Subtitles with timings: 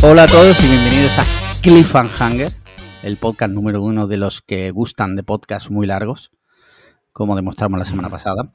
[0.00, 1.24] Hola a todos y bienvenidos a
[1.60, 2.52] Cliffhanger,
[3.02, 6.30] el podcast número uno de los que gustan de podcasts muy largos,
[7.12, 8.52] como demostramos la semana pasada.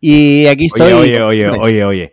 [0.00, 0.92] Y aquí estoy.
[0.92, 2.12] Oye, oye, oye, oye, oye.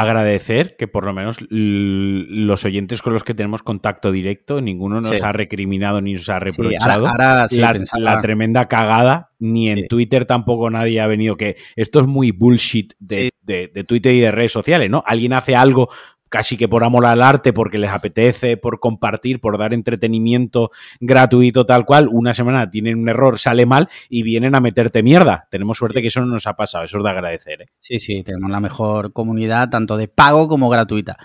[0.00, 5.16] Agradecer que por lo menos los oyentes con los que tenemos contacto directo, ninguno nos
[5.16, 5.22] Sí.
[5.22, 7.60] ha recriminado ni nos ha Sí, reprochado ahora, ahora sí,
[7.98, 9.86] la, tremenda cagada, ni en.
[9.88, 14.32] Twitter tampoco nadie ha venido que esto es muy bullshit de- de Twitter y de
[14.32, 15.02] redes sociales, ¿no?
[15.06, 15.88] Alguien hace algo
[16.36, 21.64] casi que por amor al arte, porque les apetece, por compartir, por dar entretenimiento gratuito
[21.64, 25.48] tal cual, una semana tienen un error, sale mal y vienen a meterte mierda.
[25.50, 27.66] Tenemos suerte que eso no nos ha pasado, eso es de agradecer, ¿eh?
[27.78, 31.16] Sí, sí, tenemos la mejor comunidad, tanto de pago como gratuita.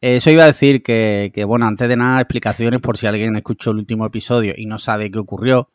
[0.00, 3.34] Eh, Eso iba a decir que, que, bueno, antes de nada, explicaciones por si alguien
[3.34, 5.70] escuchó el último episodio y no sabe qué ocurrió,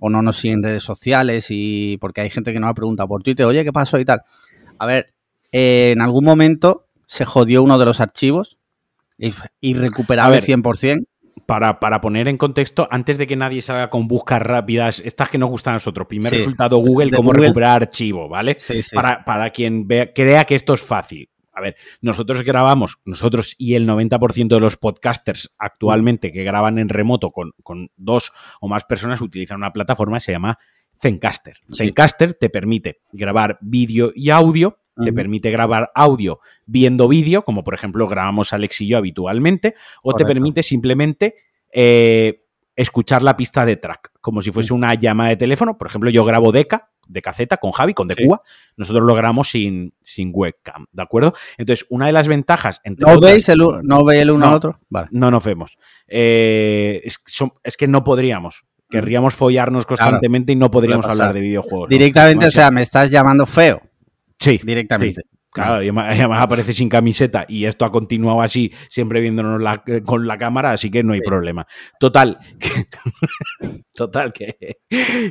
[0.00, 3.08] o no nos sigue en redes sociales, y porque hay gente que nos ha preguntado
[3.08, 4.22] por Twitter, oye, ¿qué pasó y tal?
[4.80, 5.14] A ver,
[5.52, 8.58] eh, en algún momento se jodió uno de los archivos,
[9.18, 11.06] irre- irrecuperable ver, 100%.
[11.46, 15.38] para, para poner en contexto, antes de que nadie salga con buscas rápidas, estas que
[15.38, 16.38] nos gustan a nosotros, primer Sí.
[16.38, 17.42] resultado Google, cómo Google.
[17.48, 18.56] recuperar archivo, ¿vale?
[18.58, 18.94] Sí, sí.
[18.96, 21.28] Para, para quien vea, crea que esto es fácil.
[21.52, 26.88] A ver, nosotros grabamos, nosotros y el 90% de los podcasters actualmente que graban en
[26.88, 30.58] remoto con, con dos o más personas utilizan una plataforma que se llama
[31.00, 31.58] Zencaster.
[31.72, 37.74] Zencaster te permite grabar vídeo y audio, te permite grabar audio viendo vídeo, como por
[37.74, 41.34] ejemplo grabamos Alex y yo habitualmente, o te permite simplemente
[41.72, 42.44] eh,
[42.76, 45.76] escuchar la pista de track, como si fuese una llamada de teléfono.
[45.78, 48.24] Por ejemplo, yo grabo Deca, de caceta, con Javi, con De Sí.
[48.24, 48.40] Cuba.
[48.76, 51.34] Nosotros lo grabamos sin, sin webcam, ¿de acuerdo?
[51.58, 54.50] Entonces, una de las ventajas, entre ¿No otras- veis el, no veis el uno No.
[54.50, 54.80] al otro?
[54.88, 55.08] Vale.
[55.10, 55.76] no nos vemos.
[56.08, 58.64] Eh, es, son- es que no podríamos.
[58.88, 61.88] Querríamos follarnos constantemente y no podríamos hablar de videojuegos.
[61.88, 61.96] ¿no?
[61.96, 63.82] Directamente, o sea, me estás llamando feo.
[64.38, 65.22] Sí, Directamente.
[65.22, 65.38] sí.
[65.52, 70.26] Claro, y además, aparece sin camiseta y esto ha continuado así, siempre viéndonos la- con
[70.26, 71.24] la cámara, así que no hay Sí.
[71.26, 71.64] problema.
[72.00, 72.88] Total, que,
[73.94, 74.78] total, que,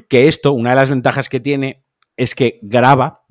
[0.08, 1.84] que esto, una de las ventajas que tiene
[2.16, 3.24] es que graba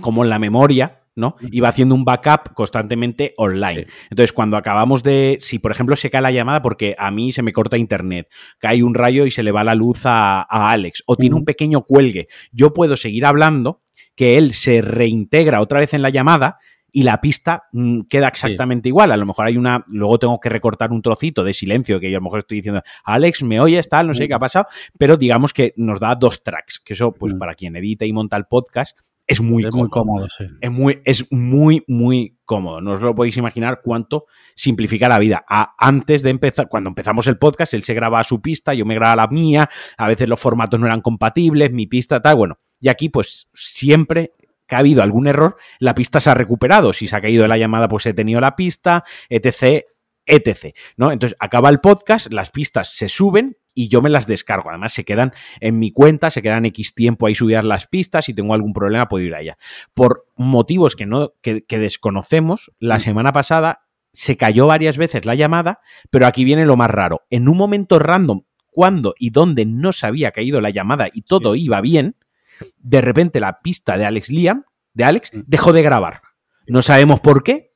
[0.00, 1.36] como en la memoria, ¿no?
[1.50, 3.84] Y va haciendo un backup constantemente online.
[3.84, 3.86] Sí.
[4.10, 5.38] Entonces, cuando acabamos de.
[5.40, 8.28] Si, por ejemplo, se cae la llamada porque a mí se me corta internet,
[8.58, 11.44] cae un rayo y se le va la luz a, a Alex, o tiene un
[11.44, 13.82] pequeño cuelgue, yo puedo seguir hablando,
[14.18, 16.58] que él se reintegra otra vez en la llamada.
[16.90, 19.12] Y la pista mm, queda exactamente igual.
[19.12, 19.84] A lo mejor hay una.
[19.88, 22.80] Luego tengo que recortar un trocito de silencio que yo a lo mejor estoy diciendo,
[23.04, 23.88] Alex, ¿me oyes?
[23.88, 24.66] Tal, no sé qué ha pasado.
[24.96, 26.78] Pero digamos que nos da dos tracks.
[26.80, 27.38] Que eso, pues Mm.
[27.38, 28.96] para quien edita y monta el podcast,
[29.26, 29.82] es muy es cómodo.
[29.84, 30.46] muy cómodo, sí.
[30.62, 32.80] Es muy, es muy, muy cómodo.
[32.80, 35.44] No os lo podéis imaginar cuánto simplifica la vida.
[35.46, 38.94] A- antes de empezar, cuando empezamos el podcast, él se graba su pista, yo me
[38.94, 42.56] grababa la mía, a veces los formatos no eran compatibles, mi pista, tal, bueno.
[42.80, 44.32] Y aquí, pues, siempre
[44.68, 46.92] que ha habido algún error, la pista se ha recuperado.
[46.92, 49.84] Si se ha caído la llamada, pues he tenido la pista, etc.,
[50.26, 50.76] etc.
[50.96, 51.10] ¿no?
[51.10, 54.68] Entonces, acaba el podcast, las pistas se suben y yo me las descargo.
[54.68, 58.26] Además, se quedan en mi cuenta, se quedan X tiempo ahí subidas las pistas.
[58.26, 59.56] Si tengo algún problema, puedo ir allá.
[59.94, 63.00] Por motivos que, no, que, que desconocemos, la Mm.
[63.00, 65.80] semana pasada se cayó varias veces la llamada,
[66.10, 67.22] pero aquí viene lo más raro.
[67.30, 71.54] En un momento random, cuando y dónde no se había caído la llamada y todo
[71.54, 72.16] iba bien,
[72.78, 74.64] de repente la pista de Alex Liam,
[74.94, 75.40] de Alex, Mm.
[75.46, 76.22] dejó de grabar.
[76.66, 77.72] No sabemos por qué.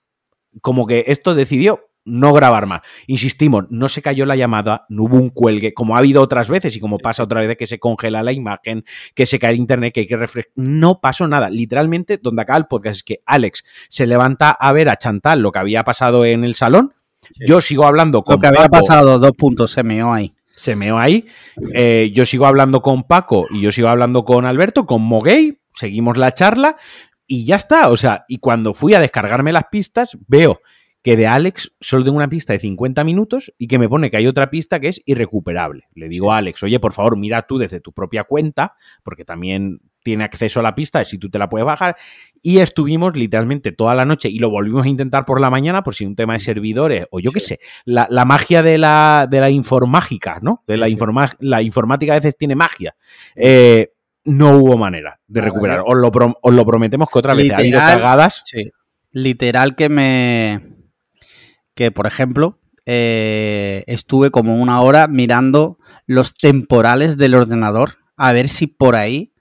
[0.61, 2.81] Como que esto decidió no grabar más.
[3.07, 6.75] Insistimos, no se cayó la llamada, no hubo un cuelgue, como ha habido otras veces
[6.75, 8.85] y como pasa otra vez que se congela la imagen,
[9.15, 10.53] que se cae el internet, que hay que refrescar.
[10.57, 11.49] No pasó nada.
[11.49, 15.53] Literalmente, donde acaba el podcast es que Alex se levanta a ver a Chantal lo
[15.53, 16.93] que había pasado en el salón.
[17.23, 17.45] Sí.
[17.47, 20.35] Yo sigo hablando con Lo que había Paco, pasado, dos puntos, se meó ahí.
[20.63, 21.27] Se meó ahí.
[21.75, 26.17] Eh, yo sigo hablando con Paco y yo sigo hablando con Alberto, con Moguey, seguimos
[26.17, 26.77] la charla
[27.27, 27.89] y ya está.
[27.89, 30.61] O sea, y cuando fui a descargarme las pistas, veo
[31.03, 34.19] que de Alex solo tengo una pista de 50 minutos y que me pone que
[34.19, 35.89] hay otra pista que es irrecuperable.
[35.95, 39.81] Le digo a Alex, oye, por favor, mira tú desde tu propia cuenta, porque también
[40.03, 41.97] tiene acceso a la pista, si tú te la puedes bajar.
[42.43, 45.95] Y estuvimos literalmente toda la noche y lo volvimos a intentar por la mañana, por
[45.95, 49.41] si un tema de servidores o yo qué sé, la, la magia de la, de
[49.41, 50.63] la informática, ¿no?
[50.67, 50.93] De la, Sí.
[50.97, 52.95] informa- la informática a veces tiene magia.
[53.37, 53.93] Eh,
[54.25, 55.81] no hubo manera de recuperar.
[55.85, 57.99] Os lo, prom- os lo prometemos que otra vez ha habido Literal.
[58.01, 58.43] cagadas.
[58.45, 58.71] Sí.
[59.11, 60.77] Literal que me.
[61.75, 68.49] Que, por ejemplo, eh, estuve como una hora mirando los temporales del ordenador a ver
[68.49, 69.32] si por ahí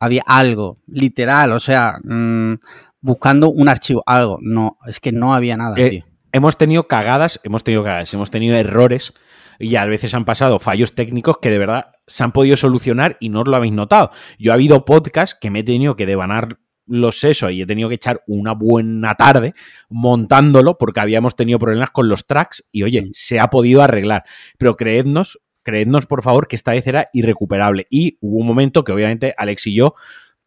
[0.00, 0.78] había algo.
[0.86, 2.54] Literal, o sea, mm,
[3.00, 4.38] buscando un archivo, algo.
[4.42, 6.04] No, es que no había nada, Eh, tío.
[6.32, 9.12] hemos tenido cagadas, hemos tenido cagadas, hemos tenido errores
[9.58, 13.28] y a veces han pasado fallos técnicos que de verdad se han podido solucionar y
[13.28, 14.10] no os lo habéis notado.
[14.38, 16.58] Yo ha habido podcasts que me he tenido que devanar
[16.90, 19.52] los sesos y he tenido que echar una buena tarde
[19.90, 23.08] montándolo porque habíamos tenido problemas con los tracks y oye, Mm.
[23.12, 24.24] se ha podido arreglar.
[24.58, 27.86] Pero creednos, creednos por favor que esta vez era irrecuperable.
[27.90, 29.94] Y hubo un momento que obviamente Alex y yo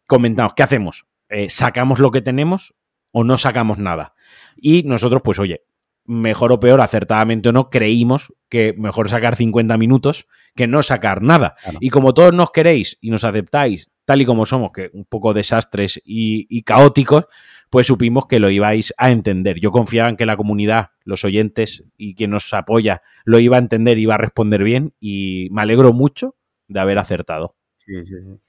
[0.08, 1.06] comentamos, ¿qué hacemos?
[1.28, 2.74] Eh, ¿Sacamos lo que tenemos
[3.12, 4.14] o no sacamos nada?
[4.56, 5.62] Y nosotros, pues oye,
[6.04, 10.26] mejor o peor, acertadamente o no, creímos que mejor sacar 50 minutos
[10.56, 11.54] que no sacar nada.
[11.62, 11.78] Claro.
[11.80, 15.34] Y como todos nos queréis y nos aceptáis tal y como somos, que un poco
[15.34, 17.26] desastres y, y caóticos,
[17.70, 19.58] pues supimos que lo ibais a entender.
[19.58, 23.60] Yo confiaba en que la comunidad, los oyentes y quien nos apoya lo iba a
[23.60, 26.36] entender, iba a responder bien y me alegro mucho
[26.68, 27.56] de haber acertado.
[27.78, 28.40] Sí, sí, sí.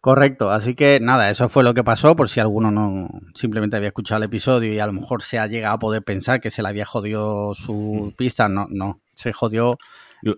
[0.00, 3.88] Correcto, así que nada, eso fue lo que pasó, por si alguno no simplemente había
[3.88, 6.62] escuchado el episodio y a lo mejor se ha llegado a poder pensar que se
[6.62, 9.76] le había jodido su pista, no, no, se jodió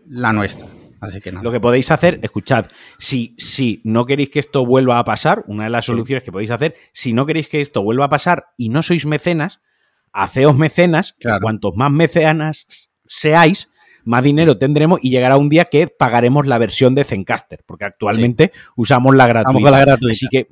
[0.06, 0.66] la nuestra.
[1.00, 1.42] Así que nada.
[1.42, 2.66] Lo que podéis hacer, escuchad,
[2.98, 6.50] si, si no queréis que esto vuelva a pasar, una de las soluciones que podéis
[6.50, 9.60] hacer, si no queréis que esto vuelva a pasar y no sois mecenas,
[10.12, 11.40] haceos mecenas, Claro.
[11.40, 13.70] cuantos más mecenas seáis,
[14.04, 18.52] más dinero tendremos y llegará un día que pagaremos la versión de Zencaster, porque actualmente
[18.76, 19.70] usamos la gratuita.
[19.70, 20.12] La gratuita.
[20.12, 20.48] Así que,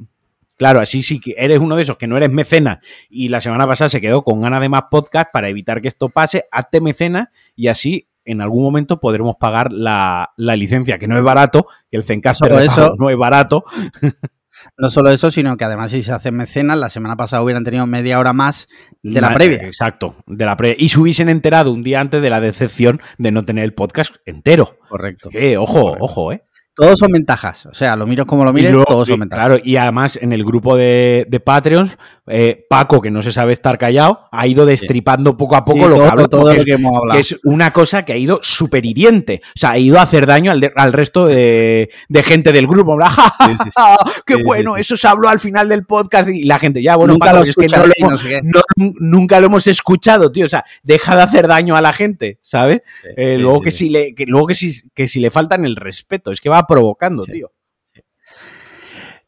[0.56, 3.67] claro, así sí que eres uno de esos que no eres mecena y la semana
[3.67, 7.33] pasada se quedó con ganas de más podcast para evitar que esto pase, hazte mecena
[7.56, 11.96] y así en algún momento podremos pagar la, la licencia, que no es barato, que
[11.96, 13.64] el Zencaster de eso- no es barato.
[14.76, 17.86] No solo eso, sino que además si se hacen mecenas, la semana pasada hubieran tenido
[17.86, 18.66] media hora más
[19.04, 19.58] de la previa.
[19.62, 20.75] Exacto, de la previa.
[20.80, 24.16] Y se hubiesen enterado un día antes de la decepción de no tener el podcast
[24.26, 24.76] entero.
[24.88, 25.30] Correcto.
[25.30, 26.04] Que, ojo, Correcto.
[26.04, 26.42] ojo, eh.
[26.78, 27.66] Todos son ventajas.
[27.66, 29.46] O sea, lo mires como lo mires, luego, todos son ventajas.
[29.46, 33.52] Claro, y además en el grupo de, de Patreons, eh, Paco, que no se sabe
[33.52, 36.54] estar callado, ha ido destripando poco a poco Sí, lo todo, que habla, todo porque
[36.56, 37.14] lo es- que hemos hablado.
[37.16, 39.40] que es una cosa que ha ido súper hiriente.
[39.44, 42.66] O sea, ha ido a hacer daño al, de- al resto de, de gente del
[42.66, 42.92] grupo.
[42.92, 43.30] En plan, ¡Ja,
[43.76, 44.12] ja, Sí!
[44.26, 44.76] ¡Qué bueno!
[44.76, 47.44] Eso se habló al final del podcast y la gente, ya, bueno, Nunca Paco, lo
[47.44, 48.40] es que no lo hemos- no sé qué.
[48.44, 48.60] no-
[49.00, 50.46] nunca lo hemos escuchado, tío.
[50.46, 52.82] O sea, deja de hacer daño a la gente, ¿sabes?
[53.16, 56.30] Eh, luego que si le, que, luego que si, que si le faltan el respeto,
[56.30, 57.32] es que va provocando, Sí.
[57.32, 57.50] tío.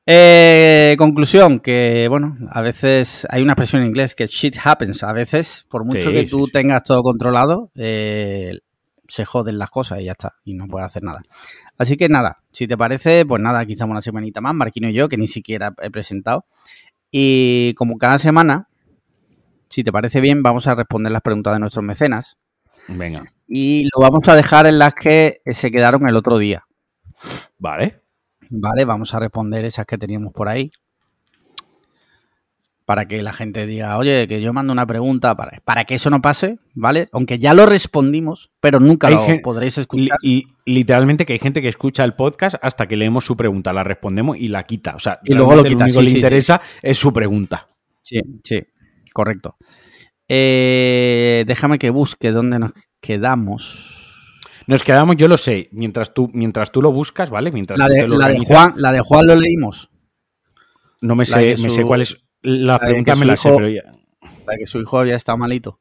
[0.06, 5.02] Eh, conclusión, que bueno, a veces hay una expresión en inglés que shit happens.
[5.02, 6.52] A veces, por mucho Sí, que tú sí.
[6.52, 8.58] tengas todo controlado, eh,
[9.08, 10.32] se joden las cosas y ya está.
[10.44, 11.20] Y no puedes hacer nada.
[11.78, 14.94] Así que nada, si te parece, pues nada, aquí estamos una semanita más, Marquino y
[14.94, 16.44] yo, que ni siquiera he presentado.
[17.10, 18.68] Y como cada semana,
[19.68, 22.36] si te parece bien, vamos a responder las preguntas de nuestros mecenas.
[22.88, 26.64] Venga, Y lo vamos a dejar en las que se quedaron el otro día.
[27.58, 28.00] Vale.
[28.50, 30.70] Vale, vamos a responder esas que teníamos por ahí.
[32.84, 36.10] Para que la gente diga, oye, que yo mando una pregunta para, para que eso
[36.10, 37.08] no pase, ¿vale?
[37.12, 40.16] Aunque ya lo respondimos, pero nunca Hay lo podréis escuchar.
[40.22, 43.84] li- literalmente que hay gente que escucha el podcast hasta que leemos su pregunta, la
[43.84, 44.96] respondemos y la quita.
[44.96, 47.68] O sea, Y luego lo quita, único sí, que le sí, interesa es su pregunta.
[48.02, 48.60] Sí, sí,
[49.12, 49.56] correcto.
[50.26, 53.99] Eh, déjame que busque dónde nos quedamos.
[54.70, 57.50] Nos quedamos, yo lo sé, mientras tú, mientras tú lo buscas, ¿vale?
[57.50, 59.90] Mientras La de, lo la de Juan, la de Juan lo leímos.
[61.00, 62.16] no me la sé, me sé cuál es.
[62.42, 63.82] La, de pregunta me la sé, pero ya.
[64.46, 65.80] La que su hijo había estado malito.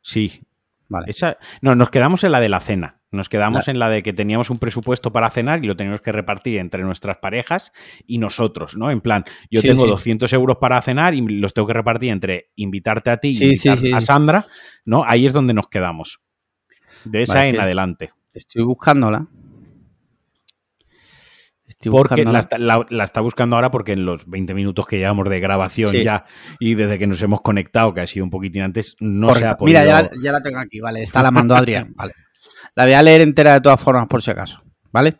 [0.00, 0.40] Sí.
[0.88, 1.06] Vale.
[1.08, 3.00] Esa, no, nos quedamos en la de la cena.
[3.10, 6.00] Nos quedamos La- en la de que teníamos un presupuesto para cenar y lo teníamos
[6.00, 7.72] que repartir entre nuestras parejas
[8.06, 8.90] y nosotros, ¿no?
[8.90, 9.90] En plan, yo Sí, tengo sí.
[9.90, 13.68] 200 euros para cenar y los tengo que repartir entre invitarte a ti y Sí,
[13.68, 14.00] invitar a.
[14.00, 14.46] Sandra,
[14.84, 15.02] ¿no?
[15.06, 16.20] Ahí es donde nos quedamos.
[17.04, 18.10] De esa Vale, en adelante.
[18.32, 19.26] Estoy buscándola.
[21.66, 24.98] Estoy Porque la, está- la- la está buscando ahora porque en los 20 minutos que
[24.98, 26.02] llevamos de grabación Sí.
[26.04, 26.26] ya
[26.60, 29.56] y desde que nos hemos conectado, que ha sido un poquitín antes, no se ha
[29.56, 29.80] podido...
[29.80, 31.02] Mira, ya, ya la tengo aquí, vale.
[31.02, 32.14] Esta la mandó Adrián, vale.
[32.74, 35.16] La voy a leer entera de todas formas, por si acaso, ¿vale?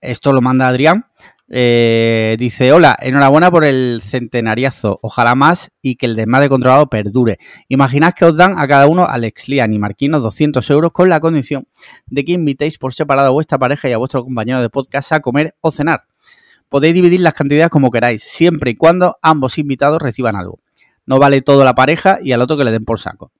[0.00, 1.06] Esto lo manda Adrián.
[1.52, 7.38] Eh, dice, hola, enhorabuena por el centenariazo, ojalá más y que el desmadre controlado perdure.
[7.66, 11.18] Imaginad que os dan a cada uno, Alex Lian y Marquinos, 200 euros con la
[11.18, 11.66] condición
[12.06, 15.20] de que invitéis por separado a vuestra pareja y a vuestro compañero de podcast a
[15.20, 16.04] comer o cenar.
[16.68, 20.60] Podéis dividir las cantidades como queráis, siempre y cuando ambos invitados reciban algo.
[21.04, 23.32] No vale todo la pareja y al otro que le den por saco.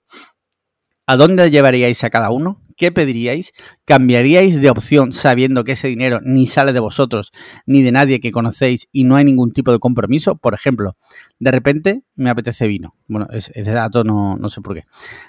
[1.06, 2.60] ¿A dónde llevaríais a cada uno?
[2.80, 3.52] ¿Qué pediríais?
[3.84, 7.30] ¿Cambiaríais de opción sabiendo que ese dinero ni sale de vosotros
[7.66, 10.36] ni de nadie que conocéis y no hay ningún tipo de compromiso?
[10.36, 10.96] Por ejemplo,
[11.38, 12.96] de repente me apetece vino.
[13.06, 14.84] Bueno, es- ese dato no, no sé por qué.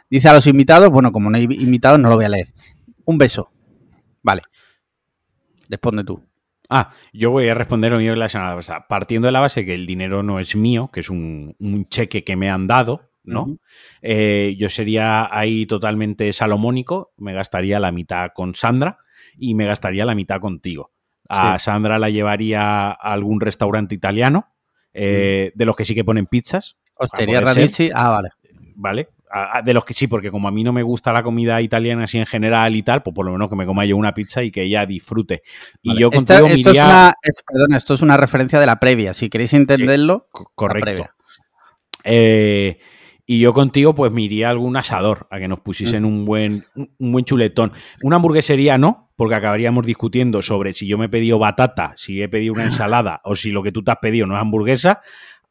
[0.10, 2.54] Dice a los invitados, bueno, como no hay invitados no lo voy a leer.
[3.04, 3.52] Un beso.
[4.24, 4.44] Vale.
[5.68, 6.24] Responde tú.
[6.70, 8.86] Ah, yo voy a responder lo mío la semana pasada.
[8.88, 12.24] Partiendo de la base que el dinero no es mío, que es un, un cheque
[12.24, 13.58] que me han dado, ¿no?
[14.02, 18.98] Eh, yo sería ahí totalmente salomónico, me gastaría la mitad con Sandra
[19.38, 20.92] y me gastaría la mitad contigo.
[21.30, 21.66] A Sí.
[21.66, 24.48] Sandra la llevaría a algún restaurante italiano
[24.94, 26.78] eh, de los que sí que ponen pizzas.
[27.16, 27.30] Ser.
[27.30, 27.90] Radici.
[27.94, 28.30] Ah, vale.
[28.76, 29.10] ¿vale?
[29.64, 32.18] De los que sí, porque como a mí no me gusta la comida italiana así
[32.18, 34.52] en general y tal, pues por lo menos que me coma yo una pizza y
[34.52, 35.42] que ella disfrute.
[35.82, 36.02] Y Vale.
[36.02, 39.14] yo Esta- esto, es iría- una, es- perdona, esto es una referencia de la previa.
[39.14, 41.06] Si queréis entenderlo, Correcto.
[42.04, 42.80] Eh,
[43.32, 46.66] y yo contigo, pues me iría a algún asador a que nos pusiesen un buen,
[46.76, 47.72] un, buen chuletón.
[48.04, 52.28] Una hamburguesería no, porque acabaríamos discutiendo sobre si yo me he pedido batata, si he
[52.28, 55.00] pedido una ensalada o si lo que tú te has pedido no es hamburguesa.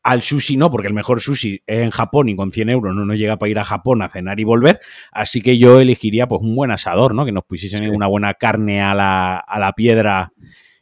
[0.02, 3.06] Al sushi no, porque el mejor sushi es en Japón y con 100 euros no
[3.06, 4.80] nos llega para ir a Japón a cenar y volver.
[5.10, 7.24] Así que yo elegiría pues un buen asador, ¿no?
[7.24, 7.86] Que nos pusiesen Sí.
[7.88, 10.34] una buena carne a la, a la piedra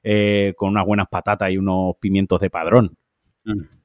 [0.03, 2.97] eh, con unas buenas patatas y unos pimientos de padrón.
[3.45, 3.78] Mm.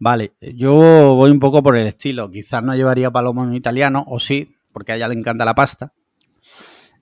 [0.00, 0.74] Vale, yo
[1.16, 2.30] voy un poco por el estilo.
[2.30, 5.92] Quizás no llevaría palomo en italiano, o sí, porque a ella le encanta la pasta.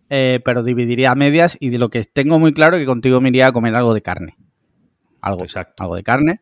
[0.09, 3.29] Eh, pero dividiría a medias y de lo que tengo muy claro que contigo me
[3.29, 4.37] iría a comer algo de carne.
[5.21, 5.83] Algo, Exacto.
[5.83, 6.41] algo de carne.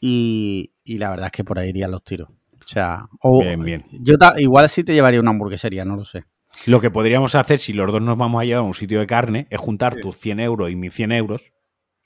[0.00, 2.28] Y, y la verdad es que por ahí irían los tiros.
[2.28, 3.82] O sea, o, Bien, bien.
[3.92, 6.24] yo igual sí te llevaría una hamburguesería, no lo sé.
[6.66, 9.06] Lo que podríamos hacer si los dos nos vamos a llevar a un sitio de
[9.06, 10.00] carne es juntar Sí.
[10.02, 11.42] tus 100 euros y mis 100 euros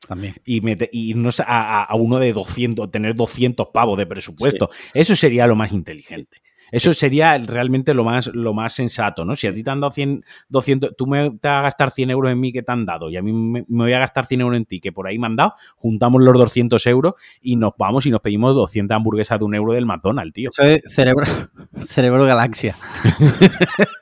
[0.09, 0.35] También.
[0.45, 4.71] y, mete- y irnos a, uno de 200, tener 200 pavos de presupuesto.
[4.95, 6.39] Eso sería lo más inteligente.
[6.73, 9.37] Eso sería realmente lo más, lo más sensato, ¿no?
[9.37, 12.11] Si a ti te han dado 100, 200, tú me te vas a gastar 100
[12.11, 14.27] euros en mí que te han dado y a mí me, me voy a gastar
[14.27, 17.55] 100 euros en ti que por ahí me han dado, juntamos los 200 euros y
[17.55, 20.51] nos vamos y nos pedimos 200 hamburguesas de un euro del McDonald's, tío.
[20.51, 21.25] Eso es cerebro,
[21.89, 22.75] cerebro galaxia.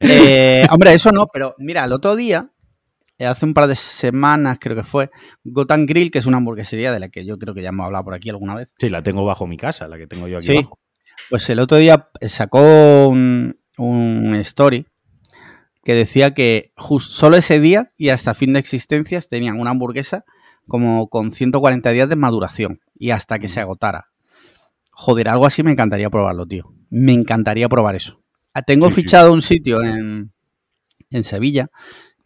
[0.00, 2.48] Eh, hombre, eso no, pero mira, el otro día,
[3.20, 5.10] hace un par de semanas creo que fue,
[5.44, 8.04] Gotham Grill, que es una hamburguesería de la que yo creo que ya hemos hablado
[8.04, 8.74] por aquí alguna vez.
[8.78, 10.56] Sí, la tengo bajo mi casa, la que tengo yo aquí Sí.
[10.58, 10.78] abajo.
[11.30, 14.86] Pues el otro día sacó un, un story
[15.82, 20.24] que decía que solo ese día y hasta fin de existencias tenían una hamburguesa
[20.68, 24.08] como con 140 días de maduración y hasta que se agotara.
[24.90, 26.72] Joder, algo así me encantaría probarlo, tío.
[26.90, 28.20] Me encantaría probar eso.
[28.52, 29.02] Ah, Tengo Sí, sí.
[29.02, 30.32] fichado un sitio en,
[31.10, 31.70] en Sevilla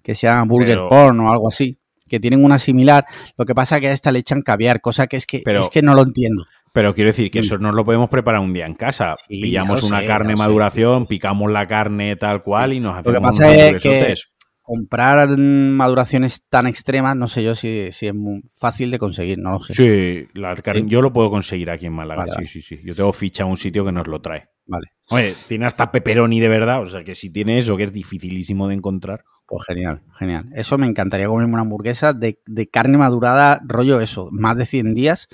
[0.03, 1.79] que se llama Burger Pero- Porn o algo así,
[2.09, 3.05] que tienen una similar.
[3.39, 5.61] Lo que pasa es que a esta le echan caviar, cosa que es que, Pero-
[5.61, 6.45] es que no lo entiendo.
[6.73, 7.45] Pero quiero decir que Mm.
[7.45, 9.17] eso nos lo podemos preparar un día en casa.
[9.29, 10.39] Sí, Pillamos una sé, carne sé.
[10.39, 14.27] maduración, picamos la carne tal cual y nos Lo que hacemos pasa unos es hamburguesotes.
[14.63, 19.51] comprar maduraciones tan extremas, no sé yo si, si es muy fácil de conseguir, no
[19.53, 19.75] lo sé.
[19.75, 20.87] Sí, la carne- Sí.
[20.89, 22.25] yo lo puedo conseguir aquí en Málaga.
[22.27, 22.81] Vale, sí, sí, sí.
[22.85, 24.45] Yo tengo ficha un sitio que nos lo trae.
[24.67, 27.93] Vale, Oye, tiene hasta pepperoni de verdad, o sea que si tiene eso que es
[27.93, 29.25] dificilísimo de encontrar.
[29.51, 30.49] Pues genial, genial.
[30.55, 34.95] Eso me encantaría comerme una hamburguesa de, de carne madurada, rollo eso, más de 100
[34.95, 35.29] días,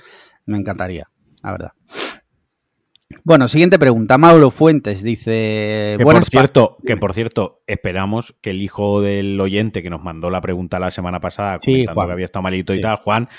[0.45, 1.09] me encantaría,
[1.43, 1.71] la verdad.
[3.23, 4.17] Bueno, siguiente pregunta.
[4.17, 5.95] Mauro Fuentes dice...
[5.97, 10.29] Que por cierto, que por cierto, esperamos que el hijo del oyente que nos mandó
[10.29, 12.07] la pregunta la semana pasada, Sí, comentando Juan.
[12.07, 13.29] que había estado malito y tal, Juan,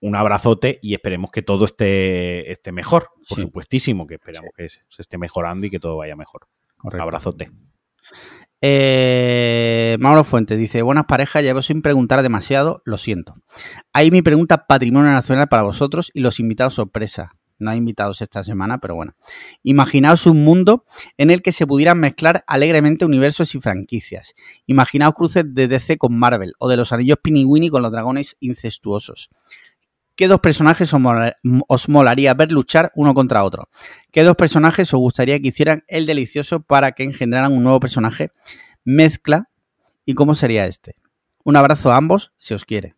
[0.00, 3.42] un abrazote y esperemos que todo esté, esté mejor, por Sí.
[3.42, 6.46] supuestísimo, que esperamos que se se esté mejorando y que todo vaya mejor.
[6.76, 7.02] Correcto.
[7.02, 7.50] Abrazote.
[8.62, 13.34] Eh, Mauro Fuentes dice, buenas parejas, llevo sin preguntar demasiado, lo siento.
[13.92, 17.36] Ahí mi pregunta patrimonio nacional para vosotros y los invitados sorpresa.
[17.58, 19.14] No hay invitados esta semana, pero bueno.
[19.62, 20.84] Imaginaos un mundo
[21.18, 24.32] en el que se pudieran mezclar alegremente universos y franquicias.
[24.66, 29.28] Imaginaos cruces de DC con Marvel o de los anillos Piniguini con los dragones incestuosos.
[30.20, 31.34] ¿Qué dos personajes os mola-
[31.66, 33.70] os molaría ver luchar uno contra otro?
[34.12, 38.30] ¿Qué dos personajes os gustaría que hicieran el delicioso para que engendraran un nuevo personaje?
[38.84, 39.48] Mezcla.
[40.04, 40.94] ¿Y cómo sería este?
[41.42, 42.96] Un abrazo a ambos, si os quiere.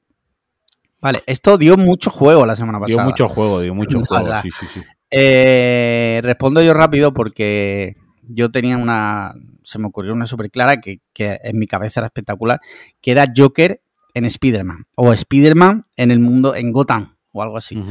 [1.01, 3.03] Vale, esto dio mucho juego la semana pasada.
[3.05, 4.33] Dio mucho juego, dio mucho La juego.
[4.43, 4.81] Sí, sí, sí.
[5.13, 9.33] Eh, respondo yo rápido porque yo tenía una.
[9.63, 12.59] Se me ocurrió una súper clara que, que en mi cabeza era espectacular,
[13.01, 13.81] que era Joker
[14.15, 14.87] en Spider-Man.
[14.97, 17.83] O Spider-Man en el mundo, en Gotham, o algo así.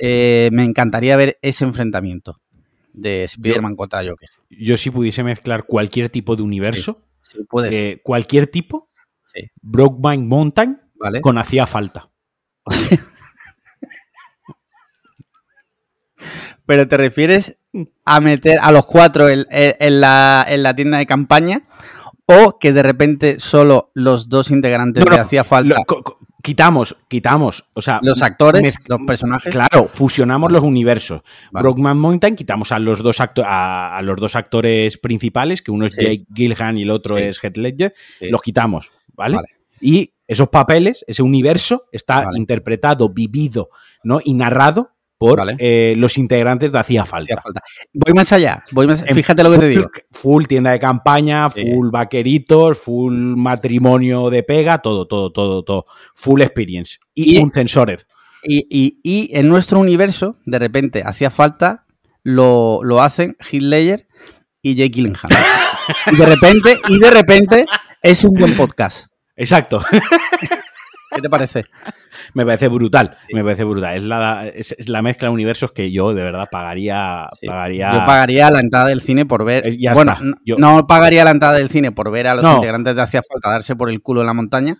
[0.00, 2.40] Eh, me encantaría ver ese enfrentamiento
[2.92, 4.28] de Spider-Man contra Joker.
[4.50, 7.74] Yo si pudiese mezclar cualquier tipo de universo, Sí, puedes.
[7.74, 8.90] eh, cualquier tipo,
[9.34, 9.50] Sí.
[9.62, 11.20] Brokeback Mountain ¿Vale?
[11.20, 12.10] con hacía falta.
[16.66, 17.56] Pero te refieres
[18.04, 21.62] a meter a los cuatro en, en- en la, en la tienda de campaña
[22.26, 27.64] o que de repente solo los dos integrantes No, no, hacía falta, Lo- quitamos, quitamos,
[27.74, 29.52] o sea, los actores, los personajes.
[29.52, 31.22] Claro, fusionamos los universos.
[31.52, 31.62] Vale.
[31.62, 35.86] Brokeback Mountain quitamos a los dos acto- a, a los dos actores principales, que uno
[35.86, 36.02] es Sí.
[36.02, 37.22] Jake Gyllenhaal y el otro Sí.
[37.24, 38.28] es Heath Ledger, Sí.
[38.30, 39.36] los quitamos, ¿vale?
[39.36, 39.48] Vale.
[39.80, 43.68] Y esos papeles, ese universo está interpretado, vivido,
[44.02, 44.20] ¿no?
[44.24, 44.92] Y narrado
[45.28, 45.56] por Vale.
[45.58, 47.36] eh, los integrantes de Hacía Falta.
[47.92, 48.62] Voy más allá.
[48.72, 49.90] Voy más, En fíjate lo que te digo.
[50.12, 51.62] Full tienda de campaña, Sí.
[51.62, 55.86] full vaqueritos, full matrimonio de pega, todo, todo, todo, todo.
[56.14, 56.98] Full experience.
[57.14, 58.00] Y, Y- un censored.
[58.42, 61.86] Y, y- y en nuestro universo, de repente, hacía falta,
[62.22, 64.06] lo, lo hacen Hitler
[64.60, 65.30] y Jake Gyllenhaal.
[66.12, 67.66] y de repente, y de repente,
[68.02, 69.06] es un buen podcast.
[69.36, 69.82] Exacto.
[71.14, 71.64] ¿Qué te parece?
[72.34, 73.16] Me parece brutal.
[73.32, 73.96] Me parece brutal.
[73.96, 77.28] Es la, es, es la mezcla de universos que yo de verdad pagaría.
[77.40, 77.46] Sí.
[77.46, 79.66] pagaría Yo pagaría la entrada del cine por ver.
[79.66, 80.24] Eh, ya bueno, está.
[80.44, 82.56] Yo- no pagaría la entrada del cine por ver a los No.
[82.56, 84.76] integrantes de Hacía Falta darse por el culo en la montaña,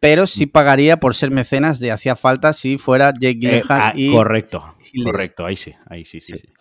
[0.00, 3.92] pero sí pagaría por ser mecenas de Hacía Falta si fuera Jake Eh, Gyllenhaal ah,
[3.94, 4.12] y.
[4.12, 4.74] Correcto.
[4.92, 5.12] Hitler.
[5.12, 5.46] Correcto.
[5.46, 5.74] Ahí sí.
[5.88, 6.34] Ahí sí, sí.
[6.36, 6.38] Sí.
[6.38, 6.52] sí.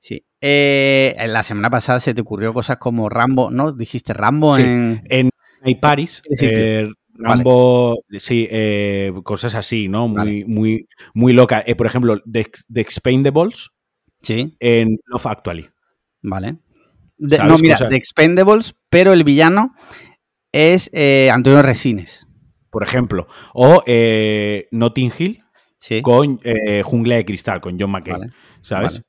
[0.00, 0.24] Sí.
[0.42, 3.72] Eh, la semana pasada se te ocurrió cosas como Rambo, ¿no?
[3.72, 4.62] Dijiste Rambo Sí.
[4.62, 5.02] en.
[5.08, 5.30] En
[5.62, 10.08] Night Paris, eh, Rambo, sí, eh, cosas así, ¿no?
[10.08, 10.44] Muy, Vale.
[10.46, 11.62] muy, muy loca.
[11.66, 13.70] Eh, por ejemplo, The, The Expendables
[14.22, 15.66] Sí, en Love Actually.
[16.22, 16.56] vale.
[17.18, 19.72] No, mira, Cosas- The Expendables, pero el villano
[20.52, 22.26] es eh, Antonio Resines.
[22.70, 23.28] Por ejemplo.
[23.52, 25.40] O eh, Notting Hill
[25.78, 26.00] Sí.
[26.02, 26.40] con
[26.82, 28.18] Jungla de Cristal, con John McCain.
[28.18, 29.02] Vale, ¿Sabes?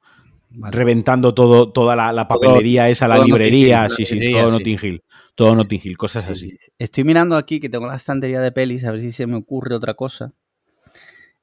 [0.51, 4.57] Reventando todo, toda la, la papelería esa, la librería, Hill, sí, sí, todo sí.
[4.57, 5.03] Notting Hill.
[5.35, 6.49] Todo Notting Hill, cosas Sí, así.
[6.51, 6.71] sí, sí.
[6.79, 9.75] Estoy mirando aquí que tengo la estantería de pelis, a ver si se me ocurre
[9.75, 10.33] otra cosa.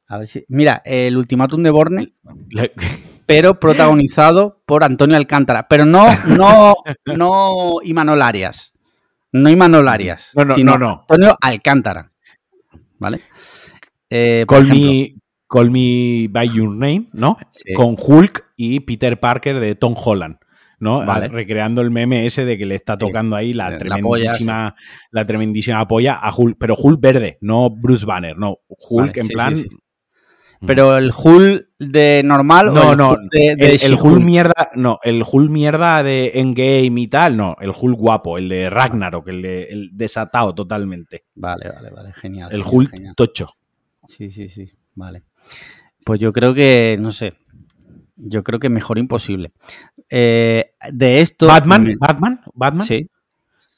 [0.09, 0.45] A ver si.
[0.49, 2.15] Mira, el ultimátum de Borne,
[2.51, 2.71] La-
[3.27, 5.69] pero protagonizado por Antonio Alcántara.
[5.69, 6.75] Pero no, no,
[7.17, 8.73] no Imanol Arias.
[9.33, 10.31] No Imanol Arias.
[10.35, 11.01] No, no, sino no, no.
[11.01, 12.13] Antonio Alcántara.
[12.99, 13.23] ¿Vale?
[14.11, 15.15] Eh, por Call, ejemplo, me,
[15.49, 17.39] Call Me By Your Name, ¿no?
[17.51, 17.73] Sí.
[17.75, 20.37] Con Hulk y Peter Parker de Tom Holland.
[20.83, 21.07] ¿No?
[21.07, 21.29] Vale.
[21.29, 22.99] Recreando el meme ese de que le está Sí.
[22.99, 24.75] tocando ahí la, La tremendísima,
[25.11, 29.27] la tremendísima polla a Hulk, pero Hulk verde, no Bruce Banner, no, Hulk Vale, en
[29.27, 29.57] sí, plan.
[29.57, 29.69] sí.
[30.65, 33.95] Pero el Hulk de normal o No, el no, Hulk de, de el?
[33.95, 38.49] Hulk mierda, no, el Hulk mierda de Endgame y tal, no, el Hulk guapo, el
[38.49, 41.25] de Ragnarok, el, de, el desatado totalmente.
[41.35, 42.51] Vale, vale, vale, genial.
[42.53, 43.15] El genial, Hulk genial.
[43.17, 43.49] tocho.
[44.07, 45.23] Sí, sí, sí, vale.
[46.05, 47.35] Pues yo creo que, no sé,
[48.15, 49.51] yo creo que mejor imposible.
[50.15, 51.47] Eh, de esto...
[51.47, 53.09] Batman, me- Batman, Batman, Sí,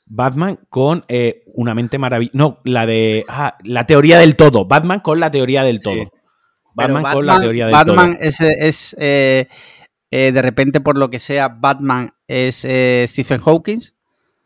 [0.06, 2.36] Batman con eh, una mente maravillosa.
[2.36, 3.24] No, la de.
[3.28, 4.66] Ah, la teoría del todo.
[4.66, 5.94] Batman con la teoría del todo.
[5.94, 6.08] Sí.
[6.74, 8.22] Batman, con la teoría del Batman todo.
[8.22, 9.48] es, es eh,
[10.10, 12.56] de repente, por lo que sea, Batman es
[13.10, 13.80] Stephen Hawking.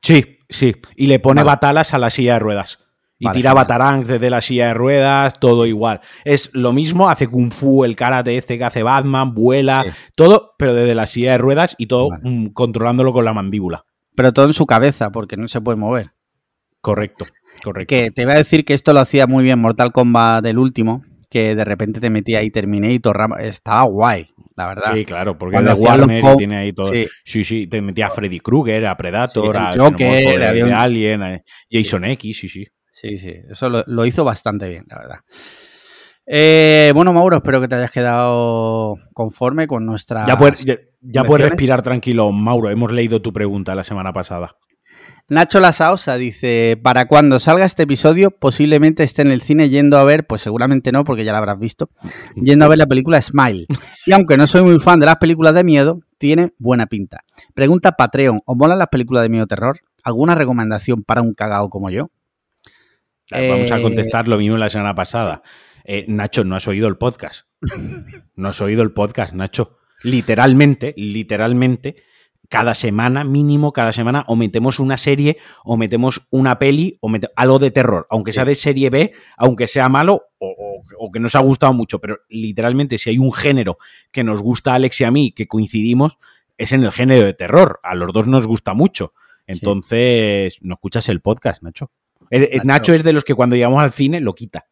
[0.02, 0.76] Sí, sí.
[0.96, 1.54] Y le pone Vale.
[1.56, 2.78] batalas a la silla de ruedas.
[3.20, 3.64] Y Vale, tira genial.
[3.64, 6.00] batarangs desde la silla de ruedas, todo igual.
[6.24, 9.90] Es lo mismo, hace kung fu, el karate este que hace Batman, vuela, Sí.
[10.14, 12.22] todo, pero desde la silla de ruedas y todo Vale.
[12.30, 13.84] mm, controlándolo con la mandíbula.
[14.14, 16.12] Pero todo en su cabeza, porque no se puede mover.
[16.80, 17.26] Correcto,
[17.64, 17.88] correcto.
[17.94, 21.02] Que te iba a decir que esto lo hacía muy bien Mortal Kombat del último,
[21.30, 24.94] que de repente te metía ahí Terminator, Ram- estaba guay, la verdad.
[24.94, 26.90] Sí, claro, porque Cuando Warner y tiene ahí todo.
[26.92, 27.06] Sí.
[27.24, 32.04] Sí, sí, te metía a Freddy Krueger, a Predator, Sí, a Joker, Alien, a Jason
[32.04, 32.66] X, sí, sí.
[33.00, 35.18] Sí, sí, eso lo, lo hizo bastante bien, la verdad.
[36.26, 40.26] Eh, bueno, Mauro, espero que te hayas quedado conforme con nuestra.
[40.26, 42.70] Ya puedes, ya, ya puedes respirar tranquilo, Mauro.
[42.70, 44.56] Hemos leído tu pregunta la semana pasada.
[45.28, 50.04] Nacho Lasaosa dice: Para cuando salga este episodio, posiblemente esté en el cine yendo a
[50.04, 51.88] ver, pues seguramente no, porque ya la habrás visto,
[52.34, 53.66] yendo a ver la película Smile.
[54.06, 57.20] Y aunque no soy muy fan de las películas de miedo, tiene buena pinta.
[57.54, 59.78] Pregunta Patreon: ¿Os molan las películas de miedo terror?
[60.02, 62.10] ¿Alguna recomendación para un cagao como yo?
[63.28, 65.42] Claro, Vamos a Eh, contestar lo mismo la semana pasada.
[65.84, 67.46] Eh, Nacho, no has oído el podcast.
[68.36, 69.78] No has oído el podcast, Nacho.
[70.02, 71.96] Literalmente, literalmente,
[72.48, 77.58] cada semana, mínimo cada semana, o metemos una serie, o metemos una peli, o algo
[77.58, 81.34] de terror, aunque sea de serie B, aunque sea malo, o, o- o que nos
[81.34, 83.76] ha gustado mucho, pero literalmente, si hay un género
[84.10, 86.16] que nos gusta a Alex y a mí, que coincidimos,
[86.56, 87.80] es en el género de terror.
[87.82, 89.12] A los dos nos gusta mucho.
[89.46, 91.90] Entonces, no escuchas el podcast, Nacho.
[92.30, 92.64] Nacho.
[92.64, 94.66] Nacho es de los que cuando llegamos al cine lo quita.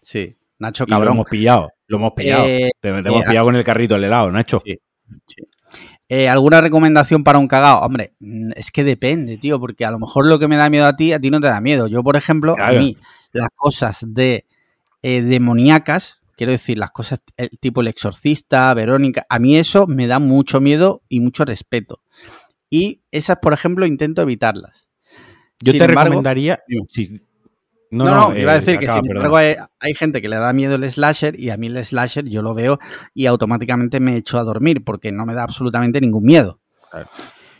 [0.00, 1.14] Sí, Nacho Y lo Cabrón.
[1.14, 1.70] hemos pillado.
[1.86, 2.44] Lo hemos pillado.
[2.46, 4.62] Eh, te, te hemos eh, pillado con el carrito del helado, Nacho.
[4.64, 4.78] Sí.
[6.08, 7.80] Eh, ¿Alguna recomendación para un cagao?
[7.80, 10.86] Hombre, mm, es que depende, tío, porque a lo mejor lo que me da miedo
[10.86, 11.86] a ti, a ti no te da miedo.
[11.86, 12.78] Yo, por ejemplo, Claro.
[12.78, 12.96] a mí,
[13.32, 14.44] las cosas de
[15.02, 17.20] demoníacas, quiero decir, las cosas
[17.60, 22.00] tipo el exorcista, Verónica, a mí eso me da mucho miedo y mucho respeto.
[22.70, 24.83] Y esas, por ejemplo, intento evitarlas.
[25.64, 26.60] Yo Sin te embargo- recomendaría.
[26.90, 27.20] sí.
[27.90, 29.16] No, no, iba a eh, decir que acaba, sin perdón.
[29.26, 32.28] embargo hay, hay gente que le da miedo el slasher y a mí el slasher
[32.28, 32.78] yo lo veo
[33.14, 36.60] y automáticamente me echo a dormir porque no me da absolutamente ningún miedo.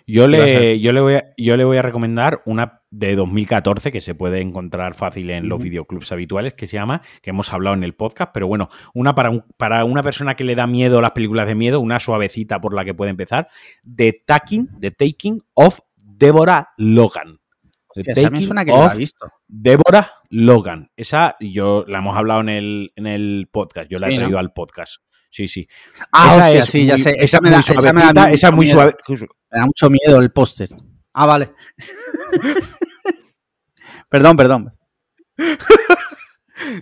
[0.06, 2.82] Yo ¿Qué ibas a le, yo, le voy a, yo le voy a recomendar una
[2.90, 5.64] de 2014 que se puede encontrar fácil en los Ujú.
[5.64, 9.30] videoclubs habituales, que se llama, que hemos hablado en el podcast, pero bueno, una para,
[9.30, 12.74] un- para una persona que le da miedo las películas de miedo, una suavecita por
[12.74, 13.48] la que puede empezar,
[13.84, 17.38] The Taking, The Taking of Deborah Logan.
[18.02, 19.26] The Taking suena que la of he visto.
[19.46, 20.90] Débora Logan.
[20.96, 23.90] Esa yo la hemos hablado en el, en el podcast.
[23.90, 24.96] Yo la he traído al podcast.
[25.30, 25.66] Sí, sí.
[26.12, 27.10] Ah, Esa hostia, es sí, ya sé.
[27.18, 28.76] Esa Esa es me da, esa me da esa mucho muy miedo.
[28.76, 28.94] suave.
[29.50, 30.68] Me da mucho miedo el póster.
[31.12, 31.52] Ah, vale.
[34.08, 34.72] perdón, perdón.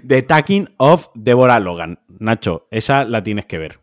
[0.07, 1.98] The Taking of Deborah Logan.
[2.09, 3.81] Nacho, esa la tienes que ver.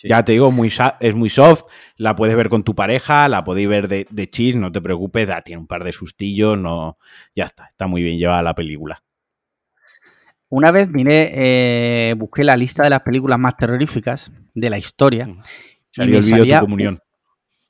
[0.00, 0.08] Sí.
[0.08, 1.64] Ya te digo, muy es muy soft,
[1.98, 5.28] la puedes ver con tu pareja, la podéis ver de, de chill, no te preocupes,
[5.28, 6.96] da, tiene un par de sustillos, no,
[7.36, 9.02] ya está, está muy bien llevada la película.
[10.48, 15.28] Una vez miré, eh, busqué la lista de las películas más terroríficas de la historia.
[15.28, 15.36] Y
[15.90, 17.00] Salió el vídeo de tu comunión.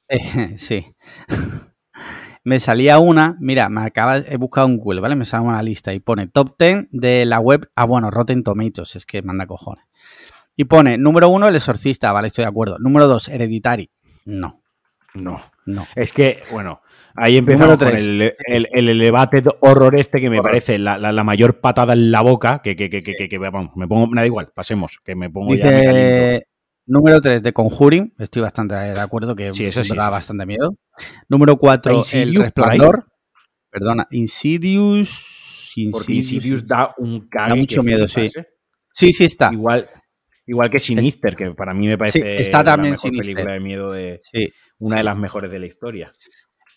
[0.09, 0.87] Eh, sí.
[2.45, 5.17] me salía una, mira, me acaba, he buscado en Google, ¿vale?
[5.17, 7.73] Me sale una lista y pone top 10 de la web.
[7.75, 9.85] Ah, bueno, Rotten Tomatoes, es que manda cojones.
[10.61, 12.77] Y pone, número uno, El Exorcista, vale, estoy de acuerdo.
[12.79, 13.89] Número dos, Hereditary.
[14.27, 14.61] No,
[15.15, 15.87] No, no.
[15.97, 16.83] es que, bueno,
[17.17, 18.03] ahí empezamos con tres.
[18.05, 20.51] el, el, el elevated horror este que me Horror.
[20.51, 23.39] parece la, la- la mayor patada en la boca, que, que, que, que, que- que,
[23.39, 25.77] vamos, me pongo, me da igual, pasemos, que me pongo ya me.
[25.81, 26.47] Dice,
[26.85, 28.13] número 3, de Conjuring.
[28.19, 30.11] Estoy bastante de acuerdo que Sí, eso sí, da sí.
[30.11, 30.77] bastante miedo.
[31.31, 32.45] Número 4, ¿Está El Insidious?
[32.45, 33.07] Resplandor.
[33.71, 35.73] Perdona, Insidious.
[35.91, 38.23] Porque Insidious da un cague da mucho miedo, sí.
[38.37, 38.47] ¿eh?
[38.93, 39.51] Sí, sí está.
[39.53, 39.89] Igual,
[40.47, 43.35] igual que Sinister, que para mí me parece Sí, está la también mejor Sinister.
[43.35, 44.49] película de miedo de Sí.
[44.79, 44.99] una Sí.
[44.99, 46.13] de las mejores de la historia.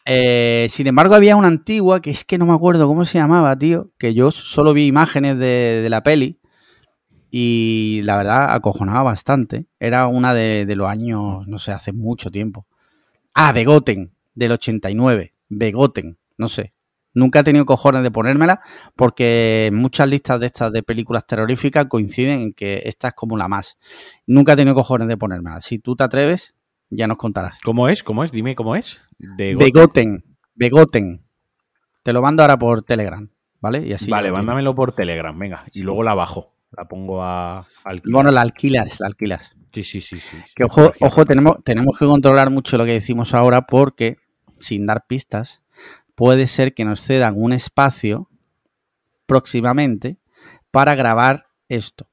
[0.06, 3.58] Eh, sin embargo, había una antigua que es que no me acuerdo cómo se llamaba,
[3.58, 6.40] tío, que yo solo vi imágenes de, de la peli
[7.32, 9.66] y la verdad acojonaba bastante.
[9.80, 12.68] Era una de, de los años, no sé, hace mucho tiempo.
[13.34, 15.34] Ah, Begoten, del 89.
[15.50, 16.73] Begoten, no sé.
[17.14, 18.62] Nunca he tenido cojones de ponérmela
[18.96, 23.48] porque muchas listas de estas de películas terroríficas coinciden en que esta es como la
[23.48, 23.78] más.
[24.26, 25.62] Nunca he tenido cojones de ponérmela.
[25.62, 26.56] Si tú te atreves,
[26.90, 27.60] ya nos contarás.
[27.64, 28.04] ¿Cómo es?
[28.04, 28.32] ¿Cómo es?
[28.32, 29.02] Dime cómo es.
[29.20, 29.56] De.
[29.56, 30.24] Begoten.
[30.56, 31.24] Begoten.
[32.04, 33.30] Te lo mando ahora por Telegram,
[33.62, 33.86] ¿vale?
[33.88, 35.64] Y así vale, mándamelo por Telegram, venga.
[35.72, 35.84] Y Sí.
[35.86, 36.54] luego la bajo.
[36.76, 38.14] La pongo a alquilar.
[38.14, 39.56] Bueno, la alquilas, la alquilas.
[39.72, 40.38] sí, sí, sí, sí.
[40.56, 44.18] Que ojo, ojo, tenemos, tenemos que controlar mucho lo que decimos ahora porque,
[44.60, 45.62] sin dar pistas,
[46.16, 48.30] puede ser que nos cedan un espacio
[49.26, 50.18] próximamente
[50.72, 52.08] para grabar esto.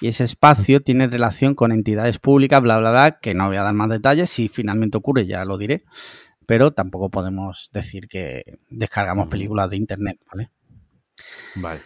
[0.00, 3.62] Y ese espacio tiene relación con entidades públicas, bla, bla, bla, que no voy a
[3.62, 4.28] dar más detalles.
[4.28, 5.84] Si finalmente ocurre, ya lo diré.
[6.46, 10.50] Pero tampoco podemos decir que descargamos películas de internet, ¿vale?
[11.54, 11.80] Vale.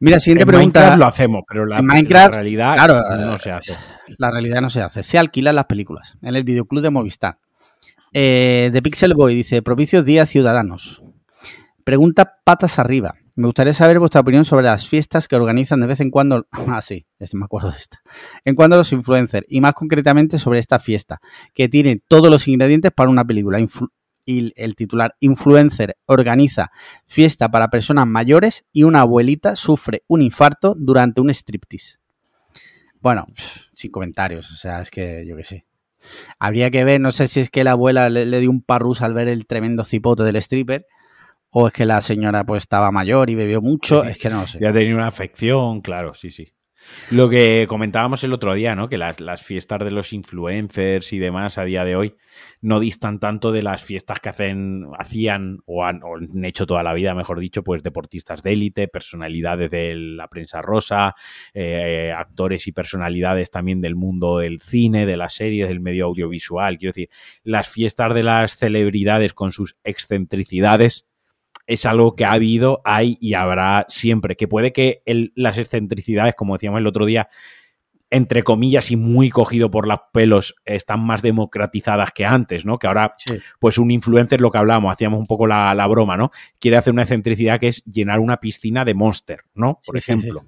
[0.00, 0.80] Mira, siguiente En pregunta.
[0.80, 3.76] Minecraft lo hacemos, pero la, En la Minecraft, realidad claro, no se hace.
[4.16, 5.02] La realidad no se hace.
[5.02, 7.38] Se alquilan las películas en el videoclub de Movistar.
[8.12, 11.02] Eh, de Pixel Boy dice: Propicios días ciudadanos.
[11.84, 13.14] Pregunta patas arriba.
[13.34, 16.46] Me gustaría saber vuestra opinión sobre las fiestas que organizan de vez en cuando.
[16.68, 18.00] Ah, sí, este me acuerdo de esta.
[18.44, 21.20] En cuando los influencers, y más concretamente sobre esta fiesta,
[21.54, 23.60] que tiene todos los ingredientes para una película.
[24.24, 26.70] Y el titular: Influencer organiza
[27.06, 31.98] fiesta para personas mayores y una abuelita sufre un infarto durante un striptease.
[33.00, 33.26] Bueno,
[33.72, 35.67] sin comentarios, o sea, es que yo qué sé.
[36.38, 39.02] Habría que ver, no sé si es que la abuela le, le dio un parrus
[39.02, 40.86] al ver el tremendo cipote del stripper,
[41.50, 44.10] o es que la señora pues estaba mayor y bebió mucho, Sí.
[44.10, 44.58] es que no lo sé.
[44.60, 46.52] Ya tenía una afección, claro, sí, sí.
[47.10, 48.88] Lo que comentábamos el otro día, ¿no?
[48.88, 52.14] Que las, fiestas de los influencers y demás a día de hoy
[52.60, 56.82] no distan tanto de las fiestas que hacen, hacían o han, o han hecho toda
[56.82, 61.14] la vida, mejor dicho, pues deportistas de élite, personalidades de la prensa rosa,
[61.54, 66.76] eh, actores y personalidades también del mundo del cine, de las series, del medio audiovisual.
[66.78, 67.08] Quiero decir,
[67.42, 71.07] las fiestas de las celebridades con sus excentricidades
[71.68, 74.34] es algo que ha habido, hay y habrá siempre.
[74.36, 77.28] Que puede que el- las excentricidades, como decíamos el otro día,
[78.10, 82.78] entre comillas y muy cogido por los pelos, están más democratizadas que antes, ¿no?
[82.78, 83.34] Que ahora, Sí.
[83.60, 86.30] pues un influencer, lo que hablábamos, hacíamos un poco la, la broma, ¿no?
[86.58, 89.78] Quiere hacer una excentricidad que es llenar una piscina de Monster, ¿no?
[89.84, 90.46] Por Sí, sí, ejemplo.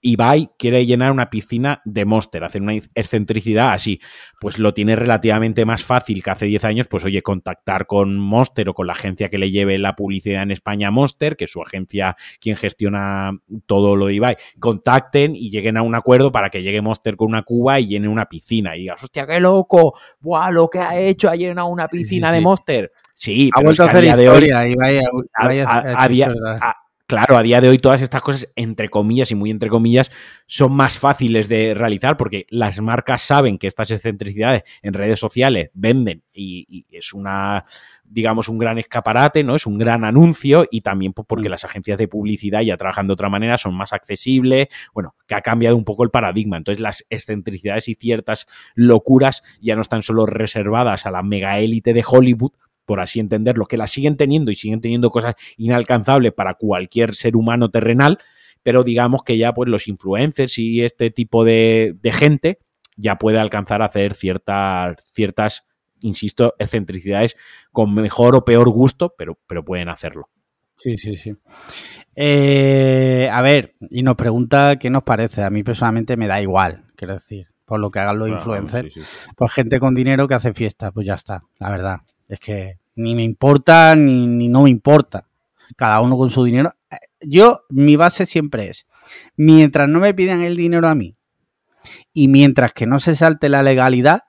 [0.00, 4.00] Ibai quiere llenar una piscina de Monster, hacer una excentricidad así.
[4.40, 8.68] Pues lo tiene relativamente más fácil que hace 10 años, pues oye, contactar con Monster
[8.68, 11.62] o con la agencia que le lleve la publicidad en España Monster, que es su
[11.62, 13.32] agencia quien gestiona
[13.66, 14.36] todo lo de Ibai.
[14.60, 18.08] Contacten y lleguen a un acuerdo para que llegue Monster con una cuba y llene
[18.08, 18.76] una piscina.
[18.76, 21.28] Y digas, hostia, qué loco, ¡buah, lo que ha hecho!
[21.28, 22.44] Ha llenado una piscina sí, de sí.
[22.44, 22.92] Monster.
[23.14, 24.94] Sí, Ha pero vuelto es a que a hacer día de hoy historia, Ibai,
[25.42, 26.76] Ibai a- ha- a- ha
[27.08, 30.10] claro, a día de hoy todas estas cosas, entre comillas y muy entre comillas,
[30.46, 35.70] son más fáciles de realizar porque las marcas saben que estas excentricidades en redes sociales
[35.74, 37.64] venden y, y es una,
[38.04, 39.56] digamos, un gran escaparate, ¿no?
[39.56, 41.50] Es un gran anuncio y también pues, porque Mm.
[41.50, 45.40] las agencias de publicidad ya trabajan de otra manera, son más accesibles, bueno, que ha
[45.40, 46.56] cambiado un poco el paradigma.
[46.56, 51.92] Entonces las excentricidades y ciertas locuras ya no están solo reservadas a la mega élite
[51.94, 52.52] de Hollywood,
[52.88, 57.36] por así entenderlo, que las siguen teniendo y siguen teniendo cosas inalcanzables para cualquier ser
[57.36, 58.16] humano terrenal,
[58.62, 62.60] pero digamos que ya pues los influencers y este tipo de, de gente
[62.96, 65.66] ya puede alcanzar a hacer ciertas, ciertas,
[66.00, 67.36] insisto, excentricidades
[67.72, 70.30] con mejor o peor gusto, pero, pero pueden hacerlo.
[70.78, 71.34] Sí, sí, sí.
[72.16, 75.42] Eh, a ver, y nos pregunta qué nos parece.
[75.42, 78.94] A mí personalmente me da igual, quiero decir, por lo que hagan los influencers.
[79.36, 81.98] Pues gente con dinero que hace fiestas, pues ya está, la verdad.
[82.26, 85.28] Es que ni me importa ni, ni no me importa.
[85.76, 86.72] Cada uno con su dinero.
[87.20, 88.86] Yo, mi base siempre es,
[89.36, 91.16] mientras no me pidan el dinero a mí
[92.14, 94.22] y mientras que no se salte la legalidad,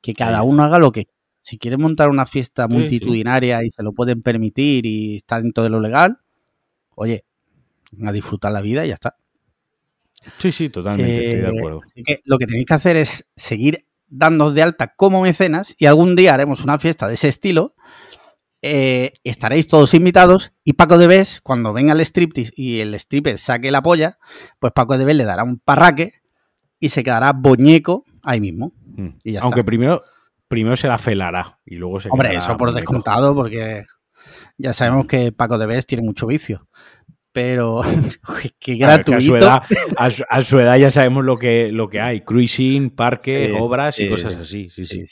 [0.00, 1.08] que cada uno haga lo que
[1.40, 5.70] si quieren montar una fiesta multitudinaria y se lo pueden permitir y está dentro de
[5.70, 6.18] lo legal,
[6.94, 7.24] oye,
[8.04, 9.16] a disfrutar la vida y ya está.
[10.38, 11.80] Sí, sí, totalmente, estoy de eh, acuerdo.
[12.24, 16.34] lo que tenéis que hacer es seguir dándonos de alta como mecenas y algún día
[16.34, 17.74] haremos una fiesta de ese estilo.
[18.62, 23.38] Eh, estaréis todos invitados y Paco de Bes, cuando venga el striptease y el stripper
[23.38, 24.18] saque la polla,
[24.58, 26.14] pues Paco de Bes le dará un parraque
[26.80, 28.72] y se quedará boñeco ahí mismo.
[28.96, 29.36] Mm.
[29.40, 30.02] Aunque primero
[30.48, 33.84] primero se la felará y luego se Hombre, eso por descontado, porque
[34.56, 36.68] ya sabemos que Paco de Bes tiene mucho vicio.
[37.34, 37.82] Pero
[38.60, 39.50] qué gratuito.
[39.96, 44.36] a, su edad, ya sabemos lo que, lo que hay: cruising, parque, obras y cosas
[44.36, 44.70] así.
[44.70, 45.04] Sí, sí.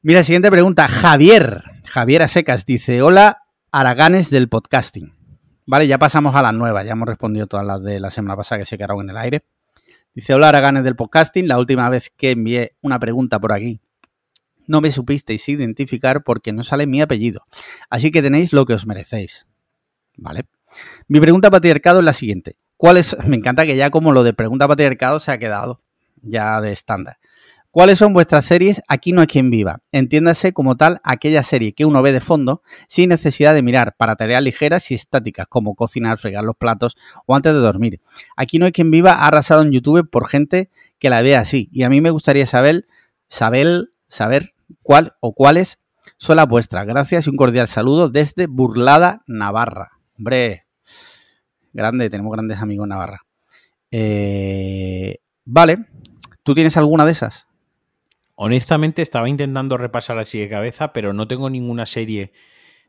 [0.00, 0.88] Mira, siguiente pregunta.
[0.88, 5.12] Javier, Javier Asecas dice: Hola, Araganes del podcasting.
[5.66, 6.86] Vale, ya pasamos a las nuevas.
[6.86, 9.44] Ya hemos respondido todas las de la semana pasada que se quedaron en el aire.
[10.14, 11.46] Dice: Hola, Araganes del podcasting.
[11.46, 13.82] La última vez que envié una pregunta por aquí
[14.66, 17.42] no me supisteis identificar porque no sale mi apellido.
[17.90, 19.46] Así que tenéis lo que os merecéis.
[20.16, 20.46] ¿Vale?
[21.10, 22.54] Mi pregunta patriarcado es la siguiente.
[22.76, 23.16] ¿Cuál es?
[23.26, 25.82] Me encanta que ya como lo de pregunta patriarcado se ha quedado
[26.22, 27.18] ya de estándar.
[27.72, 29.80] ¿Cuáles son vuestras series Aquí no hay quien viva?
[29.90, 34.14] Entiéndase como tal aquella serie que uno ve de fondo sin necesidad de mirar para
[34.14, 36.96] tareas ligeras y estáticas como cocinar, fregar los platos
[37.26, 38.00] o antes de dormir.
[38.36, 40.70] Aquí no hay quien viva ha arrasado en YouTube por gente
[41.00, 42.86] que la ve así y a mí me gustaría saber,
[43.28, 45.80] saber, saber cuál o cuáles
[46.18, 46.86] son las vuestras.
[46.86, 49.98] Gracias y un cordial saludo desde Burlada, Navarra.
[50.16, 50.66] Hombre,
[51.72, 53.20] grande, tenemos grandes amigos en Navarra.
[53.90, 55.86] Eh, vale,
[56.42, 57.46] ¿tú tienes alguna de esas?
[58.34, 62.32] Honestamente estaba intentando repasar así de cabeza, pero no tengo ninguna serie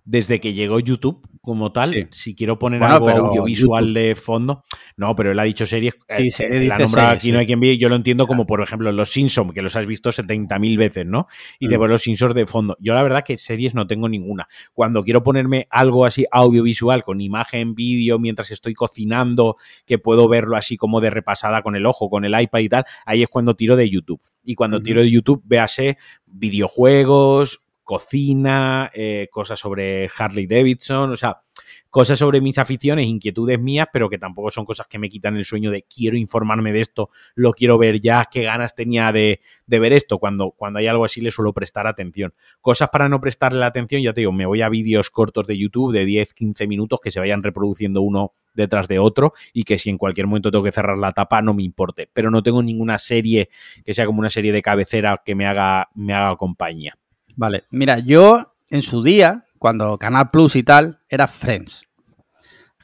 [0.03, 4.63] desde que llegó YouTube como tal, si quiero poner algo audiovisual de fondo.
[4.95, 5.95] No, pero él ha dicho series.
[6.07, 7.79] Sí, eh, serie la nombra aquí no hay quien vi.
[7.79, 11.27] Yo lo entiendo como, por ejemplo, Los Simpsons, que los has visto 70.000 veces, ¿no?
[11.59, 11.83] Y te mm.
[11.85, 12.77] Los Simpsons de fondo.
[12.79, 14.47] Yo la verdad que series no tengo ninguna.
[14.73, 20.57] Cuando quiero ponerme algo así audiovisual, con imagen, vídeo, mientras estoy cocinando, que puedo verlo
[20.57, 23.55] así como de repasada con el ojo, con el iPad y tal, ahí es cuando
[23.55, 24.21] tiro de YouTube.
[24.43, 27.61] Y cuando tiro de YouTube, véase videojuegos,
[27.91, 31.41] cocina, eh, cosas sobre Harley Davidson, o sea,
[31.89, 35.43] cosas sobre mis aficiones, inquietudes mías, pero que tampoco son cosas que me quitan el
[35.43, 39.91] sueño de quiero informarme de esto, lo quiero ver ya, qué ganas tenía de, ver
[39.91, 40.19] esto.
[40.19, 42.33] Cuando, cuando hay algo así le suelo prestar atención.
[42.61, 45.57] Cosas para no prestarle la atención, ya te digo, me voy a vídeos cortos de
[45.57, 49.77] YouTube de 10, 15 minutos que se vayan reproduciendo uno detrás de otro y que
[49.77, 52.09] si en cualquier momento tengo que cerrar la tapa no me importe.
[52.13, 53.49] Pero no tengo ninguna serie
[53.83, 56.97] que sea como una serie de cabecera que me haga, me haga compañía.
[57.41, 61.87] Vale, mira, yo en su día, cuando Canal Plus y tal, era Friends.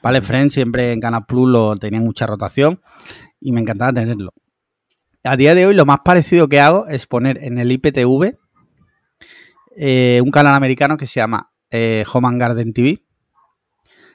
[0.01, 2.81] Vale, Friends siempre en Canal Plus lo tenía mucha rotación
[3.39, 4.33] y me encantaba tenerlo.
[5.23, 8.35] A día de hoy lo más parecido que hago es poner en el IPTV
[9.75, 13.03] eh, un canal americano que se llama eh, Home and Garden TV,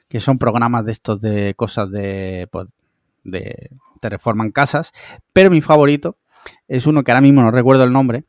[0.09, 2.67] que son programas de estos de cosas de, pues,
[3.23, 3.69] de,
[4.01, 4.91] te reforman casas,
[5.31, 6.17] pero mi favorito
[6.67, 8.25] es uno que ahora mismo no recuerdo el nombre,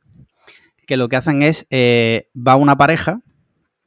[0.86, 3.20] que lo que hacen es, eh, va una pareja,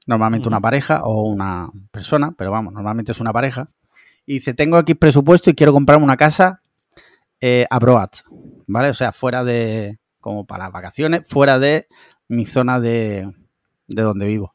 [0.05, 3.69] normalmente una pareja o una persona, pero vamos, normalmente es una pareja,
[4.25, 6.61] y dice, tengo aquí presupuesto y quiero comprarme una casa
[7.39, 8.09] eh, a Broad,
[8.67, 8.89] ¿vale?
[8.89, 11.87] O sea, fuera de, como para vacaciones, fuera de
[12.27, 13.31] mi zona de,
[13.87, 14.53] de donde vivo.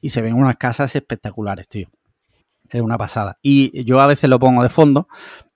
[0.00, 1.88] Y se ven unas casas espectaculares, tío.
[2.68, 3.38] Es una pasada.
[3.42, 5.08] Y yo a veces lo pongo de fondo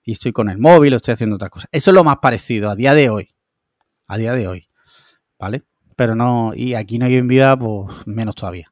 [0.03, 1.69] y estoy con el móvil, estoy haciendo otras cosas.
[1.71, 3.35] Eso es lo más parecido a día de hoy.
[4.07, 4.69] A día de hoy.
[5.37, 5.63] ¿Vale?
[6.01, 8.71] Pero no, y aquí no hay en vida, pues menos todavía.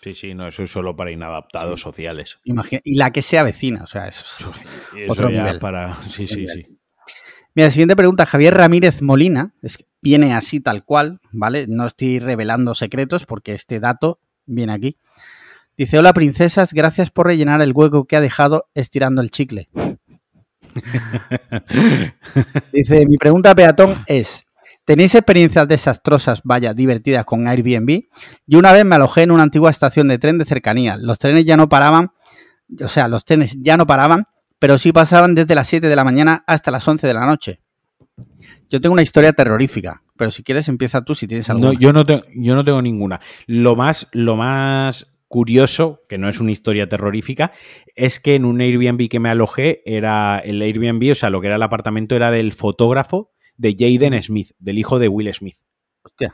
[0.00, 2.38] Sí, sí, no, eso es solo para inadaptados sociales.
[2.42, 5.58] y la que sea vecina, o sea, eso es otro nivel.
[5.58, 5.94] Para...
[6.08, 6.78] Sí, sí, sí.
[7.54, 11.66] Mira, siguiente pregunta, Javier Ramírez Molina, es que viene así tal cual, ¿vale?
[11.68, 14.96] No estoy revelando secretos porque este dato viene aquí.
[15.76, 19.68] Dice, hola princesas, gracias por rellenar el hueco que ha dejado estirando el chicle.
[22.72, 24.46] Dice, mi pregunta peatón es,
[24.84, 28.04] ¿Tenéis experiencias desastrosas, vaya, divertidas con Airbnb?
[28.46, 30.96] Yo una vez me alojé en una antigua estación de tren de cercanía.
[30.96, 32.10] Los trenes ya no paraban,
[32.80, 34.24] o sea, los trenes ya no paraban,
[34.58, 37.60] pero sí pasaban desde las 7 de la mañana hasta las 11 de la noche.
[38.68, 41.72] Yo tengo una historia terrorífica, pero si quieres empieza tú si tienes alguna.
[41.72, 43.20] No, yo no, tengo, yo no tengo ninguna.
[43.46, 47.52] Lo más, lo más curioso, que no es una historia terrorífica,
[47.94, 51.46] es que en un Airbnb que me alojé era el Airbnb, o sea, lo que
[51.46, 55.56] era el apartamento era del fotógrafo de Jaden Smith, del hijo de Will Smith.
[56.02, 56.32] Hostia.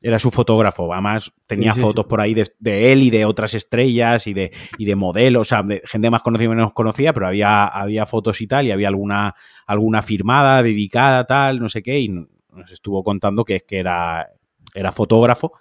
[0.00, 3.24] Era su fotógrafo, además tenía Sí, sí, fotos por ahí de, de él y de
[3.24, 6.72] otras estrellas y de, y de modelos, o sea, de gente más conocida y menos
[6.74, 9.34] conocida, pero había, había fotos y tal, y había alguna,
[9.66, 14.28] alguna firmada, dedicada, tal, no sé qué, y nos estuvo contando que es que era,
[14.74, 15.52] era fotógrafo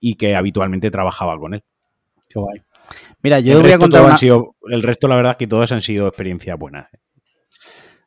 [0.00, 1.62] y que habitualmente trabajaba con él.
[2.28, 2.60] Qué guay.
[3.22, 5.80] Mira, yo el, voy a contar una- sido, el resto, la verdad, que todas han
[5.80, 6.88] sido experiencias buenas.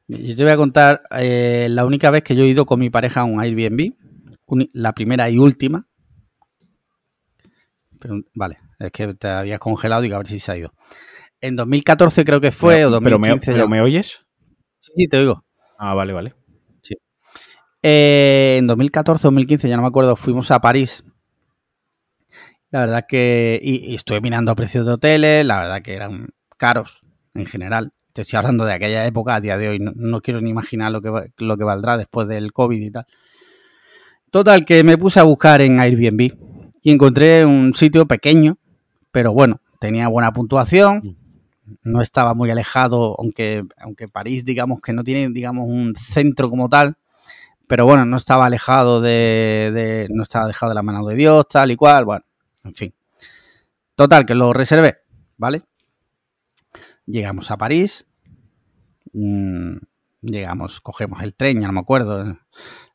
[0.07, 2.89] Yo te voy a contar eh, la única vez que yo he ido con mi
[2.89, 3.93] pareja a un Airbnb,
[4.73, 5.87] la primera y última.
[7.99, 10.73] Pero, vale, es que te habías congelado y a ver si se ha ido.
[11.41, 14.19] En 2014 creo que fue, pero, o pero me, 2015 pero me oyes?
[14.79, 15.43] Sí, sí, te oigo.
[15.79, 16.35] Ah, vale, vale.
[17.87, 21.03] Eh, en 2014 o 2015, ya no me acuerdo, fuimos a París.
[22.71, 23.59] La verdad que.
[23.61, 27.01] Y, y estuve mirando precios de hoteles, la verdad que eran caros
[27.35, 27.93] en general.
[28.15, 29.79] Te estoy hablando de aquella época, a día de hoy.
[29.79, 33.05] No, no quiero ni imaginar lo que, lo que valdrá después del COVID y tal.
[34.31, 36.31] Total, que me puse a buscar en Airbnb
[36.81, 38.57] y encontré un sitio pequeño,
[39.11, 41.17] pero bueno, tenía buena puntuación.
[41.83, 46.69] No estaba muy alejado, aunque, aunque París, digamos que no tiene, digamos, un centro como
[46.69, 46.97] tal
[47.67, 51.47] pero bueno, no estaba alejado de, de- no estaba alejado de la mano de Dios,
[51.49, 52.25] tal y cual, bueno,
[52.63, 52.93] en fin.
[53.95, 54.97] Total, que lo reservé,
[55.37, 55.63] ¿vale?
[57.05, 58.05] Llegamos a París,
[59.13, 59.77] mm,
[60.21, 62.37] llegamos, cogemos el tren, ya no me acuerdo,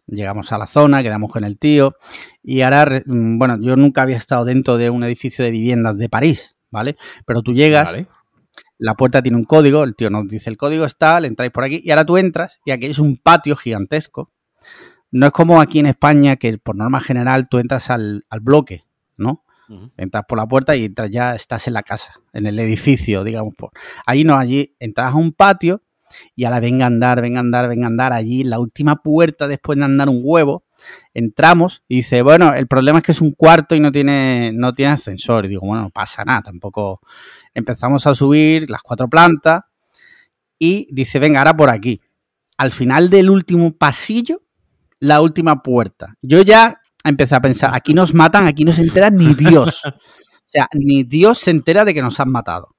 [0.06, 1.94] llegamos a la zona, quedamos con el tío,
[2.42, 6.08] y ahora, mm, bueno, yo nunca había estado dentro de un edificio de viviendas de
[6.08, 6.96] París, ¿vale?
[7.24, 8.08] Pero tú llegas, Vale.
[8.78, 11.64] la puerta tiene un código, el tío nos dice el código está, le entráis por
[11.64, 14.32] aquí y ahora tú entras y aquí es un patio gigantesco.
[15.12, 18.84] No es como aquí en España que por norma general tú entras al, al bloque,
[19.16, 19.44] ¿no?
[19.96, 23.54] Entras por la puerta y entras ya estás en la casa, en el edificio, digamos.
[23.54, 23.70] Por.
[24.06, 25.82] Allí no, allí entras a un patio
[26.34, 28.12] y ahora venga a andar, venga a andar, venga a andar.
[28.12, 30.64] Allí la última puerta después de andar un huevo,
[31.14, 34.74] entramos y dice, bueno, el problema es que es un cuarto y no tiene, no
[34.74, 35.44] tiene ascensor.
[35.44, 37.00] Y digo, bueno, no pasa nada, tampoco.
[37.54, 39.62] Empezamos a subir las cuatro plantas
[40.58, 42.00] y dice, venga, ahora por aquí.
[42.56, 44.42] Al final del último pasillo,
[44.98, 46.14] la última puerta.
[46.20, 49.82] Yo ya empecé a pensar, aquí nos matan, aquí no se entera ni Dios.
[49.84, 52.76] O sea, ni Dios se entera de que nos han matado.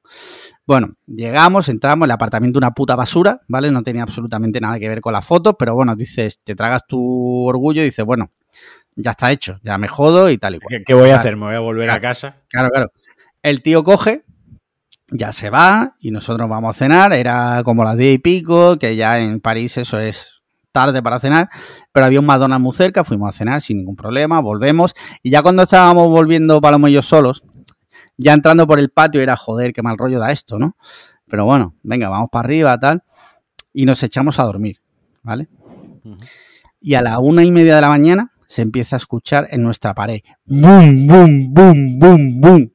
[0.68, 3.72] Bueno, llegamos, entramos, el apartamento una puta basura, ¿vale?
[3.72, 7.48] No tenía absolutamente nada que ver con la foto, pero bueno, dices, te tragas tu
[7.48, 8.32] orgullo y dices, bueno,
[8.96, 10.78] ya está hecho, ya me jodo y tal y cual.
[10.78, 11.36] ¿Qué, qué voy a hacer?
[11.36, 12.38] ¿Me voy a volver a casa?
[12.48, 12.92] Claro, claro.
[13.42, 14.24] El tío coge,
[15.10, 17.14] ya se va y nosotros vamos a cenar.
[17.14, 20.41] Era como las diez y pico, que ya en París eso es
[20.72, 21.50] tarde para cenar,
[21.92, 25.42] pero había un McDonald's muy cerca, fuimos a cenar sin ningún problema, volvemos y ya
[25.42, 27.44] cuando estábamos volviendo Palomo y yo solos,
[28.18, 30.76] ya entrando por el patio era joder, qué mal rollo da esto, ¿no?
[31.28, 33.04] Pero bueno, venga, vamos para arriba, tal,
[33.74, 34.82] y nos echamos a dormir,
[35.24, 35.48] ¿vale?
[36.80, 39.94] Y a la una y media de la mañana se empieza a escuchar en nuestra
[39.94, 40.20] pared.
[40.46, 42.70] ¡Bum, bum, bum, bum, bum!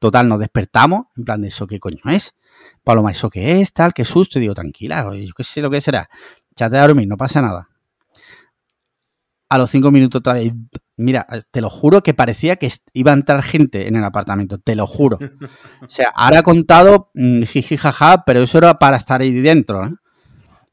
[0.00, 2.34] Total, nos despertamos, en plan de eso, ¿qué coño es?
[2.82, 3.72] Paloma, ¿eso qué es?
[3.72, 4.38] Tal, qué susto.
[4.38, 6.08] Y digo, tranquila, yo qué sé lo que será.
[6.52, 7.68] Échate a dormir, no pasa nada.
[9.48, 10.52] A los cinco minutos otra vez,
[10.96, 14.74] mira, te lo juro que parecía que iba a entrar gente en el apartamento, te
[14.74, 15.18] lo juro.
[15.82, 19.84] O sea, ahora he contado mm, jiji jaja, pero eso era para estar ahí dentro,
[19.84, 19.90] ¿eh?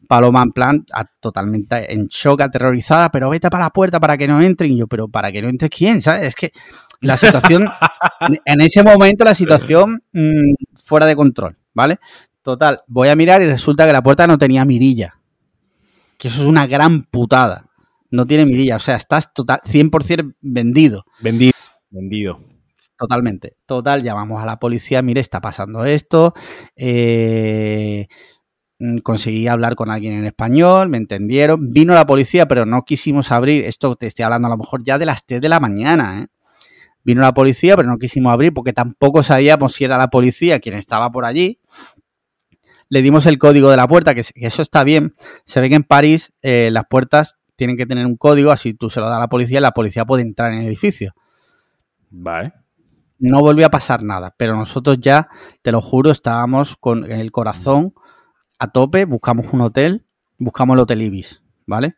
[0.07, 4.27] Paloma en plan a- totalmente en shock, aterrorizada, pero vete para la puerta para que
[4.27, 4.71] no entren.
[4.71, 6.29] Y yo, pero para que no entre quién, ¿sabes?
[6.29, 6.51] Es que
[7.01, 7.65] la situación,
[8.21, 11.99] en- en ese momento la situación mm, fuera de control, ¿vale?
[12.41, 15.18] Total, voy a mirar y resulta que la puerta no tenía mirilla.
[16.19, 17.65] Que eso es una gran putada.
[18.11, 21.05] No tiene mirilla, o sea, estás total, 100% vendido.
[21.21, 21.53] Vendido.
[21.89, 22.37] Vendido.
[22.97, 23.55] Totalmente.
[23.65, 26.33] Total, llamamos a la policía, mire, está pasando esto.
[26.75, 28.07] eh,
[28.79, 31.71] mm, conseguí hablar con alguien en español, me entendieron.
[31.71, 33.63] Vino la policía, pero no quisimos abrir.
[33.63, 36.27] Esto te estoy hablando a lo mejor ya de las 3 de la mañana, ¿eh?
[37.05, 40.75] Vino la policía, pero no quisimos abrir porque tampoco sabíamos si era la policía quien
[40.75, 41.59] estaba por allí.
[42.89, 45.13] Le dimos el código de la puerta, que, que eso está bien.
[45.45, 48.89] Se ve que en París eh, las puertas tienen que tener un código, así tú
[48.89, 51.13] se lo das a la policía y la policía puede entrar en el edificio
[52.09, 52.53] Vale.
[53.19, 55.27] no volvió a pasar nada, pero nosotros ya,
[55.61, 57.93] te lo juro, estábamos con el corazón
[58.59, 60.05] a tope, buscamos un hotel,
[60.37, 61.95] buscamos el Hotel Ibis, ¿vale?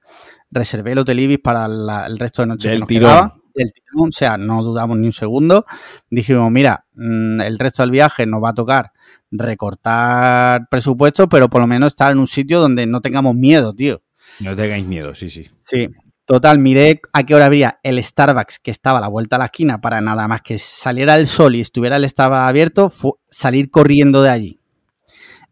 [0.49, 3.09] Reservé el Hotel Ibis para la- el resto de noche Del que nos tirón.
[3.11, 3.35] quedaba.
[3.53, 5.65] Del tirón, o sea, no dudamos ni un segundo.
[6.09, 8.91] Dijimos, mira, mm, el resto del viaje nos va a tocar
[9.31, 14.01] recortar presupuesto, pero por lo menos estar en un sitio donde no tengamos miedo, tío.
[14.39, 15.49] No tengáis miedo, sí, sí.
[15.65, 15.89] Sí.
[16.25, 19.45] Total, miré a qué hora habría el Starbucks que estaba a la vuelta a la
[19.45, 23.69] esquina para nada más que saliera el sol y estuviera el Starbucks abierto, fu- salir
[23.69, 24.59] corriendo de allí.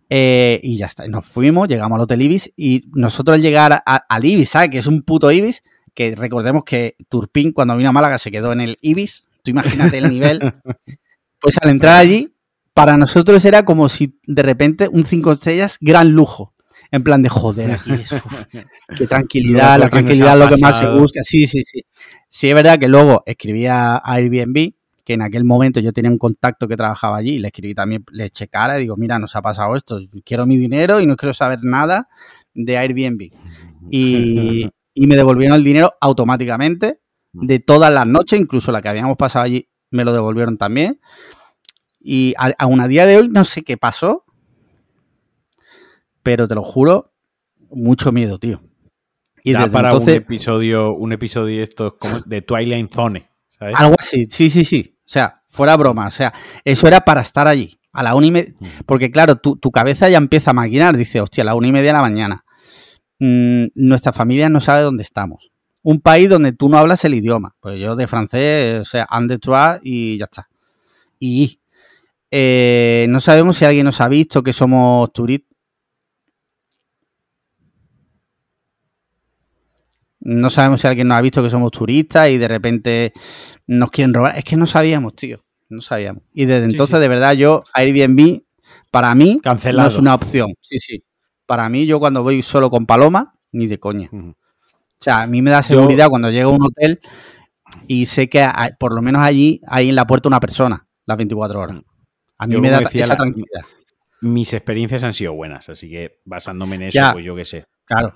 [0.10, 4.06] Eh, y ya está, nos fuimos, llegamos al Hotel Ibis y nosotros al llegar a-
[4.08, 4.70] al Ibis, ¿sabes?
[4.70, 5.64] Que es un puto Ibis,
[5.94, 9.98] que recordemos que Turpin cuando vino a Málaga se quedó en el Ibis, tú imagínate
[9.98, 10.40] el nivel.
[11.42, 12.34] Pues al entrar allí,
[12.80, 16.54] para nosotros era como si de repente un cinco estrellas, gran lujo.
[16.92, 18.46] En plan de joder, aquí es, uf,
[18.98, 21.20] qué tranquilidad, la tranquilidad es lo que más se busca.
[21.22, 21.82] Sí, sí, sí.
[22.30, 24.72] Sí, es verdad que luego escribí a Airbnb,
[25.04, 28.06] que en aquel momento yo tenía un contacto que trabajaba allí, y le escribí también,
[28.14, 31.18] le eché cara y digo, mira, nos ha pasado esto, quiero mi dinero y no
[31.18, 32.08] quiero saber nada
[32.54, 33.30] de Airbnb.
[33.92, 37.02] Y, y me devolvieron el dinero automáticamente
[37.34, 41.02] de todas las noches, incluso la que habíamos pasado allí me lo devolvieron también.
[42.00, 44.26] Y aún a día de hoy no sé qué pasó,
[46.24, 47.14] pero te lo juro,
[47.70, 48.62] mucho miedo, tío.
[49.44, 53.76] Y da desde para entonces, un episodio, un episodio esto como de Twilight Zone, ¿sabes?
[53.78, 54.98] algo así, sí, sí, sí.
[55.00, 56.34] O sea, fuera broma, o sea,
[56.64, 58.54] eso era para estar allí, a la una y media,
[58.86, 61.72] porque claro, tu, tu cabeza ya empieza a maquinar, dice, hostia, a la una y
[61.72, 62.46] media de la mañana.
[63.20, 65.52] Mm, nuestra familia no sabe dónde estamos.
[65.82, 67.56] Un país donde tú no hablas el idioma.
[67.60, 69.08] Pues yo de francés, o sea,
[69.42, 70.50] trois y ya está.
[71.20, 71.60] Y
[72.32, 75.50] eh, no sabemos si alguien nos ha visto que somos turistas.
[80.22, 83.14] No sabemos si alguien nos ha visto que somos turistas y de repente
[83.68, 84.38] nos quieren robar.
[84.38, 85.44] Es que no sabíamos, tío.
[85.70, 86.24] No sabíamos.
[86.34, 87.02] Y desde Sí, entonces, sí.
[87.02, 88.42] de verdad, yo, Airbnb,
[88.92, 89.88] para mí, Cancelado.
[89.88, 90.50] no es una opción.
[90.62, 91.04] Sí, sí.
[91.46, 94.10] Para mí, yo cuando voy solo con Paloma, ni de coña.
[94.12, 94.36] O
[95.00, 97.00] sea, a mí me da seguridad cuando llego a un hotel
[97.88, 101.18] y sé que hay- por lo menos allí hay en la puerta una persona las
[101.18, 101.78] 24 horas.
[102.40, 103.62] A mí Yo, me da decía esa la- tranquilidad.
[104.22, 107.14] Mis experiencias han sido buenas, así que basándome en eso, Ya.
[107.14, 107.66] pues yo qué sé.
[107.86, 108.16] Claro.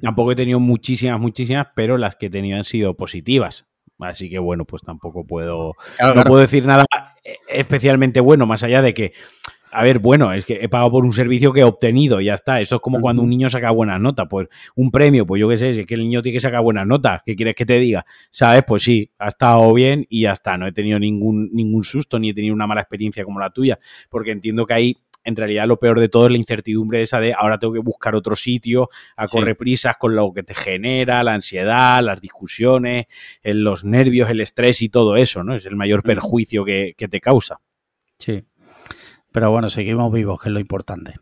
[0.00, 3.66] Tampoco he tenido muchísimas, muchísimas, pero las que he tenido han sido positivas.
[3.98, 6.28] Así que bueno, pues tampoco puedo, claro, no claro.
[6.28, 6.84] puedo decir nada
[7.24, 9.12] eh, especialmente bueno, más allá de que,
[9.72, 12.34] a ver, bueno, es que he pagado por un servicio que he obtenido, y ya
[12.34, 12.60] está.
[12.60, 15.56] Eso es como cuando un niño saca buenas notas, pues un premio, pues yo qué
[15.58, 17.78] sé, si es que el niño tiene que sacar buenas notas, ¿qué quieres que te
[17.78, 18.04] diga?
[18.30, 18.64] ¿Sabes?
[18.66, 20.56] Pues sí, ha estado bien y ya está.
[20.58, 23.78] No he tenido ningún, ningún susto ni he tenido una mala experiencia como la tuya,
[24.08, 27.34] porque entiendo que ahí en realidad lo peor de todo es la incertidumbre esa de
[27.34, 29.36] ahora tengo que buscar otro sitio, a Sí.
[29.36, 33.04] correr prisas con lo que te genera, la ansiedad, las discusiones,
[33.42, 35.54] eh, los nervios, el estrés y todo eso, ¿no?
[35.54, 37.60] Es el mayor perjuicio que, que te causa.
[38.18, 38.42] Sí.
[39.32, 41.14] Pero bueno, seguimos vivos, que es lo importante.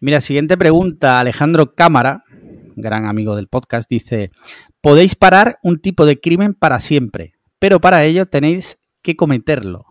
[0.00, 1.20] Mira, siguiente pregunta.
[1.20, 2.22] Alejandro Cámara,
[2.76, 4.30] gran amigo del podcast, dice:
[4.80, 9.84] Podéis parar un tipo de crimen para siempre, pero para ello tenéis que cometerlo.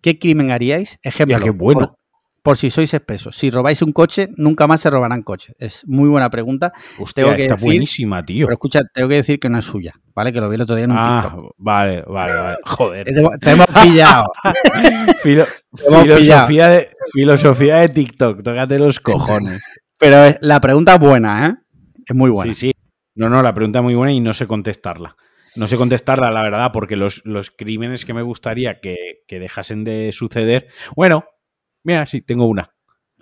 [0.00, 0.98] ¿Qué crimen haríais?
[1.02, 1.36] Ejemplo.
[1.36, 1.80] Hostia, qué bueno.
[1.80, 1.96] Por,
[2.42, 3.36] por si sois espesos.
[3.36, 5.54] Si robáis un coche, nunca más se robarán coches.
[5.60, 6.72] Es muy buena pregunta.
[6.98, 8.46] Hostia, Tengo que está decir- buenísima, tío.
[8.46, 10.32] Pero escucha, tengo que decir que no es suya, ¿vale?
[10.32, 11.54] Que lo vi el otro día en un Ah, TikTok.
[11.56, 12.56] vale, vale, vale.
[12.64, 13.06] Joder.
[13.40, 14.24] Te, hemos pillado.
[15.22, 19.62] Filo- filosofía, de, filosofía de TikTok, tócate los cojones.
[19.98, 21.54] Pero la pregunta es buena, ¿eh?
[22.06, 22.52] Es muy buena.
[22.54, 22.72] Sí, sí.
[23.14, 25.16] No, no, la pregunta es muy buena y no sé contestarla.
[25.54, 28.96] No sé contestarla, la verdad, porque los, los crímenes que me gustaría que,
[29.28, 30.68] que dejasen de suceder.
[30.96, 31.24] Bueno,
[31.84, 32.70] mira, sí, tengo una.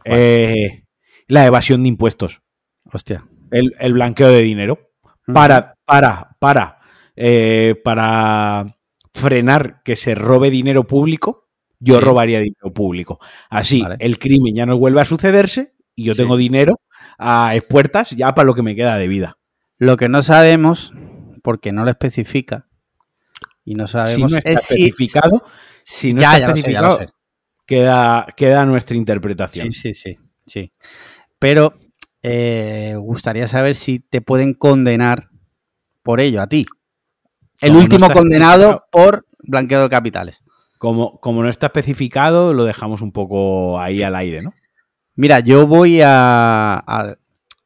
[0.04, 0.84] Eh,
[1.26, 2.40] la evasión de impuestos.
[2.92, 3.24] Hostia.
[3.50, 4.90] El, el blanqueo de dinero.
[5.32, 6.78] Para, para, para,
[7.16, 8.78] eh, para
[9.12, 11.49] frenar que se robe dinero público,
[11.80, 12.00] yo Sí.
[12.04, 13.18] robaría dinero público.
[13.48, 13.96] Así, Vale.
[13.98, 16.20] el crimen ya no vuelve a sucederse y yo Sí.
[16.22, 16.80] tengo dinero
[17.18, 19.38] a puertas ya para lo que me queda de vida.
[19.78, 20.92] Lo que no sabemos,
[21.42, 22.68] porque no lo especifica,
[23.64, 25.42] y no Si sabemos no está es si- especificado,
[25.84, 27.16] si no ya, está ya lo sé, ya lo especificado,
[27.66, 29.72] queda, queda nuestra interpretación.
[29.72, 30.72] Sí, sí, sí, sí.
[31.38, 31.74] Pero
[32.22, 35.30] eh, gustaría saber si te pueden condenar
[36.02, 36.66] por ello, a ti.
[37.62, 40.42] El no último condenado por blanqueo de capitales.
[40.80, 44.54] Como, como no está especificado, lo dejamos un poco ahí al aire, ¿no?
[45.14, 47.16] Mira, yo voy a, a-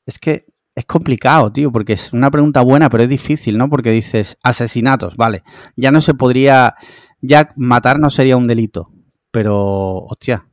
[0.05, 3.71] Es que es complicado, tío, porque es una pregunta buena, pero es difícil, ¿no?
[3.71, 5.45] Porque dices asesinatos, vale.
[5.77, 6.75] Ya no se podría.
[7.21, 8.91] Ya matar no sería un delito.
[9.31, 10.49] Pero, hostia,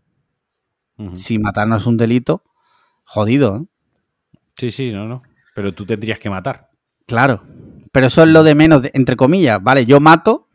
[1.15, 2.43] si matar no es un delito,
[3.03, 3.65] jodido, ¿eh?
[4.55, 5.23] Sí, sí, no, no.
[5.55, 6.69] Pero tú tendrías que matar.
[7.07, 7.41] Claro.
[7.91, 9.87] Pero eso es lo de menos, de- entre comillas, ¿vale?
[9.87, 10.47] Yo mato,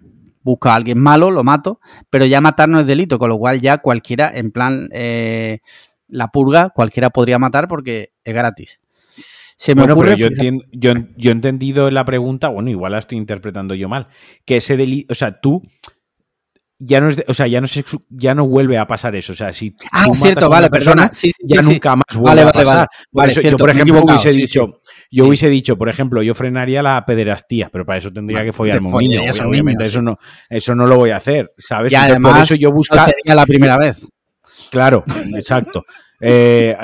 [0.46, 3.60] busco a alguien malo, lo mato, pero ya matar no es delito, con lo cual
[3.60, 5.58] ya cualquiera, en plan, eh,
[6.08, 8.80] la purga, cualquiera podría matar porque es gratis.
[9.58, 10.16] Se me bueno, ocurre.
[10.16, 10.30] pero
[11.16, 14.06] yo, he entendido la pregunta, bueno, igual la estoy interpretando yo mal,
[14.44, 15.62] que ese delito, o sea, tú
[16.78, 19.32] ya no es, de- o sea, ya no se, ya no vuelve a pasar eso,
[19.32, 21.14] o sea, si Ah, cierto, vale, persona, perdona.
[21.14, 22.76] Sí, sí, ya sí, nunca más vuelve Vale, a pasar.
[22.76, 22.86] vale.
[23.10, 24.75] Por Vale, eso cierto, yo, por ejemplo, hubiese dicho,
[25.10, 25.28] yo Sí.
[25.28, 28.98] hubiese dicho, por ejemplo, yo frenaría la pederastía, pero para eso tendría que follarme un
[28.98, 29.20] niño.
[29.44, 31.92] Obviamente eso no, eso no lo voy a hacer, ¿sabes?
[31.92, 34.06] Y además, por eso yo no buscar, sería la primera vez.
[34.70, 35.04] Claro,
[35.34, 35.84] exacto.
[36.20, 36.76] Eh,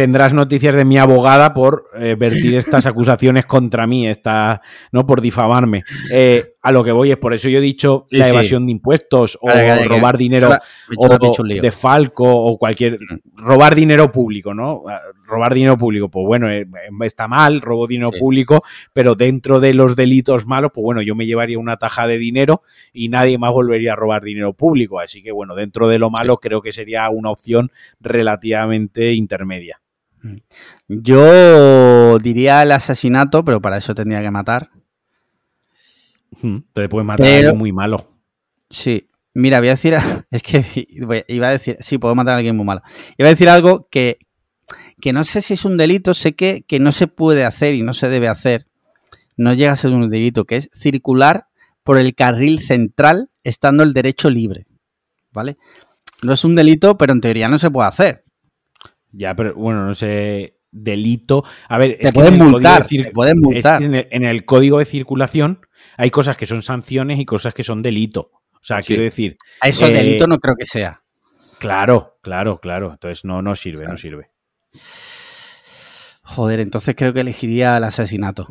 [0.00, 4.60] tendrás noticias de mi abogada por eh, vertir estas acusaciones contra mí, esta,
[4.92, 5.06] ¿no?
[5.06, 5.84] Por difamarme.
[6.12, 8.30] Eh, a lo que voy es por eso yo he dicho Sí, la sí.
[8.32, 10.50] evasión de impuestos o que- robar dinero
[10.98, 12.98] o de Falco o cualquier
[13.36, 14.82] robar dinero público, ¿no?
[14.88, 16.66] Ah, Robar dinero público, pues bueno, eh,
[17.00, 18.20] está mal, robo dinero Sí.
[18.20, 22.16] público, pero dentro de los delitos malos, pues bueno, yo me llevaría una taja de
[22.16, 26.10] dinero y nadie más volvería a robar dinero público, así que bueno, dentro de lo
[26.10, 29.80] malo creo que sería una opción relativamente intermedia.
[30.88, 34.70] Yo diría el asesinato, pero para eso tendría que matar.
[36.72, 38.12] Te puedes matar a alguien muy malo.
[38.70, 39.10] Sí.
[39.34, 39.94] Mira, voy a decir.
[40.30, 40.64] Es que
[41.28, 41.76] iba a decir.
[41.80, 42.82] Sí, puedo matar a alguien muy malo.
[43.18, 44.18] Iba a decir algo que,
[45.00, 47.82] que no sé si es un delito, sé que, que no se puede hacer y
[47.82, 48.66] no se debe hacer.
[49.36, 51.48] No llega a ser un delito, que es circular
[51.84, 54.66] por el carril central estando el derecho libre.
[55.32, 55.58] ¿Vale?
[56.22, 58.24] No es un delito, pero en teoría no se puede hacer.
[59.18, 61.42] Ya, pero bueno, no sé, delito.
[61.68, 63.78] A ver, Te es que pueden en el multar, código de cir- te pueden multar.
[63.78, 65.60] que en, el, en el código de circulación
[65.96, 68.30] hay cosas que son sanciones y cosas que son delito.
[68.54, 68.88] O sea, Sí.
[68.88, 71.02] quiero decir, A eso Eh, delito no creo que sea.
[71.58, 72.90] claro, claro, claro.
[72.92, 74.30] Entonces no, no sirve, no sirve.
[76.22, 78.48] Joder, entonces creo que elegiría el asesinato.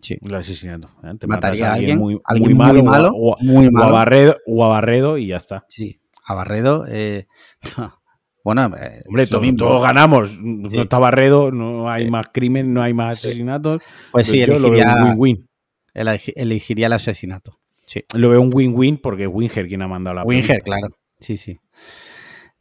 [0.00, 0.18] Sí.
[0.20, 0.90] El asesinato.
[1.04, 1.12] ¿eh?
[1.18, 3.88] Te Mataría a alguien, muy, alguien muy muy malo, o, o a.
[3.90, 5.64] Barredo, o a Barredo y ya está.
[5.68, 6.84] Sí, a Barredo.
[6.88, 7.28] eh,
[8.44, 9.58] bueno, eh, Hombre, es lo to- mismo.
[9.58, 10.30] todos ganamos.
[10.30, 10.38] Sí.
[10.42, 12.10] No está Barredo, no hay Sí.
[12.10, 13.82] más crimen, no hay más asesinatos.
[14.10, 15.48] Pues sí, yo lo veo un win-win.
[15.94, 17.58] elegi- elegiría el asesinato.
[17.86, 18.00] Sí.
[18.14, 20.64] Lo veo un win-win porque es Winger quien ha mandado la Winger, pregunta.
[20.64, 20.96] claro.
[21.20, 21.58] Sí, sí.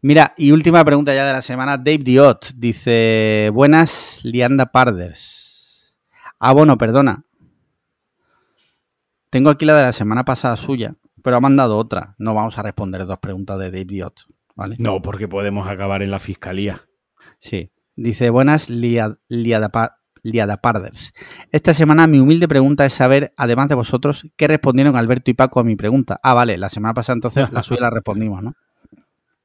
[0.04, 1.78] Mira, y última pregunta ya de la semana.
[1.78, 5.96] Dave Diot dice: Buenas, Lianda Parders.
[6.40, 7.24] Ah, bueno, perdona.
[9.30, 12.16] Tengo aquí la de la semana pasada suya, pero ha mandado otra.
[12.18, 14.22] No vamos a responder dos preguntas de Dave Diot,
[14.62, 14.76] ¿vale?
[14.80, 16.82] No, porque podemos acabar en la fiscalía.
[17.40, 17.72] Sí.
[17.96, 21.14] Dice, buenas liad- liadapa- liadaparders.
[21.52, 25.60] Esta semana mi humilde pregunta es saber, además de vosotros, qué respondieron Alberto y Paco
[25.60, 26.20] a mi pregunta.
[26.24, 28.54] Ah, vale, la semana pasada entonces la suya la respondimos, ¿no?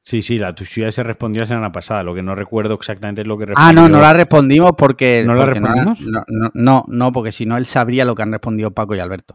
[0.03, 2.05] Sí, sí, la tuya se respondió la semana pasada.
[2.05, 3.83] Lo que no recuerdo exactamente es lo que Ah, respondió.
[3.83, 5.25] no, no la respondimos porque...
[5.27, 6.01] ¿No la respondimos?
[6.03, 9.01] No, no, no, no, porque si no él sabría lo que han respondido Paco y
[9.01, 9.35] Alberto.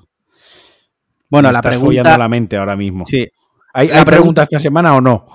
[1.29, 2.17] Bueno, Me la estás pregunta...
[2.17, 3.05] la mente ahora mismo.
[3.05, 3.27] Sí,
[3.73, 5.25] ¿Hay, hay pregunta- pregunta esta semana o no?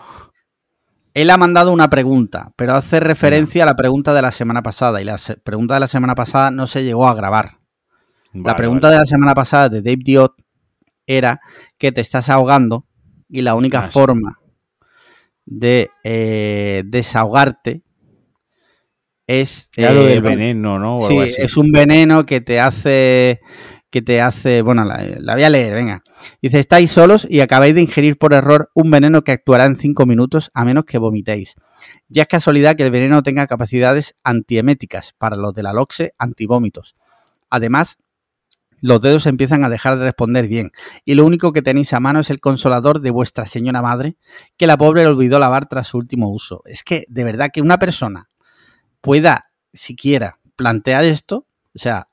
[1.16, 5.00] Él ha mandado una pregunta, pero hace referencia a la pregunta de la semana pasada
[5.00, 7.56] y la pregunta de la semana pasada no se llegó a grabar.
[8.34, 8.96] La pregunta vale.
[8.96, 10.34] de la semana pasada de Dave Diot
[11.06, 11.40] era
[11.78, 12.84] que te estás ahogando
[13.30, 13.92] y la única Ah, sí.
[13.92, 14.38] forma
[15.46, 17.82] de eh, desahogarte
[19.26, 19.70] es...
[19.74, 20.98] Lo eh, del veneno, ¿no?
[20.98, 23.40] O Sí, es un veneno que te hace
[23.96, 26.02] que te hace, bueno, la, la voy a leer, venga.
[26.42, 30.04] Dice, estáis solos y acabáis de ingerir por error un veneno que actuará en 5
[30.04, 31.54] minutos a menos que vomitéis.
[32.06, 36.94] Ya es casualidad que el veneno tenga capacidades antieméticas para los de la LOXE antivómitos.
[37.48, 37.96] Además,
[38.82, 40.72] los dedos empiezan a dejar de responder bien
[41.06, 44.18] y lo único que tenéis a mano es el consolador de vuestra señora madre
[44.58, 46.60] que la pobre olvidó lavar tras su último uso.
[46.66, 48.28] Es que de verdad que una persona
[49.00, 52.08] pueda siquiera plantear esto, o sea,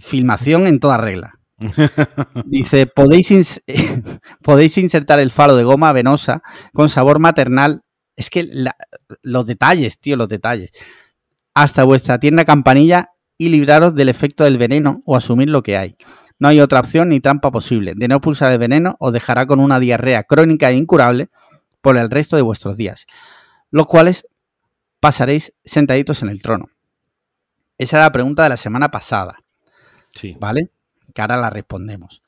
[0.00, 1.34] filmación en toda regla.
[2.44, 3.62] Dice, podéis, ins-
[4.42, 6.42] podéis insertar el falo de goma venosa
[6.72, 7.82] con sabor maternal.
[8.16, 8.76] Es que la-
[9.22, 10.70] los detalles, tío, los detalles.
[11.54, 15.96] Hasta vuestra tienda campanilla y libraros del efecto del veneno o asumir lo que hay.
[16.38, 17.94] No hay otra opción ni trampa posible.
[17.96, 21.28] De no pulsar el veneno os dejará con una diarrea crónica e incurable
[21.80, 23.06] por el resto de vuestros días,
[23.70, 24.26] los cuales
[25.00, 26.66] pasaréis sentaditos en el trono.
[27.76, 29.38] Esa era la pregunta de la semana pasada.
[30.18, 30.36] Sí.
[30.40, 30.70] ¿vale?
[31.14, 32.22] Que ahora la respondemos.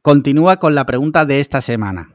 [0.00, 2.14] Continúa con la pregunta de esta semana.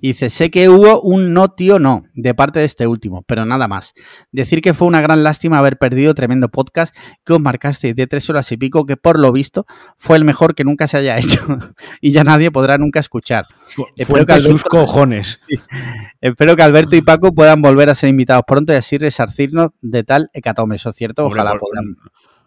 [0.00, 3.66] Dice, sé que hubo un no tío no de parte de este último, pero nada
[3.68, 3.94] más.
[4.32, 8.28] Decir que fue una gran lástima haber perdido tremendo podcast que os marcasteis de tres
[8.28, 9.64] horas y pico, que por lo visto
[9.96, 11.40] fue el mejor que nunca se haya hecho
[12.02, 13.46] y ya nadie podrá nunca escuchar.
[13.96, 15.40] Espero que Alberto- sus cojones.
[16.20, 20.04] Espero que Alberto y Paco puedan volver a ser invitados pronto y así resarcirnos de
[20.04, 20.76] tal hecatombe.
[20.76, 21.96] Eso es cierto, ojalá podamos.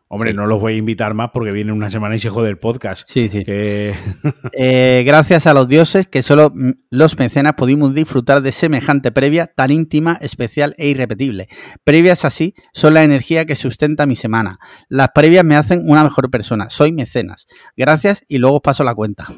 [0.09, 0.37] Hombre, Sí.
[0.37, 3.07] no los voy a invitar más porque viene una semana y se jode el podcast.
[3.09, 3.43] Sí, sí.
[3.43, 3.93] Que...
[4.53, 6.53] Eh, gracias a los dioses que solo
[6.89, 11.47] los mecenas pudimos disfrutar de semejante previa tan íntima, especial e irrepetible.
[11.83, 14.59] Previas así son la energía que sustenta mi semana.
[14.87, 16.69] Las previas me hacen una mejor persona.
[16.69, 17.45] Soy mecenas.
[17.75, 19.25] Gracias y luego os paso la cuenta.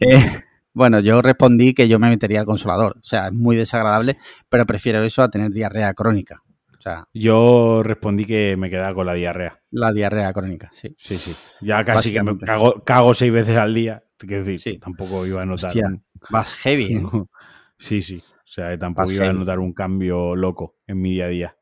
[0.00, 0.40] Eh,
[0.74, 2.96] bueno, yo respondí que yo me metería al consolador.
[2.98, 4.16] O sea, es muy desagradable,
[4.48, 6.42] pero prefiero eso a tener diarrea crónica.
[6.82, 9.60] O sea, Yo respondí que me quedaba con la diarrea.
[9.70, 10.92] la diarrea crónica, sí.
[10.98, 11.32] Sí, sí.
[11.60, 14.02] Ya casi que me cago, cago seis veces al día.
[14.18, 14.78] Quiero decir, Sí.
[14.80, 15.66] tampoco iba a notar.
[15.68, 15.88] Hostia,
[16.28, 17.02] Vas heavy, ¿eh?
[17.78, 18.16] Sí, sí.
[18.26, 21.56] O sea, tampoco Vas iba a notar un cambio loco en mi día a día.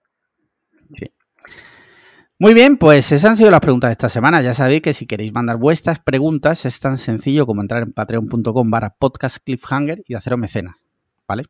[2.38, 4.40] Muy bien, pues esas han sido las preguntas de esta semana.
[4.40, 8.70] Ya sabéis que si queréis mandar vuestras preguntas es tan sencillo como entrar en patreon.com
[8.70, 10.76] barra podcast cliffhanger y haceros mecenas.
[11.28, 11.44] ¿Vale?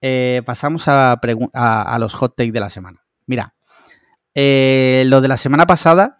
[0.00, 3.04] Eh, pasamos a, a- a los hot takes de la semana.
[3.26, 3.54] Mira,
[4.34, 6.16] eh, lo de la semana pasada,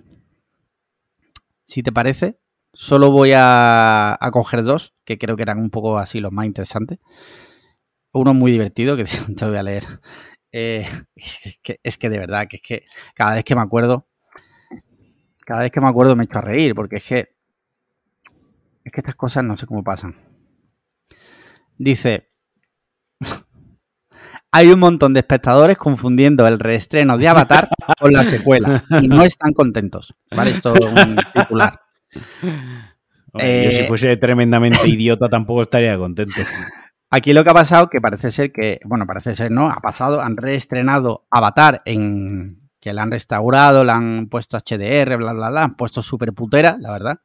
[1.65, 2.39] si te parece,
[2.73, 6.47] solo voy a, a coger dos, que creo que eran un poco así los más
[6.47, 6.99] interesantes.
[8.13, 9.05] Uno muy divertido, que
[9.37, 9.85] te lo voy a leer.
[10.53, 14.09] Eh, es, que, es que de verdad, que es que cada vez que me acuerdo,
[15.45, 17.29] cada vez que me acuerdo me echo a reír, porque es que,
[18.85, 20.17] es que estas cosas no sé cómo pasan.
[21.79, 22.29] Dice,
[24.51, 27.69] hay un montón de espectadores confundiendo el reestreno de Avatar
[28.01, 30.15] con la secuela y no están contentos.
[30.35, 30.53] ¿Vale?
[30.53, 31.81] Esto es un titular.
[33.33, 36.41] Hombre, yo Eh, si fuese tremendamente idiota tampoco estaría contento.
[37.11, 39.71] Aquí lo que ha pasado, que parece ser que, bueno, parece ser, ¿no?
[39.71, 45.33] Ha pasado, han reestrenado Avatar en que la han restaurado, la han puesto HDR, bla,
[45.33, 47.21] bla, bla, han puesto super putera, la verdad.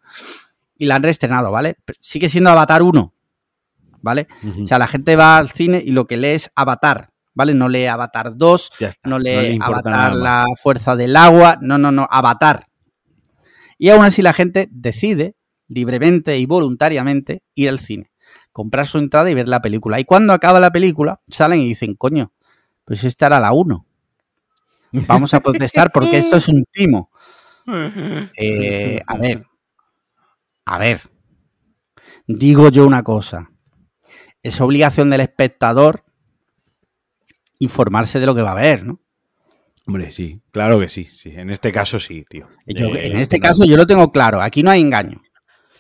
[0.78, 1.78] Y la han reestrenado, ¿vale?
[2.00, 3.14] Sigue siendo Avatar 1,
[4.02, 4.28] ¿vale?
[4.62, 7.54] O sea, la gente va al cine y lo que lee es Avatar, ¿vale?
[7.54, 11.92] No lee Avatar 2, Ya está, no lee Avatar la fuerza del agua, no, no,
[11.92, 12.68] no, Avatar.
[13.78, 15.36] Y aún así la gente decide
[15.68, 18.12] libremente y voluntariamente ir al cine,
[18.52, 20.00] comprar su entrada y ver la película.
[20.00, 22.32] Y cuando acaba la película, salen y dicen, coño,
[22.86, 23.86] pues esta era la 1.
[25.08, 27.10] Vamos a protestar porque esto es un timo.
[28.38, 29.46] Eh, a ver,
[30.66, 31.02] a ver,
[32.28, 33.50] digo yo una cosa.
[34.44, 36.04] Es obligación del espectador
[37.60, 39.00] informarse de lo que va a ver, ¿no?
[39.86, 41.32] Hombre, sí, claro que sí, sí.
[41.36, 42.48] En este caso sí, tío.
[42.66, 45.22] Yo, Eh, en este no- caso yo lo tengo claro, aquí no hay engaño.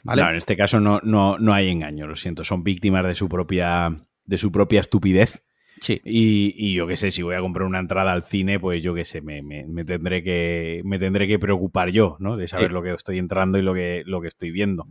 [0.03, 0.21] ¿vale?
[0.21, 2.43] No, en este caso no, no, no hay engaño, lo siento.
[2.43, 3.95] Son víctimas de su propia,
[4.25, 5.43] de su propia estupidez.
[5.79, 8.83] Sí, Y, y yo qué sé, si voy a comprar una entrada al cine, pues
[8.83, 12.35] yo qué sé, me, me- me tendré que me tendré que preocupar yo, ¿no?
[12.37, 12.73] De saber Sí.
[12.73, 14.85] lo que estoy entrando y lo que, lo que estoy viendo.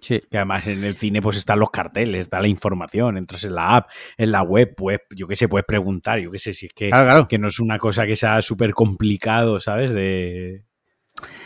[0.00, 0.20] Sí.
[0.30, 3.76] Que además en el cine pues están los carteles, está la información, entras en la
[3.76, 6.72] app, en la web, pues yo qué sé, puedes preguntar, yo qué sé, si es
[6.72, 7.28] que, Claro, claro.
[7.28, 9.92] que no es una cosa que sea súper complicado, ¿sabes?
[9.92, 10.64] De,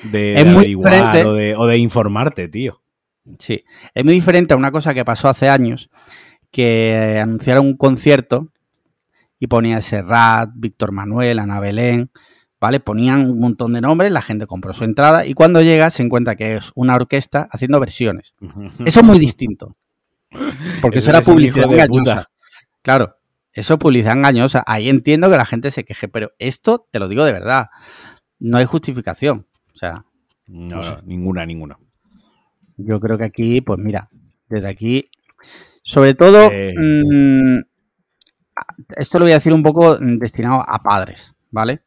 [0.04, 1.24] de, Es de muy averiguar diferente.
[1.24, 2.80] o de, o de informarte, tío.
[3.38, 5.88] Sí, es muy diferente a una cosa que pasó hace años,
[6.50, 8.52] que anunciaron un concierto
[9.38, 12.10] y ponía Serrat, Víctor Manuel, Ana Belén,
[12.64, 12.80] ¿vale?
[12.80, 16.34] Ponían un montón de nombres, la gente compró su entrada y cuando llega se encuentra
[16.34, 18.34] que es una orquesta haciendo versiones.
[18.86, 19.76] Eso es muy distinto.
[20.80, 22.30] Porque eso Eso era publicidad engañosa.
[22.80, 23.16] Claro,
[23.52, 24.64] eso es publicidad engañosa.
[24.66, 27.66] Ahí entiendo que la gente se queje, pero esto te lo digo de verdad.
[28.38, 29.46] No hay justificación.
[29.74, 30.06] O sea,
[30.46, 30.90] No, No sé.
[30.92, 31.78] no, ninguna, ninguna.
[32.78, 34.08] Yo creo que aquí, pues mira,
[34.48, 35.10] desde aquí,
[35.82, 36.72] sobre todo, Eh.
[36.78, 37.58] mm,
[38.96, 41.82] esto lo voy a decir un poco destinado a padres, ¿vale?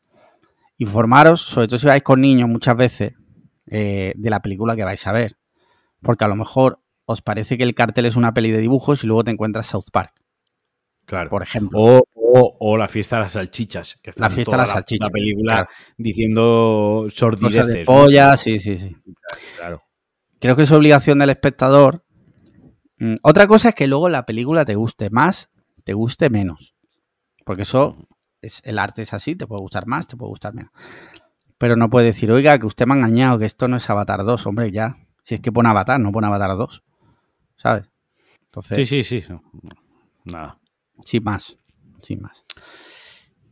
[0.77, 3.13] Informaros, sobre todo si vais con niños muchas veces,
[3.67, 5.37] eh, de la película que vais a ver.
[6.01, 9.07] Porque a lo mejor os parece que el cartel es una peli de dibujos y
[9.07, 10.13] luego te encuentras South Park,
[11.05, 11.29] Claro.
[11.29, 11.79] por ejemplo.
[11.79, 15.11] O, o- o la fiesta de las salchichas, que La fiesta de las salchichas, La
[15.11, 15.69] película claro.
[15.97, 17.73] diciendo Cosas sordideces.
[17.73, 17.85] de ¿no?
[17.85, 18.95] polla, sí, sí, sí.
[19.57, 19.81] Claro.
[20.39, 22.03] Creo que es obligación del espectador.
[22.99, 25.49] Mm, Otra cosa es que luego la película te guste más,
[25.83, 26.75] te guste menos.
[27.45, 27.95] Porque eso,
[28.41, 30.71] es, el arte es así, te puede gustar más, te puede gustar menos.
[31.57, 34.23] Pero no puede decir, oiga, que usted me ha engañado, que esto no es Avatar
[34.23, 34.97] 2, hombre, ya.
[35.23, 36.83] Si es que pone Avatar, no pone Avatar 2.
[37.57, 37.89] ¿Sabes?
[38.45, 39.33] Entonces, Sí, sí, sí.
[40.25, 40.57] Nada.
[41.03, 41.57] sin más.
[42.01, 42.45] Sin más.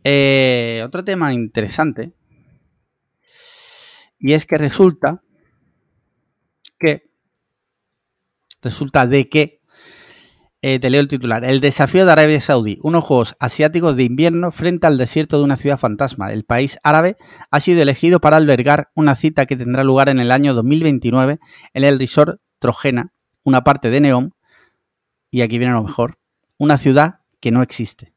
[0.04, 2.14] Eh, otro tema interesante.
[4.20, 5.24] Y es que resulta
[6.80, 7.10] que.
[8.62, 9.55] Resulta de que.
[10.68, 11.46] Eh, te leo el titular.
[11.46, 12.80] El desafío de Arabia Saudí.
[12.82, 16.34] Unos juegos asiáticos de invierno frente al desierto de una ciudad fantasma.
[16.34, 17.18] El país árabe
[17.52, 21.38] ha sido elegido para albergar una cita que tendrá lugar en el año 2029
[21.76, 23.14] en el resort Trojena,
[23.44, 24.34] una parte de Neón.
[25.30, 26.18] Y aquí viene lo mejor.
[26.58, 28.16] Una ciudad que no existe.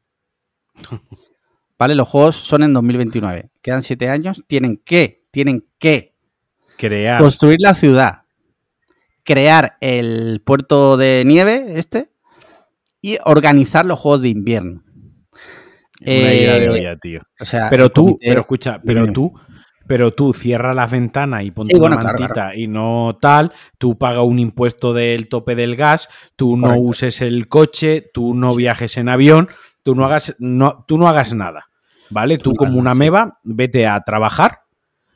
[1.77, 1.93] ¿Vale?
[1.93, 3.51] Los juegos son en 2029.
[3.61, 4.43] Quedan siete años.
[4.47, 6.15] Tienen que, tienen que
[6.77, 7.21] Crear.
[7.21, 8.23] construir la ciudad,
[9.23, 12.09] crear el puerto de nieve, este,
[13.01, 14.83] y organizar los juegos de invierno.
[16.01, 17.21] Una ira de Eh, olla, tío.
[17.39, 19.33] O sea, Pero tú, comité- pero escucha, pero tú,
[19.87, 23.51] pero tú cierra las ventanas y ponte Sí, bueno, una claro, mantita y no tal,
[23.77, 28.55] tú pagas un impuesto del tope del gas, tú no uses el coche, tú no
[28.55, 29.49] viajes en avión,
[29.83, 31.65] tú no hagas, no, tú no hagas nada.
[32.11, 32.37] ¿Vale?
[32.39, 32.99] Tú como una sí.
[32.99, 34.61] meba, vete a trabajar,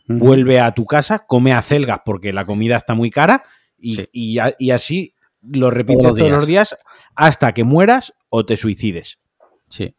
[0.08, 3.44] vuelve a tu casa, come acelgas porque la comida está muy cara
[3.80, 4.10] y, Sí.
[4.12, 5.14] y y así
[5.50, 6.76] lo repites Todos todos, los días
[7.16, 9.20] hasta que mueras o te suicides.
[9.70, 9.96] Sí.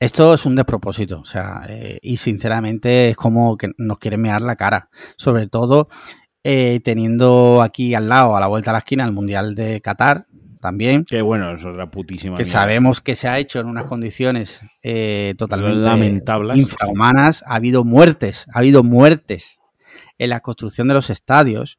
[0.00, 4.42] Esto es un despropósito, o sea, eh, y sinceramente es como que nos quieren mear
[4.42, 4.90] la cara.
[5.16, 5.88] Sobre todo
[6.42, 10.26] eh, teniendo aquí al lado, a la vuelta de la esquina, el Mundial de Qatar
[10.60, 12.36] también, Que bueno, es otra putísima.
[12.36, 12.60] que mierda.
[12.60, 16.58] sabemos que se ha hecho en unas condiciones eh, totalmente Lamentables.
[16.58, 17.42] infrahumanas.
[17.46, 19.60] Ha habido muertes, ha habido muertes
[20.18, 21.76] en la construcción de los estadios.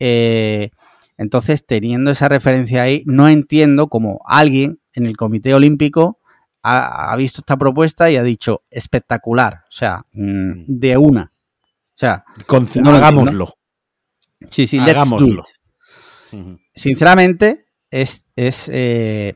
[0.00, 0.70] Eh,
[1.18, 6.18] entonces, teniendo esa referencia ahí, no entiendo cómo alguien en el Comité Olímpico
[6.62, 11.32] ha, ha visto esta propuesta y ha dicho espectacular, o sea, mm, de una.
[11.34, 13.54] O sea, Con- No lo hagámoslo.
[14.50, 15.42] sí, sí, let's do Hagámoslo.
[15.42, 16.34] it.
[16.34, 16.58] Ujú.
[16.74, 18.24] sinceramente, es.
[18.36, 19.34] es, eh,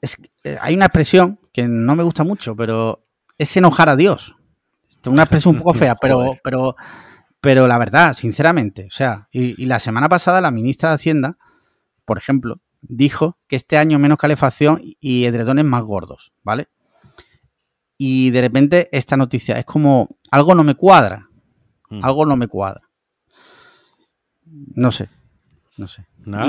[0.00, 3.04] es- eh, hay una expresión que no me gusta mucho, pero
[3.38, 4.34] es enojar a Dios.
[4.88, 6.74] Es una expresión un poco fea, pero, pero,
[7.42, 8.86] pero la verdad, sinceramente.
[8.86, 11.36] O sea, y, y la semana pasada la ministra de Hacienda,
[12.06, 16.68] por ejemplo, dijo que este año menos calefacción y edredones más gordos, ¿vale?
[17.98, 21.28] Y de repente esta noticia es como algo no me cuadra,
[21.90, 22.00] Mm.
[22.04, 22.80] algo no me cuadra.
[24.74, 25.08] No sé,
[25.76, 26.06] no sé.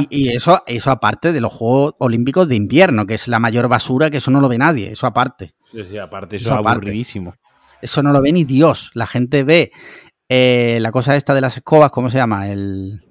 [0.10, 3.68] Y, y eso, eso aparte de los Juegos Olímpicos de invierno, que es la mayor
[3.68, 5.54] basura, que eso no lo ve nadie, eso aparte.
[5.72, 6.78] Sí, aparte, eso, Eso es aparte.
[6.78, 7.36] aburridísimo.
[7.82, 8.92] Eso no lo ve ni Dios.
[8.94, 9.72] La gente ve
[10.30, 12.50] eh, la cosa esta de las escobas, ¿cómo se llama?
[12.50, 13.02] El...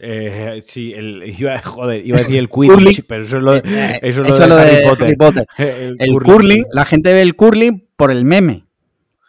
[0.00, 2.96] Eh, sí, el, iba, joder, iba a decir el Curling.
[3.08, 3.62] Pero eso es lo, eh,
[4.02, 5.06] eso es eso lo de, Harry, Potter.
[5.06, 5.46] Harry Potter.
[5.58, 8.64] El, El curling, la gente ve el curling por el meme.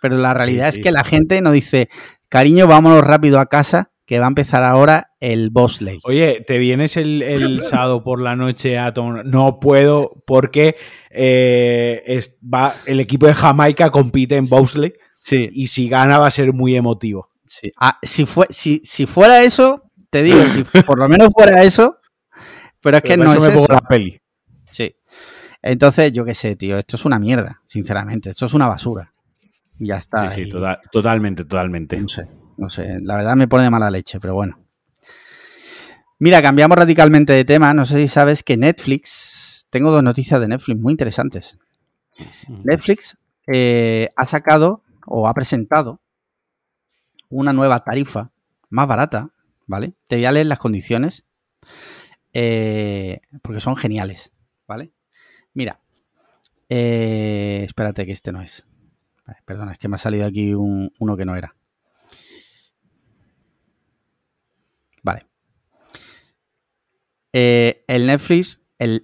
[0.01, 0.81] Pero la realidad Sí, es sí.
[0.81, 1.89] que la gente nos dice,
[2.29, 5.99] cariño, vámonos rápido a casa, que va a empezar ahora el bobsleigh.
[6.03, 9.25] Oye, ¿te vienes el, el sábado por la noche a tomar?
[9.25, 10.75] No puedo porque
[11.09, 14.93] eh, es- va, el equipo de Jamaica compite en bobsleigh
[15.29, 17.29] Sí, y si gana va a ser muy emotivo.
[17.45, 17.71] sí.
[17.77, 21.97] Ah, si, fue, si, si fuera eso, te digo, si por lo menos fuera eso,
[22.81, 23.73] pero es que no para es eso me pongo eso.
[23.73, 24.19] la peli.
[24.71, 24.95] Sí.
[25.61, 29.11] Entonces, yo qué sé, tío, esto es una mierda, sinceramente, esto es una basura.
[29.77, 30.31] Y ya está.
[30.31, 31.97] Sí, sí, total- totalmente, totalmente.
[31.99, 32.23] No sé,
[32.57, 34.57] no sé, la verdad me pone de mala leche, pero bueno.
[36.19, 37.73] Mira, cambiamos radicalmente de tema.
[37.73, 41.57] No sé si sabes que Netflix, tengo dos noticias de Netflix muy interesantes.
[42.63, 43.17] Netflix
[43.47, 46.01] eh, ha sacado o ha presentado
[47.29, 48.31] una nueva tarifa
[48.69, 49.31] más barata,
[49.67, 49.93] ¿vale?
[50.07, 51.25] Te voy a leer las condiciones
[52.33, 54.31] eh, porque son geniales,
[54.67, 54.93] ¿vale?
[55.53, 55.79] Mira,
[56.69, 58.65] eh, espérate que este no es.
[59.45, 61.55] Perdona, es que me ha salido aquí un- uno que no era.
[65.03, 65.27] Vale.
[67.33, 69.03] Eh, el Netflix, el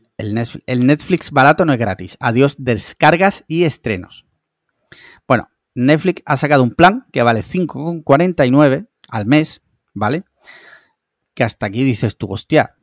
[0.86, 2.18] Netflix barato no es gratis.
[2.20, 4.26] Adiós descargas y estrenos.
[5.28, 9.62] Bueno, Netflix ha sacado un plan que vale 5,49 al mes,
[9.94, 10.24] ¿vale?
[11.34, 12.78] Que hasta aquí dices tú, hostia,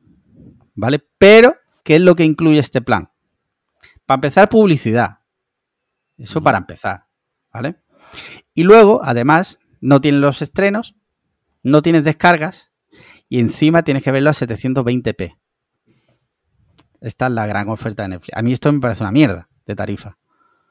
[0.74, 1.02] ¿vale?
[1.18, 3.10] Pero, ¿qué es lo que incluye este plan?
[4.04, 5.20] Para empezar, publicidad.
[6.18, 7.06] Eso para empezar,
[7.52, 7.82] ¿vale?
[8.54, 10.94] Y luego, además, no tienes los estrenos,
[11.62, 12.70] no tienes descargas
[13.28, 15.38] y encima tienes que verlo a 720p.
[17.00, 18.36] Esta es la gran oferta de Netflix.
[18.36, 20.18] A mí esto me parece una mierda de tarifa.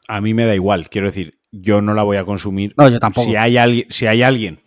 [0.07, 2.73] A mí me da igual, quiero decir, yo no la voy a consumir.
[2.77, 3.29] No, yo tampoco.
[3.29, 4.59] Si hay alguien, si hay alguien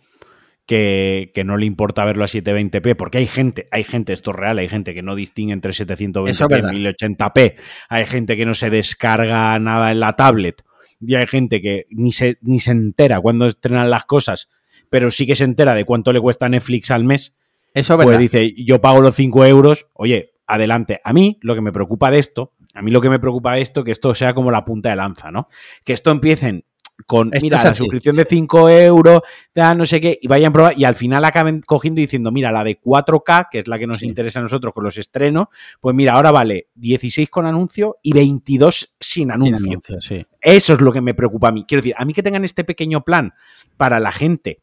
[0.65, 4.37] que, que no le importa verlo a 720p, porque hay gente, hay gente, esto es
[4.37, 6.71] real, hay gente que no distingue entre Eso es 720p verdad.
[6.73, 7.55] y 1080p,
[7.89, 10.63] hay gente que no se descarga nada en la tablet,
[10.99, 14.49] y hay gente que ni se, ni se entera cuando estrenan las cosas,
[14.89, 17.35] pero sí que se entera de cuánto le cuesta Netflix al mes,
[17.73, 18.19] Eso es pues verdad.
[18.19, 21.01] dice, yo pago los 5 euros, oye, adelante.
[21.03, 23.61] A mí lo que me preocupa de esto, a mí lo que me preocupa de
[23.61, 25.47] esto, que esto sea como la punta de lanza, ¿no?
[25.83, 26.65] Que esto empiecen
[27.05, 27.77] con, Esto mira, la así.
[27.79, 31.23] suscripción de 5 euros, tal, no sé qué, y vayan a probar, y al final
[31.25, 34.05] acaben cogiendo y diciendo, mira, la de 4K, que es la que nos Sí.
[34.07, 35.47] interesa a nosotros con los estrenos,
[35.79, 39.79] pues mira, ahora vale 16 con anuncio y 22 sin Sin anuncio.
[39.99, 40.25] sí.
[40.41, 41.63] Eso es lo que me preocupa a mí.
[41.67, 43.33] Quiero decir, a mí que tengan este pequeño plan
[43.77, 44.59] para la gente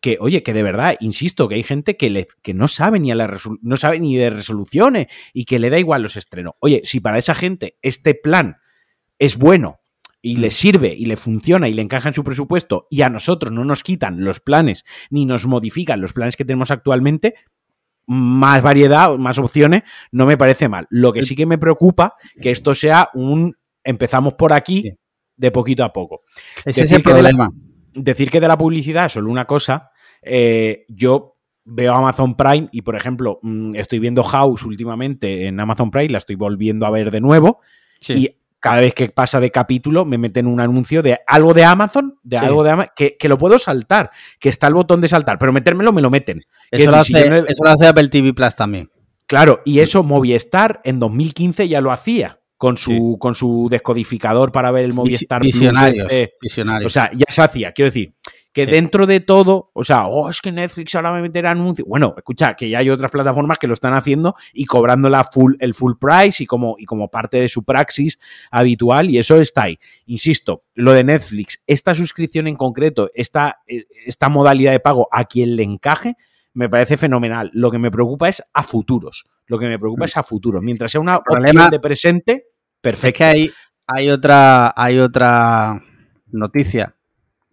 [0.00, 3.10] que, oye, que de verdad, insisto, que hay gente que, le, que no sabe ni
[3.10, 6.54] a la no sabe ni de resoluciones y que le da igual los estrenos.
[6.60, 8.58] Oye, si para esa gente este plan
[9.18, 9.78] es bueno
[10.24, 13.52] y le sirve y le funciona y le encaja en su presupuesto y a nosotros
[13.52, 17.34] no nos quitan los planes ni nos modifican los planes que tenemos actualmente,
[18.06, 20.86] más variedad, más opciones, no me parece mal.
[20.88, 23.54] Lo que sí que me preocupa que esto sea un
[23.84, 24.92] empezamos por aquí
[25.36, 26.22] de poquito a poco.
[26.64, 27.50] Ese es el problema.
[27.92, 29.90] decir que de la publicidad solo una cosa,
[30.22, 35.90] eh, yo veo Amazon Prime y, por ejemplo, mm, estoy viendo House últimamente en Amazon
[35.90, 37.60] Prime, la estoy volviendo a ver de nuevo.
[38.08, 42.18] Y cada vez que pasa de capítulo me meten un anuncio de algo de Amazon,
[42.22, 44.10] de algo de Amazon, que, lo puedo saltar,
[44.40, 46.40] que está el botón de saltar, pero metérmelo me lo meten.
[46.70, 48.90] Eso, lo, hace, Apple TV Plus también.
[49.26, 52.40] Claro, y eso Movistar en 2015 ya lo hacía.
[52.56, 56.30] Con su, con su descodificador para ver el Movistar visionarios, Plus.
[56.40, 56.86] Este.
[56.86, 57.72] O sea, ya se hacía.
[57.72, 58.14] Quiero decir,
[58.54, 61.88] que dentro de todo, o sea, oh, es que Netflix ahora me meterá anuncios.
[61.88, 65.54] Bueno, escucha, que ya hay otras plataformas que lo están haciendo y cobrando la full,
[65.58, 68.20] el full price y como, y como parte de su praxis
[68.52, 69.80] habitual, y eso está ahí.
[70.06, 75.24] Insisto, lo de Netflix, esta suscripción en concreto, esta, eh, esta modalidad de pago a
[75.24, 76.16] quien le encaje,
[76.52, 77.50] me parece fenomenal.
[77.54, 79.26] Lo que me preocupa es a futuros.
[79.46, 80.06] Lo que me preocupa mm.
[80.06, 80.62] es a futuros.
[80.62, 82.46] Mientras sea una problema de presente,
[82.80, 83.08] perfecto.
[83.08, 83.50] Es que hay,
[83.88, 85.82] hay otra, hay otra
[86.28, 86.94] noticia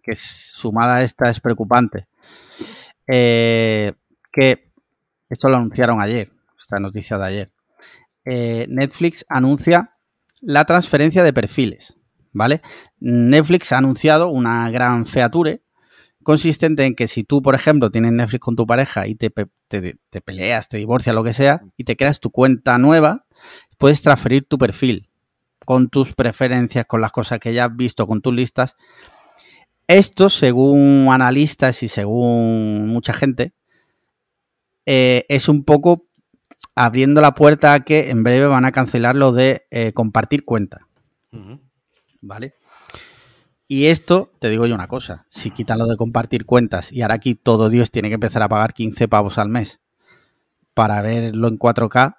[0.02, 2.06] que sumada a esta es preocupante,
[3.06, 3.92] eh,
[4.32, 4.72] que
[5.28, 7.52] esto lo anunciaron ayer, esta noticia de ayer.
[8.24, 9.96] Eh, Netflix anuncia
[10.40, 11.96] la transferencia de perfiles,
[12.32, 12.62] ¿vale?
[12.98, 15.62] Netflix ha anunciado una gran feature
[16.22, 20.20] consistente en que si tú, por ejemplo, tienes Netflix con tu pareja y te, te,
[20.20, 23.26] peleas, te divorcias, lo que sea, y te creas tu cuenta nueva,
[23.78, 25.08] puedes transferir tu perfil
[25.64, 28.76] con tus preferencias, con las cosas que ya has visto, con tus listas,
[29.94, 33.54] esto, según analistas y según mucha gente,
[34.86, 36.06] eh, es un poco
[36.74, 40.88] abriendo la puerta a que en breve van a cancelar lo de eh, compartir cuenta.
[42.20, 42.54] ¿Vale?
[43.66, 47.14] Y esto, te digo yo una cosa, si quitan lo de compartir cuentas y ahora
[47.14, 49.80] aquí todo Dios tiene que empezar a pagar 15 pavos al mes
[50.74, 52.16] para verlo en 4K,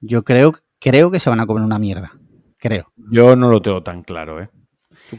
[0.00, 2.12] yo creo, creo que se van a comer una mierda.
[2.58, 2.92] Creo.
[2.96, 4.48] Yo no lo tengo tan claro, ¿eh?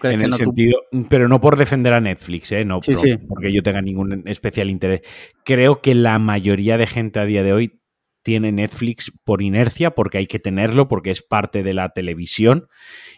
[0.02, 2.66] En el sentido, pero no por defender a Netflix, ¿eh?
[2.66, 2.80] no
[3.28, 5.02] porque yo tenga ningún especial interés.
[5.44, 7.80] Creo que la mayoría de gente a día de hoy
[8.24, 12.68] tiene Netflix por inercia, porque hay que tenerlo, porque es parte de la televisión,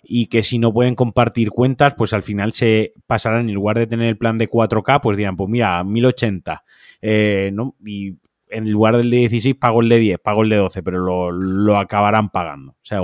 [0.03, 3.87] y que si no pueden compartir cuentas, pues al final se pasarán, en lugar de
[3.87, 6.63] tener el plan de 4K, pues dirán, pues mira, 1080,
[7.01, 7.75] eh, ¿no?
[7.85, 8.17] Y
[8.49, 11.77] en lugar del de 16 pago el de 10, pago el de 12, pero lo,
[11.77, 12.71] acabarán pagando.
[12.71, 12.99] O sea,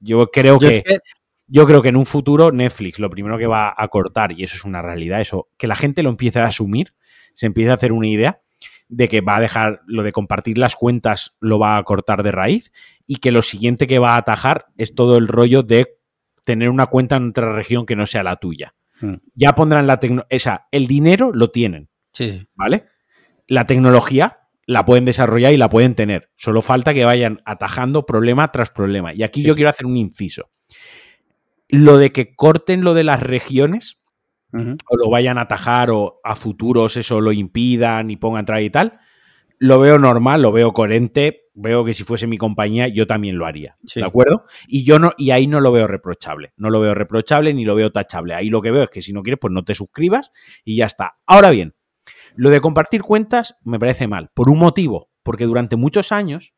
[0.00, 0.82] yo creo que
[1.46, 4.56] yo creo que en un futuro Netflix lo primero que va a cortar, y eso
[4.56, 6.94] es una realidad, eso, que la gente lo empiece a asumir,
[7.34, 8.40] se empiece a hacer una idea
[8.88, 12.32] de que va a dejar lo de compartir las cuentas, lo va a cortar de
[12.32, 12.72] raíz,
[13.06, 15.98] y que lo siguiente que va a atajar es todo el rollo de
[16.44, 18.74] tener una cuenta en otra región que no sea la tuya.
[19.00, 19.14] Mm.
[19.34, 22.46] Ya pondrán la tecnología, el dinero lo tienen, sí.
[22.54, 22.86] ¿vale?
[23.46, 26.30] La tecnología la pueden desarrollar y la pueden tener.
[26.36, 29.12] Solo falta que vayan atajando problema tras problema.
[29.12, 30.50] Y aquí yo quiero hacer un inciso.
[31.74, 33.98] Lo de que corten lo de las regiones
[34.52, 38.70] o lo vayan a atajar o a futuros eso lo impidan y pongan traje y
[38.70, 39.00] tal,
[39.58, 43.46] lo veo normal, lo veo coherente, veo que si fuese mi compañía yo también lo
[43.46, 44.44] haría, ¿de acuerdo?
[44.68, 47.74] Y yo no y ahí no lo veo reprochable, no lo veo reprochable ni lo
[47.74, 48.34] veo tachable.
[48.34, 50.30] Ahí lo que veo es que si no quieres pues no te suscribas
[50.64, 51.16] y ya está.
[51.26, 51.74] Ahora bien,
[52.36, 56.54] lo de compartir cuentas me parece mal, por un motivo, porque durante muchos años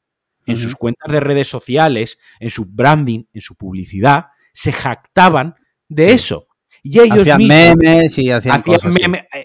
[0.47, 4.27] en sus cuentas de redes sociales, en su branding, en su publicidad,
[4.57, 5.55] se jactaban
[5.89, 6.49] de eso.
[6.83, 8.63] Y ellos hacían memes y hacían,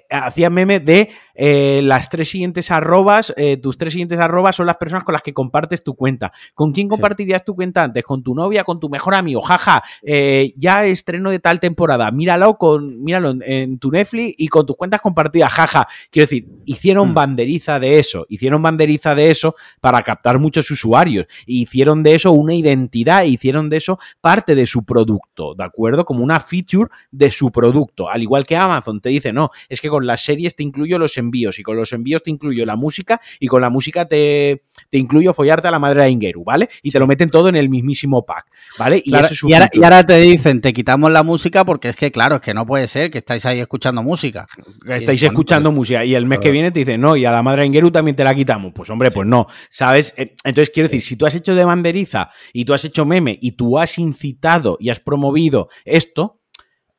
[0.09, 4.77] hacían memes de eh, las tres siguientes arrobas, eh, tus tres siguientes arrobas son las
[4.77, 6.31] personas con las que compartes tu cuenta.
[6.53, 8.03] ¿Con quién compartirías tu cuenta antes?
[8.03, 8.63] ¿Con tu novia?
[8.63, 9.41] ¿Con tu mejor amigo?
[9.41, 14.65] Jaja, eh, ya estreno de tal temporada, míralo, con, míralo en, tu Netflix y con
[14.65, 15.87] tus cuentas compartidas, jaja.
[16.09, 17.13] Quiero decir, hicieron mm.
[17.13, 22.53] banderiza de eso, hicieron banderiza de eso para captar muchos usuarios, hicieron de eso una
[22.53, 26.05] identidad, hicieron de eso parte de su producto, ¿de acuerdo?
[26.05, 29.89] Como una feature de su producto, al igual que Amazon te dice, no, es que
[29.89, 33.21] con las series te incluyo los envíos y con los envíos te incluyo la música
[33.39, 36.69] y con la música te, te incluyo follarte a la madre de Ingeru, ¿vale?
[36.83, 38.47] Y te lo meten todo en el mismísimo pack,
[38.77, 39.01] ¿vale?
[39.03, 42.65] Y, ahora, te dicen, te quitamos la música porque es que, claro, es que no
[42.65, 44.47] puede ser que estáis ahí escuchando música.
[44.87, 47.43] Estáis escuchando pues, música y el mes que viene te dicen, no, y a la
[47.43, 48.73] madre de Ingeru también te la quitamos.
[48.73, 50.13] Pues hombre, pues no, ¿sabes?
[50.17, 53.37] Eh, entonces quiero decir, si tú has hecho de banderiza y tú has hecho meme
[53.41, 56.41] y tú has incitado y has promovido esto,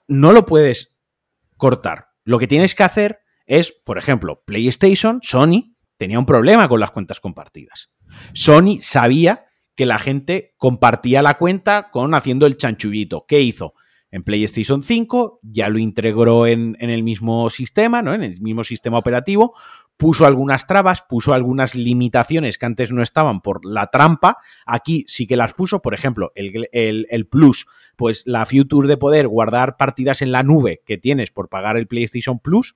[0.08, 0.96] no lo puedes
[1.56, 2.08] cortar.
[2.24, 6.90] Lo que tienes que hacer es, por ejemplo, PlayStation, Sony tenía un problema con las
[6.90, 7.90] cuentas compartidas.
[8.32, 13.24] Sony sabía que la gente compartía la cuenta con haciendo el chanchullito.
[13.26, 13.74] ¿Qué hizo?
[14.12, 18.12] en PlayStation 5, ya lo integró en, en, el mismo sistema, ¿no?
[18.12, 19.55] En el mismo sistema operativo,
[19.97, 24.36] puso algunas trabas, puso algunas limitaciones que antes no estaban por la trampa.
[24.66, 27.66] Aquí sí que las puso, por ejemplo, el, el, el Plus,
[27.97, 31.86] pues la Future de poder guardar partidas en la nube que tienes por pagar el
[31.86, 32.74] PlayStation Plus.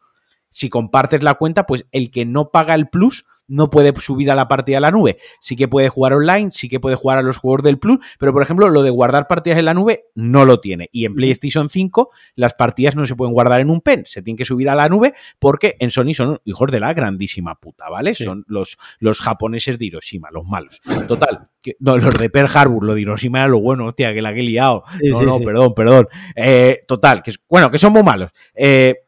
[0.56, 4.34] Si compartes la cuenta, pues el que no paga el Plus no puede subir a
[4.34, 5.18] la partida a la nube.
[5.38, 8.32] Sí que puede jugar online, sí que puede jugar a los juegos del Plus, pero
[8.32, 10.88] por ejemplo, lo de guardar partidas en la nube no lo tiene.
[10.92, 14.38] Y en PlayStation 5 las partidas no se pueden guardar en un pen, se tienen
[14.38, 18.14] que subir a la nube porque en Sony son hijos de la grandísima puta, ¿vale?
[18.14, 18.24] Sí.
[18.24, 20.80] Son los, los japoneses de Hiroshima, los malos.
[21.06, 24.22] Total, que, no, los de Pearl Harbor, lo de Hiroshima era lo bueno, hostia, que
[24.22, 24.82] la que he liado.
[24.98, 26.08] Sí, no, sí, no, perdón, perdón.
[26.34, 28.30] Eh, total, que bueno, que son muy malos.
[28.54, 29.05] Eh,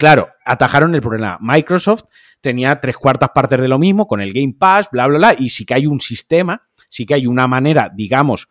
[0.00, 1.36] claro, atajaron el problema.
[1.42, 2.04] Microsoft
[2.40, 5.50] tenía tres cuartas partes de lo mismo con el Game Pass, bla, bla, bla, y
[5.50, 8.48] sí que hay un sistema, sí que hay una manera, digamos,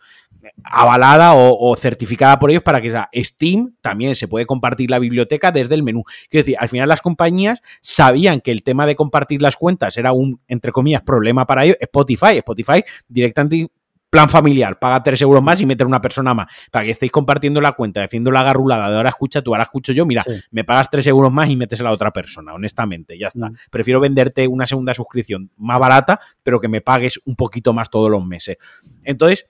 [0.63, 5.51] avalada o, certificada por ellos para que sea Steam también se puede compartir la biblioteca
[5.51, 6.03] desde el menú.
[6.29, 10.11] Quiero decir, al final las compañías sabían que el tema de compartir las cuentas era
[10.11, 11.77] un, entre comillas, problema para ellos.
[11.81, 13.69] Spotify, Spotify directamente
[14.09, 17.61] plan familiar, paga 3 euros más y meter una persona más, para que estéis compartiendo
[17.61, 20.39] la cuenta, haciendo la garrulada de ahora escucha tú, ahora escucho yo, mira, sí.
[20.51, 23.49] me pagas 3 euros más y metes a la otra persona, honestamente, ya está.
[23.49, 23.55] Mm.
[23.69, 28.09] Prefiero venderte una segunda suscripción más barata, pero que me pagues un poquito más todos
[28.09, 28.57] los meses.
[29.03, 29.45] Entonces,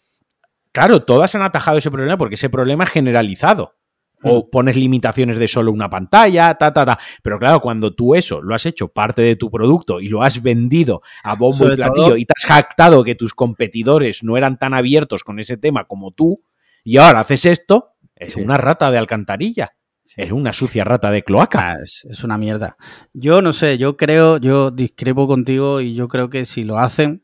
[0.72, 3.79] claro, todas han atajado ese problema porque ese problema es generalizado
[4.24, 7.00] o pones limitaciones de solo una pantalla, ta, ta, ta.
[7.24, 10.42] Pero claro, cuando tú eso lo has hecho parte de tu producto y lo has
[10.42, 12.18] vendido a bombo Sobre y platillo todo...
[12.18, 16.12] y te has jactado que tus competidores no eran tan abiertos con ese tema como
[16.12, 16.44] tú,
[16.84, 18.42] y ahora haces esto, es sí.
[18.42, 19.76] una rata de alcantarilla.
[20.16, 21.74] Es una sucia rata de cloaca.
[21.74, 22.76] Ah, es, es, una mierda.
[23.14, 27.24] Yo no sé, yo creo, yo discrepo contigo y yo creo que si lo hacen,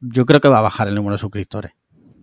[0.00, 1.72] yo creo que va a bajar el número de suscriptores.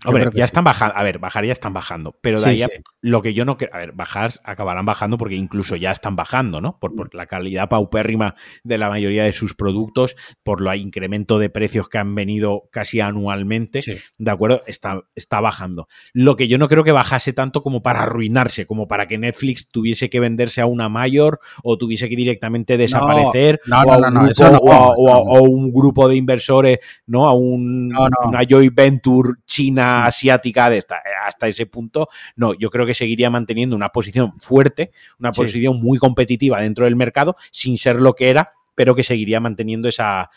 [0.06, 0.42] Hombre, ya sí.
[0.42, 0.96] están bajando.
[0.98, 2.18] A ver, bajar ya están bajando.
[2.22, 2.82] Pero de sí, ahí a, sí.
[3.02, 3.76] lo que yo no quiero.
[3.76, 6.78] A ver, bajar acabarán bajando porque incluso ya están bajando, ¿no?
[6.80, 11.50] Por, por, la calidad paupérrima de la mayoría de sus productos, por lo incremento de
[11.50, 13.80] precios que han venido casi anualmente.
[14.18, 14.64] ¿De acuerdo?
[14.68, 15.88] Está, está bajando.
[16.14, 19.68] Lo que yo no creo que bajase tanto como para arruinarse, como para que Netflix
[19.70, 23.60] tuviese que venderse a una mayor o tuviese que directamente desaparecer.
[23.72, 27.28] O, a, un grupo de inversores, ¿no?
[27.28, 27.94] A un,
[28.26, 33.30] una joint venture china asiática de esta, hasta ese punto, no, yo creo que seguiría
[33.30, 35.42] manteniendo una posición fuerte, una sí.
[35.42, 39.88] posición muy competitiva dentro del mercado, sin ser lo que era, pero que seguiría manteniendo
[39.88, 40.30] esa,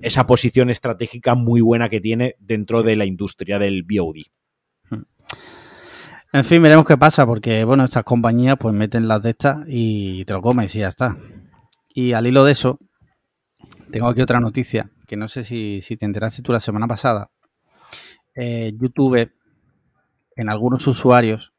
[0.00, 2.86] esa posición estratégica muy buena que tiene dentro sí.
[2.86, 4.22] de la industria del VOD.
[6.34, 10.24] En fin, veremos qué pasa, porque bueno, estas compañías pues meten las de estas y
[10.24, 11.18] te lo comes y ya está.
[11.94, 12.78] Y al hilo de eso,
[13.90, 17.31] tengo aquí otra noticia, que no sé si, si te enteraste tú la semana pasada,
[18.34, 19.30] eh, YouTube
[20.36, 21.52] en algunos usuarios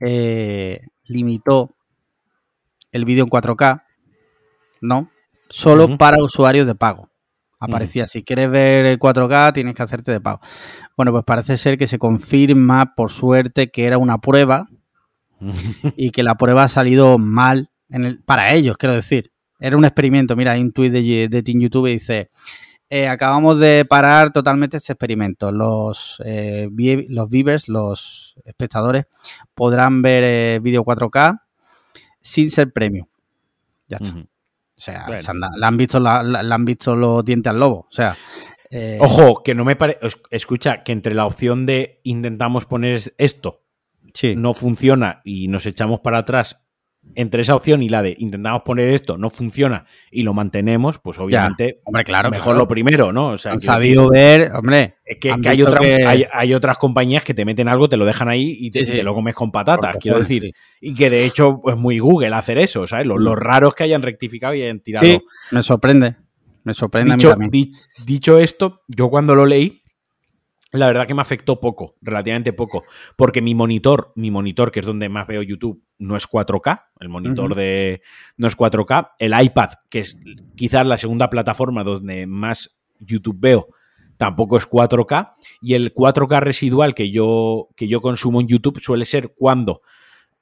[0.00, 1.76] eh, limitó
[2.90, 3.84] el vídeo en 4K,
[4.80, 5.10] ¿no?
[5.48, 5.98] Solo uh -huh.
[5.98, 7.08] para usuarios de pago.
[7.60, 8.10] Aparecía, uh -huh.
[8.10, 10.40] si quieres ver el 4K tienes que hacerte de pago.
[10.96, 14.68] Bueno, pues parece ser que se confirma, por suerte, que era una prueba
[15.96, 19.32] y que la prueba ha salido mal en el, para ellos, quiero decir.
[19.60, 20.34] Era un experimento.
[20.34, 22.30] Mira, hay un tweet de, de Team YouTube y dice
[22.94, 25.50] eh, acabamos de parar totalmente este experimento.
[25.50, 26.68] Los, eh,
[27.08, 29.06] los viewers, los espectadores,
[29.54, 31.40] podrán ver eh, vídeo 4K
[32.20, 33.06] sin ser premium.
[33.88, 34.10] Ya está.
[34.10, 34.24] Uh -huh.
[34.24, 35.22] O sea, bueno.
[35.22, 37.86] se han, han visto, la, la, han visto los dientes al lobo.
[37.88, 38.14] O sea.
[38.68, 39.98] Eh, Ojo, que no me parece.
[40.30, 43.62] Escucha, que entre la opción de intentamos poner esto
[44.12, 44.36] sí.
[44.36, 46.61] no funciona y nos echamos para atrás
[47.14, 51.18] entre esa opción y la de intentamos poner esto, no funciona y lo mantenemos, pues
[51.18, 52.58] obviamente ya, hombre, claro, mejor claro.
[52.60, 53.30] lo primero, ¿no?
[53.30, 54.96] O sea, han sabido decir, ver, hombre.
[55.04, 56.06] Es que, que, hay, otra, que...
[56.06, 58.86] Hay, hay, otras compañías que te meten algo, te lo dejan ahí y te, sí,
[58.86, 58.92] sí.
[58.92, 60.42] te lo comes con patatas, quiero decir.
[60.42, 60.52] Sí.
[60.80, 63.06] Y que de hecho es muy Google hacer eso, ¿sabes?
[63.06, 65.06] Lo, lo raro es que hayan rectificado y hayan tirado.
[65.06, 66.16] Sí, me sorprende.
[66.64, 67.72] Me sorprende dicho, a mí di,
[68.06, 69.82] dicho esto, yo cuando lo leí,
[70.70, 72.84] la verdad que me afectó poco, relativamente poco,
[73.16, 77.08] porque mi monitor, mi monitor, que es donde más veo YouTube, no es 4K, el
[77.08, 77.56] monitor uh -huh.
[77.56, 78.02] de
[78.36, 80.18] no es 4K, el iPad, que es
[80.56, 83.68] quizás la segunda plataforma donde más YouTube veo,
[84.16, 89.04] tampoco es 4K, y el 4K residual que yo, que yo consumo en YouTube suele
[89.04, 89.82] ser cuando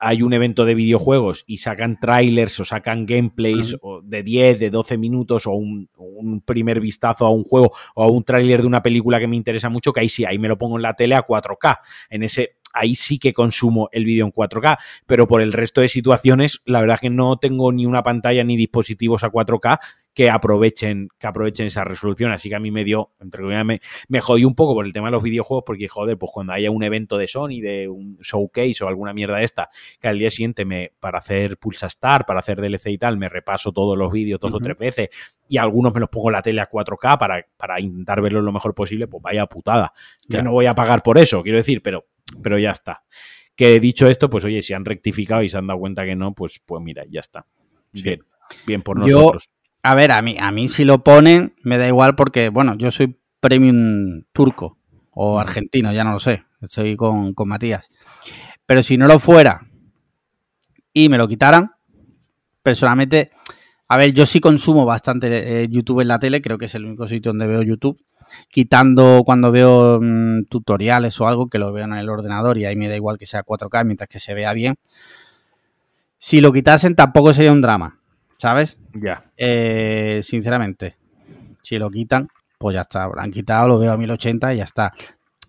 [0.02, 4.02] hay un evento de videojuegos y sacan trailers o sacan gameplays uh -huh.
[4.02, 8.06] de 10, de 12 minutos o un, un primer vistazo a un juego o a
[8.06, 10.56] un tráiler de una película que me interesa mucho, que ahí sí, ahí me lo
[10.56, 11.80] pongo en la tele a 4K.
[12.08, 15.88] En ese, ahí sí que consumo el vídeo en 4K, pero por el resto de
[15.88, 19.78] situaciones, la verdad es que no tengo ni una pantalla ni dispositivos a 4K
[20.14, 22.32] que aprovechen, que aprovechen esa resolución.
[22.32, 24.92] Así que a mí me dio, entre comillas, me, me jodí un poco por el
[24.92, 28.18] tema de los videojuegos, porque joder, pues cuando haya un evento de Sony, de un
[28.20, 32.26] showcase o alguna mierda de esta, que al día siguiente me, para hacer Pulsa Star,
[32.26, 35.08] para hacer DLC y tal, me repaso todos los vídeos dos o tres veces
[35.48, 38.52] y algunos me los pongo en la tele a 4K para, para intentar verlo lo
[38.52, 39.92] mejor posible, pues vaya putada.
[40.28, 42.06] Que no voy a pagar por eso, quiero decir, pero,
[42.42, 43.02] pero ya está.
[43.56, 46.32] Que dicho esto, pues oye, si han rectificado y se han dado cuenta que no,
[46.34, 47.46] pues, pues mira, ya está.
[47.92, 48.20] Bien,
[48.66, 49.50] bien por Yo- nosotros.
[49.82, 52.90] A ver, a mí, a mí si lo ponen, me da igual porque, bueno, yo
[52.90, 54.78] soy premium turco
[55.12, 56.44] o argentino, ya no lo sé.
[56.60, 57.88] Estoy con, con Matías.
[58.66, 59.66] Pero si no lo fuera
[60.92, 61.70] y me lo quitaran,
[62.62, 63.30] personalmente,
[63.88, 66.84] a ver, yo sí consumo bastante eh, YouTube en la tele, creo que es el
[66.84, 67.98] único sitio donde veo YouTube,
[68.48, 72.76] quitando cuando veo mm, tutoriales o algo que lo veo en el ordenador y ahí
[72.76, 74.76] me da igual que sea 4K mientras que se vea bien.
[76.18, 78.00] Si lo quitasen tampoco sería un drama,
[78.36, 78.78] ¿sabes?
[78.94, 79.22] Ya.
[79.36, 80.96] Eh, sinceramente,
[81.62, 82.28] si lo quitan,
[82.58, 83.06] pues ya está.
[83.06, 84.92] Lo han quitado, lo veo a 1080 y ya está.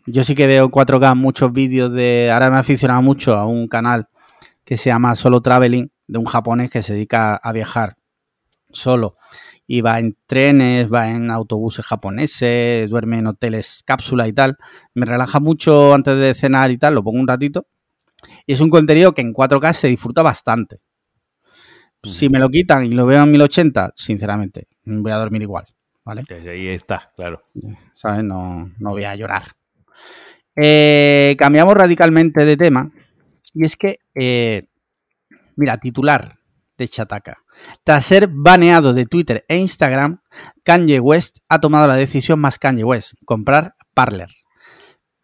[0.05, 2.31] Yo sí que veo en 4K muchos vídeos de.
[2.31, 4.07] Ahora me he aficionado mucho a un canal
[4.63, 7.97] que se llama Solo Traveling, de un japonés que se dedica a viajar
[8.71, 9.17] solo.
[9.73, 14.57] Y va en trenes, va en autobuses japoneses, duerme en hoteles cápsula y tal.
[14.93, 17.67] Me relaja mucho antes de cenar y tal, lo pongo un ratito.
[18.45, 20.81] Y es un contenido que en 4K se disfruta bastante.
[22.03, 25.67] Si me lo quitan y lo veo en 1080, sinceramente, voy a dormir igual,
[26.03, 26.25] ¿vale?
[26.29, 27.41] Ahí está, claro.
[27.93, 28.25] ¿Sabes?
[28.25, 29.53] No, no voy a llorar.
[30.57, 32.91] Eh, cambiamos radicalmente de tema.
[33.53, 34.67] Y es que, eh,
[35.55, 36.40] mira, titular
[36.81, 37.37] de Chataka.
[37.83, 40.19] Tras ser baneado de Twitter e Instagram,
[40.63, 44.29] Kanye West ha tomado la decisión más Kanye West, comprar Parler.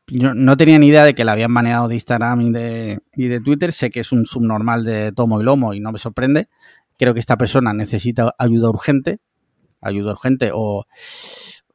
[0.07, 3.27] Yo no tenía ni idea de que la habían baneado de Instagram y de, y
[3.27, 3.73] de Twitter.
[3.73, 6.47] Sé que es un subnormal de tomo y lomo y no me sorprende.
[6.97, 9.19] Creo que esta persona necesita ayuda urgente.
[9.81, 10.85] Ayuda urgente o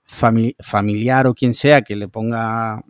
[0.05, 2.83] fami- familiar o quien sea que le ponga,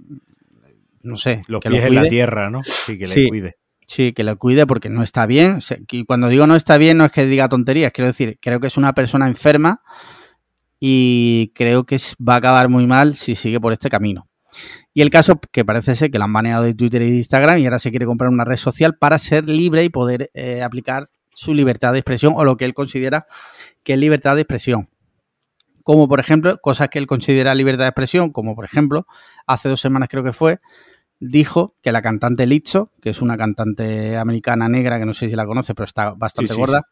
[1.03, 2.63] no sé, Los que pies lo en la tierra, ¿no?
[2.63, 3.29] Sí, que le Sí.
[3.29, 3.57] cuide.
[3.93, 5.59] Sí, que lo cuide porque no está bien.
[5.87, 7.93] Que cuando digo no está bien, no es que diga tonterías.
[7.93, 9.83] Quiero decir, creo que es una persona enferma
[10.81, 14.31] y creo que va a acabar muy mal si sigue por este camino.
[14.95, 17.59] Y el caso que parece ser que lo han baneado de Twitter y de Instagram
[17.59, 21.11] y ahora se quiere comprar una red social para ser libre y poder eh, aplicar
[21.29, 23.27] su libertad de expresión o lo que él considera
[23.85, 24.89] que es libertad de expresión.
[25.83, 29.07] Como por ejemplo, cosas que él considera libertad de expresión, como por ejemplo,
[29.47, 30.61] hace dos semanas creo que fue,
[31.23, 35.37] dijo que la cantante Lizzo, que es una cantante americana negra, que no sé si
[35.37, 36.89] la conoce, pero está bastante Sí, sí, gorda,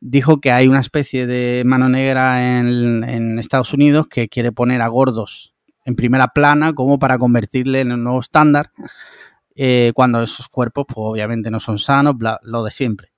[0.00, 4.82] dijo que hay una especie de mano negra en, en Estados Unidos que quiere poner
[4.82, 8.72] a gordos en primera plana como para convertirle en un nuevo estándar,
[9.54, 13.12] eh, cuando esos cuerpos pues, obviamente no son sanos, bla, lo de siempre.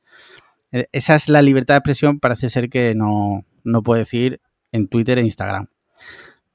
[0.70, 4.88] Eh, Esa es la libertad de expresión, parece ser que no, no puede decir en
[4.88, 5.68] Twitter e Instagram.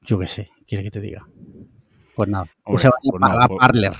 [0.01, 1.25] Yo qué sé, quiere que te diga.
[2.21, 3.93] Pues nada, Hombre, se pues a no, a pues- Parler.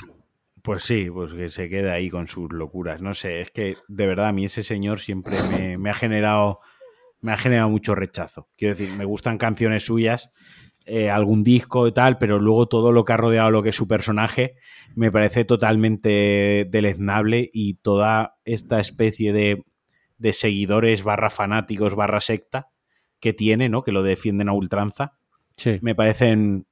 [0.63, 3.01] Pues sí, pues que se quede ahí con sus locuras.
[3.01, 6.59] No sé, es que de verdad a mí ese señor siempre me, me ha generado
[7.19, 8.47] me ha generado mucho rechazo.
[8.57, 10.31] Quiero decir, me gustan canciones suyas,
[10.85, 13.75] eh, algún disco y tal, pero luego todo lo que ha rodeado lo que es
[13.75, 14.55] su personaje
[14.95, 19.63] me parece totalmente deleznable y toda esta especie de,
[20.17, 22.69] de seguidores barra fanáticos barra secta
[23.19, 23.83] que tiene, ¿no?
[23.83, 25.13] Que lo defienden a ultranza,
[25.57, 25.77] Sí.
[25.83, 26.65] me parecen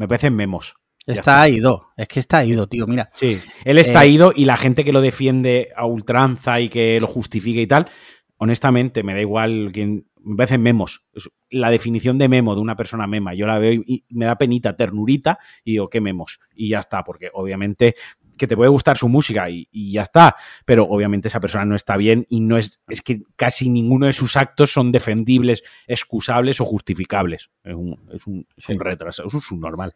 [0.00, 0.76] me parecen memos.
[1.06, 2.86] Está ido, es que está ido, tío.
[2.86, 6.70] Mira, Sí, él está Eh, ido y la gente que lo defiende a ultranza y
[6.70, 7.90] que lo justifica y tal,
[8.38, 10.06] honestamente, me da igual quién.
[10.22, 11.04] Me parecen memos.
[11.50, 14.36] La definición de memo de una persona mema, yo la veo y y me da
[14.36, 16.40] penita, ternurita, y digo, ¿qué memos?
[16.54, 17.94] Y ya está, porque obviamente
[18.40, 20.34] que te puede gustar su música y, y ya está,
[20.64, 24.14] pero obviamente esa persona no está bien y no es, es que casi ninguno de
[24.14, 27.50] sus actos son defendibles, excusables o justificables.
[27.62, 29.94] Es un, es un, es un retraso, es un subnormal.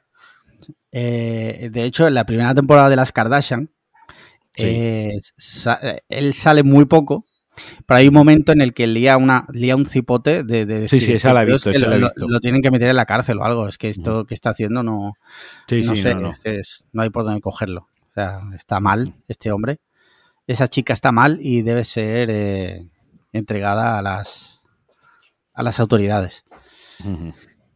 [0.92, 3.70] eh, de hecho, en la primera temporada de las Kardashian,
[4.56, 4.62] Sí.
[4.66, 7.26] eh, sa- él sale muy poco,
[7.86, 10.98] pero hay un momento en el que lía, una, lía un cipote de, de Sí,
[11.00, 12.26] sí, "Este esa la he visto, la he lo, visto".
[12.28, 13.66] lo tienen que meter en la cárcel o algo.
[13.68, 15.14] Es que esto que está haciendo no,
[15.68, 16.30] Sí, no sí, sé, no, no.
[16.30, 17.88] es que es- no hay por dónde cogerlo.
[18.14, 19.80] O sea, está mal este hombre.
[20.46, 22.88] Esa chica está mal y debe ser eh,
[23.32, 24.60] entregada a las,
[25.52, 26.44] a las autoridades.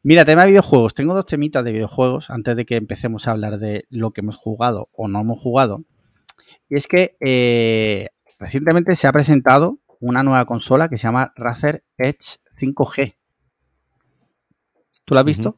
[0.05, 0.95] Mira, tema de videojuegos.
[0.95, 4.37] Tengo dos temitas de videojuegos antes de que empecemos a hablar de lo que hemos
[4.37, 5.83] jugado o no hemos jugado.
[6.69, 11.83] Y es que eh, recientemente se ha presentado una nueva consola que se llama Razer
[11.97, 13.17] Edge 5G.
[15.05, 15.57] ¿Tú la has visto?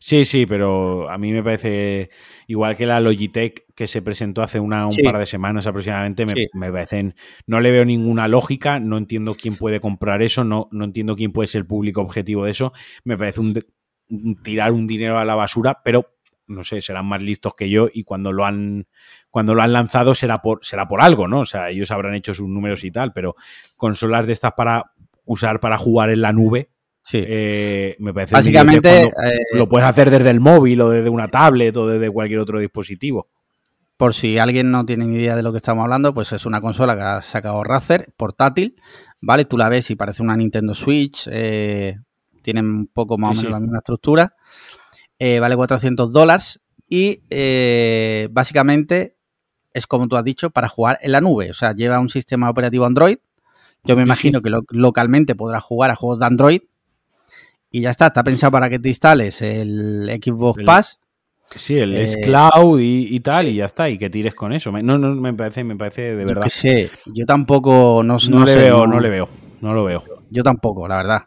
[0.00, 2.10] Sí, sí, pero a mí me parece
[2.46, 6.34] igual que la Logitech que se presentó hace una, un par de semanas aproximadamente, me,
[6.52, 7.14] me, parecen,
[7.46, 11.32] no le veo ninguna lógica, no entiendo quién puede comprar eso, no, no entiendo quién
[11.32, 12.72] puede ser el público objetivo de eso,
[13.04, 13.54] me parece un,
[14.42, 16.14] tirar un dinero a la basura, pero
[16.46, 18.86] no sé, serán más listos que yo y cuando lo han
[19.30, 21.40] cuando lo han lanzado será por será por algo, ¿no?
[21.40, 23.34] O sea, ellos habrán hecho sus números y tal, pero
[23.76, 24.92] consolas de estas para
[25.24, 26.70] usar para jugar en la nube,
[27.06, 27.22] Sí.
[27.26, 29.10] Eh, me parece Básicamente eh,
[29.52, 33.28] lo puedes hacer desde el móvil o desde una tablet o desde cualquier otro dispositivo.
[33.98, 36.60] Por si alguien no tiene ni idea de lo que estamos hablando, pues es una
[36.62, 38.76] consola que ha sacado Razer, portátil,
[39.20, 39.44] ¿vale?
[39.44, 41.98] Tú la ves y parece una Nintendo Switch, eh,
[42.42, 44.34] tienen un poco más o menos la misma estructura,
[45.18, 49.16] eh, vale 400 dólares y eh, básicamente
[49.74, 52.48] es como tú has dicho, para jugar en la nube, o sea, lleva un sistema
[52.50, 53.18] operativo Android,
[53.84, 54.42] yo me Sí, imagino sí.
[54.42, 56.60] que lo- localmente podrás jugar a juegos de Android
[57.74, 61.00] y ya está, está pensado para que te instales el Xbox El- Pass.
[61.56, 63.52] Sí, el Eh, es cloud y, y tal, sí.
[63.52, 64.72] y ya está, y que tires con eso.
[64.72, 66.42] No, no, me parece, me parece de Yo verdad.
[66.42, 69.28] qué sé, yo tampoco, no, No, no le sé, veo, no le veo,
[69.60, 70.02] no lo veo.
[70.30, 71.22] Yo tampoco, la verdad.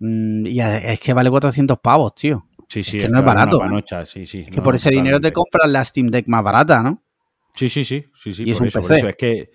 [0.00, 2.46] Mm, Y es que vale 400 pavos, tío.
[2.68, 4.40] Sí, sí, que no es barato, panocha, sí, sí.
[4.42, 7.02] Es que por ese dinero te compras la Steam Deck más barata, ¿no?
[7.54, 8.98] Sí, sí, sí, sí, sí, Y es por un eso, por PC.
[8.98, 9.08] eso.
[9.08, 9.50] Es que,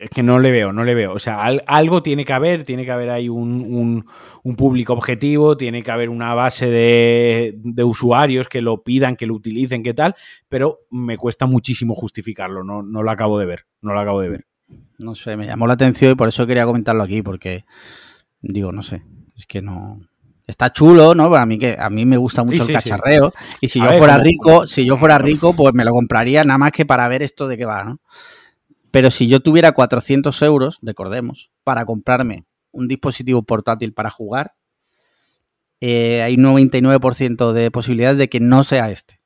[0.00, 1.12] es que no le veo, no le veo.
[1.12, 4.06] O sea, al- algo tiene que haber, tiene que haber ahí un, un-
[4.42, 9.26] un público objetivo, tiene que haber una base de, de usuarios que lo pidan, que
[9.26, 10.14] lo utilicen, que tal,
[10.48, 14.30] pero me cuesta muchísimo justificarlo, no, no lo acabo de ver, no lo acabo de
[14.30, 14.46] ver.
[14.98, 17.64] No sé, me llamó la atención y por eso quería comentarlo aquí, porque
[18.40, 19.02] digo, no sé,
[19.36, 20.00] es que no.
[20.46, 21.32] Está chulo, ¿no?
[21.36, 22.90] A mí que a mí me gusta mucho Sí, el sí, sí.
[22.90, 23.32] cacharreo.
[23.60, 25.92] Y si A yo ver, fuera como- rico, si yo fuera rico, pues me lo
[25.92, 28.00] compraría nada más que para ver esto de qué va, ¿no?
[28.90, 34.54] Pero si yo tuviera 400 euros, recordemos, para comprarme un dispositivo portátil para jugar,
[35.80, 39.18] eh, hay un 99% de posibilidades de que no sea este.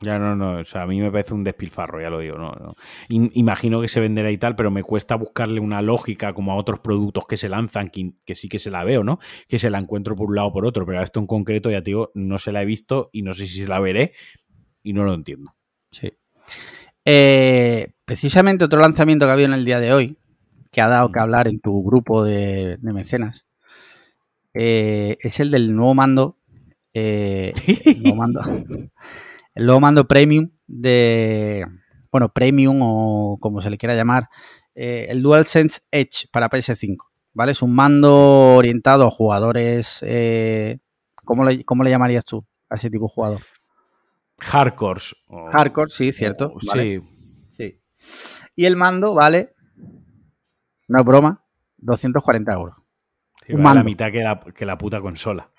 [0.00, 2.52] Ya no, no, o sea, a mí me parece un despilfarro, ya lo digo, no,
[2.52, 2.74] no.
[3.08, 6.56] In- imagino que se venderá y tal, pero me cuesta buscarle una lógica como a
[6.56, 9.18] otros productos que se lanzan, que, que sí que se la veo, ¿no?
[9.48, 11.70] Que se la encuentro por un lado o por otro, pero a esto en concreto,
[11.70, 14.12] ya te digo, no se la he visto y no sé si se la veré
[14.82, 15.54] y no lo entiendo.
[15.90, 16.12] Sí.
[17.04, 20.18] Eh, precisamente otro lanzamiento que ha habido en el día de hoy,
[20.70, 23.46] que ha dado que hablar en tu grupo de, de mecenas,
[24.54, 26.38] eh, es el del nuevo mando,
[26.92, 27.52] eh,
[27.84, 28.40] el nuevo mando,
[29.54, 31.66] el nuevo mando premium de,
[32.12, 34.28] bueno, premium o como se le quiera llamar,
[34.74, 36.96] eh, el DualSense Edge para PS5,
[37.32, 37.52] ¿vale?
[37.52, 40.78] Es un mando orientado a jugadores, eh,
[41.24, 43.40] ¿cómo, le, ¿cómo le llamarías tú a ese tipo de jugador?
[44.38, 45.14] Hardcores.
[45.28, 46.46] o- Hardcore, sí, cierto.
[46.54, 46.82] o- ¿vale?
[46.82, 47.23] Sí, Sí.
[48.56, 49.54] Y el mando vale,
[50.88, 51.44] no es broma,
[51.78, 52.76] 240 euros.
[53.46, 55.50] sí, un vale la mitad que la, que la puta consola.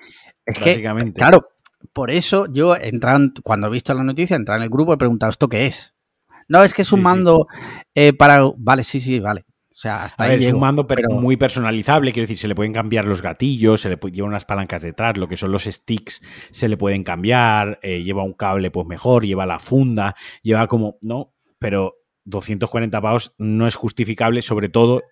[0.45, 1.19] Es que, Básicamente.
[1.19, 1.47] claro,
[1.93, 4.95] por eso yo entrado en- cuando he visto la noticia, entrado en el grupo y
[4.95, 5.93] he preguntado, ¿esto qué es?
[6.47, 7.03] No, es que es un Sí, sí.
[7.03, 7.47] mando
[7.95, 8.41] eh, para...
[8.57, 9.45] Vale, sí, sí, vale.
[9.71, 12.37] O sea, hasta A ahí ver, es un mando per- pero- muy personalizable, quiero decir,
[12.37, 15.35] se le pueden cambiar los gatillos, se le pu- lleva unas palancas detrás, lo que
[15.37, 19.59] son los sticks se le pueden cambiar, eh, lleva un cable pues mejor, lleva la
[19.59, 21.95] funda, lleva como, no, pero
[22.25, 25.03] 240 pavos no es justificable, sobre todo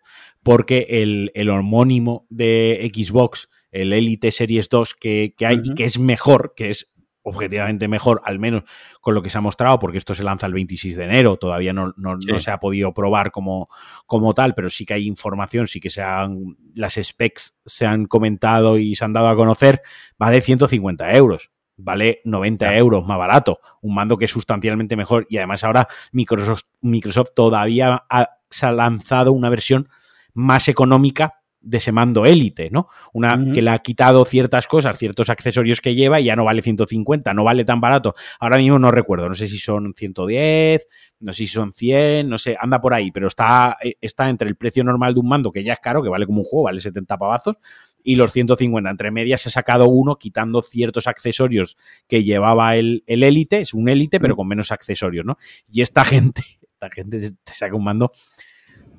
[0.43, 5.85] porque el, el homónimo de Xbox, el Elite Series 2 que, que hay y que
[5.85, 6.89] es mejor, que es
[7.25, 8.63] objetivamente mejor, al menos
[8.99, 11.71] con lo que se ha mostrado, porque esto se lanza el 26 de enero, todavía
[11.71, 13.69] no, no- no se ha podido probar como,
[14.05, 18.07] como tal, pero sí que hay información, sí que se han, las specs se han
[18.07, 19.81] comentado y se han dado a conocer,
[20.17, 21.49] vale 150 euros,
[21.83, 22.77] vale 90 Ya.
[22.77, 28.05] euros más barato, un mando que es sustancialmente mejor y además ahora Microsoft, Microsoft todavía
[28.09, 29.89] ha, se ha lanzado una versión
[30.33, 31.35] más económica
[31.65, 32.87] de ese mando élite, ¿no?
[33.13, 36.61] Una que le ha quitado ciertas cosas, ciertos accesorios que lleva y ya no vale
[36.61, 38.15] 150, no vale tan barato.
[38.41, 40.85] Ahora mismo no recuerdo, no sé si son 110,
[41.21, 44.49] no sé si son 100, no sé, anda por ahí, pero está, eh, está entre
[44.49, 46.65] el precio normal de un mando, que ya es caro, que vale como un juego,
[46.65, 47.55] vale 70 pavazos,
[48.03, 48.89] y los 150.
[48.89, 51.77] Entre medias ha sacado uno quitando ciertos accesorios
[52.07, 54.37] que llevaba el el élite, es un élite, pero Mm.
[54.37, 55.37] con menos accesorios, ¿no?
[55.71, 56.03] Y esta
[56.33, 58.11] gente, esta gente te saca un mando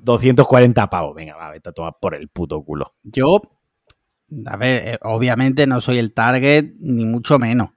[0.01, 1.15] 240 pavos.
[1.15, 2.95] Venga, va, vete a tomar por el puto culo.
[3.03, 3.41] Yo,
[4.45, 7.69] a ver, eh, obviamente no soy el target, ni mucho menos.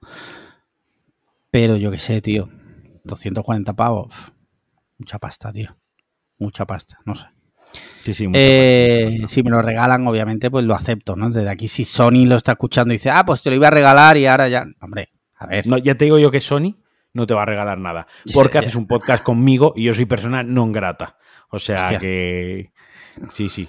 [1.51, 2.49] Pero yo qué sé, tío.
[3.03, 4.31] 240 pavos.
[4.97, 5.75] Mucha pasta, tío.
[6.37, 7.25] Mucha pasta, no sé.
[8.03, 11.29] Sí, sí, Eh, si me lo regalan, obviamente, pues lo acepto, ¿no?
[11.29, 13.71] Desde aquí, si Sony lo está escuchando y dice, ah, pues te lo iba a
[13.71, 14.65] regalar y ahora ya.
[14.81, 15.67] Hombre, a ver.
[15.67, 16.75] No, ya te digo yo que Sony
[17.13, 18.07] no te va a regalar nada.
[18.33, 21.17] Porque haces un podcast conmigo y yo soy persona non grata.
[21.49, 21.99] O sea Hostia.
[21.99, 22.71] que.
[23.31, 23.67] Sí, sí.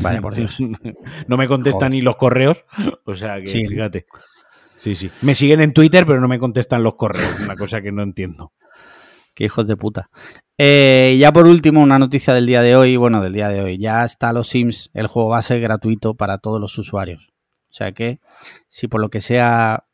[0.00, 0.58] Vale, por Dios.
[1.26, 2.64] no me contestan ni los correos.
[3.04, 4.06] O sea que, fíjate.
[4.76, 5.10] Sí, sí.
[5.22, 7.40] Me siguen en Twitter, pero no me contestan los correos.
[7.40, 8.52] Una cosa que no entiendo.
[9.36, 10.08] Qué hijos de puta.
[10.56, 12.96] Eh, ya por último, una noticia del día de hoy.
[12.96, 13.76] Bueno, del día de hoy.
[13.76, 14.88] Ya está los Sims.
[14.94, 17.28] El juego va a ser gratuito para todos los usuarios.
[17.68, 18.18] O sea que,
[18.66, 19.84] si por lo que sea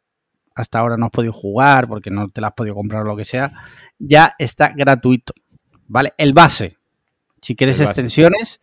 [0.54, 3.16] hasta ahora no has podido jugar, porque no te la has podido comprar o lo
[3.16, 3.50] que sea,
[3.98, 5.34] ya está gratuito.
[5.88, 6.14] ¿Vale?
[6.18, 6.78] El base.
[7.40, 8.60] Si quieres extensiones,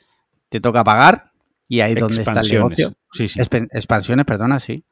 [0.48, 1.34] te toca pagar.
[1.68, 2.94] Y ahí es donde está el negocio.
[3.12, 3.42] Sí, sí.
[3.42, 4.86] expansiones, perdona, sí.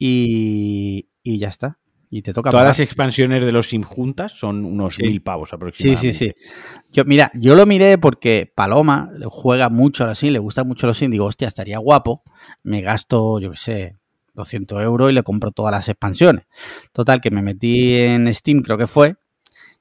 [0.00, 1.78] Y, y ya está.
[2.16, 6.12] Y te toca Todas las expansiones de los Sim juntas son unos mil pavos aproximadamente.
[6.12, 6.48] Sí, sí, sí.
[6.92, 10.86] Yo, mira, yo lo miré porque Paloma juega mucho a los Sim, le gusta mucho
[10.86, 11.10] los Sim.
[11.10, 12.22] Digo, hostia, estaría guapo.
[12.62, 13.96] Me gasto, yo qué sé,
[14.34, 16.44] 200 euros y le compro todas las expansiones.
[16.92, 19.16] Total, que me metí en Steam, creo que fue,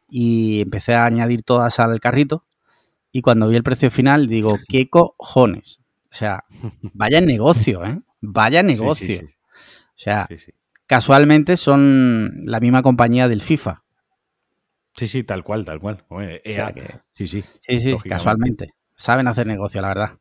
[0.10, 2.46] y empecé a añadir todas al carrito.
[3.12, 5.82] Y cuando vi el precio final, digo, ¿qué cojones?
[6.12, 6.46] O sea,
[6.94, 8.00] vaya negocio, ¿eh?
[8.22, 9.22] Vaya negocio.
[9.24, 10.28] o sea,
[10.88, 13.84] casualmente son la misma compañía del FIFA.
[14.96, 16.04] Sí, sí, tal cual, tal cual.
[17.14, 17.44] sí, sí.
[17.60, 18.74] Sí, sí, casualmente.
[18.96, 20.20] Saben hacer negocio, la verdad.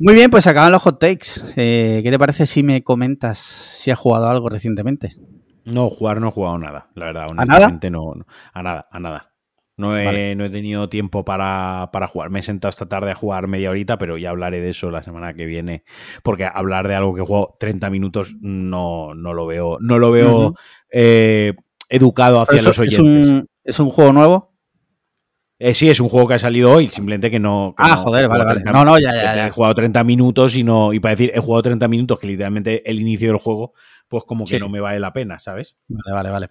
[0.00, 1.40] Muy bien, pues acaban los hot takes.
[1.56, 5.16] Eh, ¿Qué te parece si me comentas si has jugado algo recientemente?
[5.64, 7.26] No, jugar no he jugado nada, la verdad.
[7.30, 8.04] Honestamente, ¿A nada?
[8.14, 9.32] No, a nada, a nada.
[9.78, 12.30] No he, no he tenido tiempo para, para, jugar.
[12.30, 15.04] Me he sentado esta tarde a jugar media horita, pero ya hablaré de eso la
[15.04, 15.84] semana que viene.
[16.24, 20.54] Porque hablar de algo que juego 30 minutos no, no lo veo, no lo veo
[20.90, 21.54] eh,
[21.88, 22.98] educado hacia los oyentes.
[22.98, 24.52] ¿es un, ¿Es un juego nuevo?
[25.60, 27.74] Eh, sí, es un juego que ha salido hoy, simplemente que no.
[27.78, 28.62] ah, joder, vale, vale.
[28.64, 29.46] no, no, ya, ya, ya.
[29.46, 30.92] He jugado 30 minutos y no.
[30.92, 33.74] Y para decir, he jugado 30 minutos, que literalmente el inicio del juego,
[34.08, 35.76] pues como que no me vale la pena, ¿sabes?
[35.86, 36.50] Vale, vale, vale.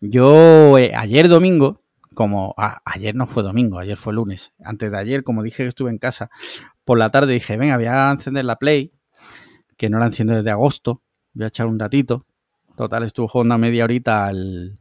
[0.00, 1.87] Yo eh, ayer domingo
[2.18, 2.52] como
[2.84, 4.52] ayer no fue domingo, ayer fue lunes.
[4.64, 6.30] Antes de ayer, como dije que estuve en casa,
[6.84, 8.92] por la tarde dije, venga, voy a encender la Play,
[9.76, 11.00] que no la enciendo desde agosto,
[11.32, 12.26] voy a echar un ratito.
[12.76, 14.80] Total, estuve jugando a media horita al,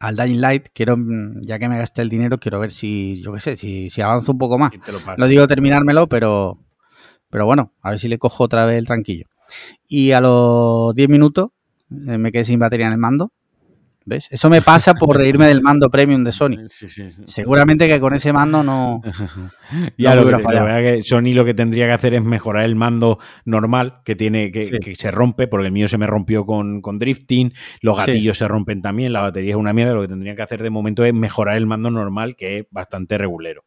[0.00, 0.68] al Dying Light.
[0.74, 0.98] Quiero,
[1.40, 4.32] ya que me gasté el dinero, quiero ver si, yo qué sé, si, si avanzo
[4.32, 4.72] un poco más.
[5.16, 6.58] no digo terminármelo, pero,
[7.30, 9.28] pero bueno, a ver si le cojo otra vez el tranquillo.
[9.88, 11.52] Y a los 10 minutos
[11.90, 13.32] eh, me quedé sin batería en el mando
[14.06, 14.28] ¿Ves?
[14.30, 16.68] Eso me pasa por reírme del mando premium de Sony.
[17.26, 19.02] Seguramente que con ese mando no.
[19.98, 24.16] ya lo, que, Sony lo que tendría que hacer es mejorar el mando normal que
[24.16, 27.52] tiene que, se rompe, porque el mío se me rompió con, drifting,
[27.82, 29.92] los gatillos se rompen también, la batería es una mierda.
[29.92, 33.18] Lo que tendrían que hacer de momento es mejorar el mando normal, que es bastante
[33.18, 33.64] regulero.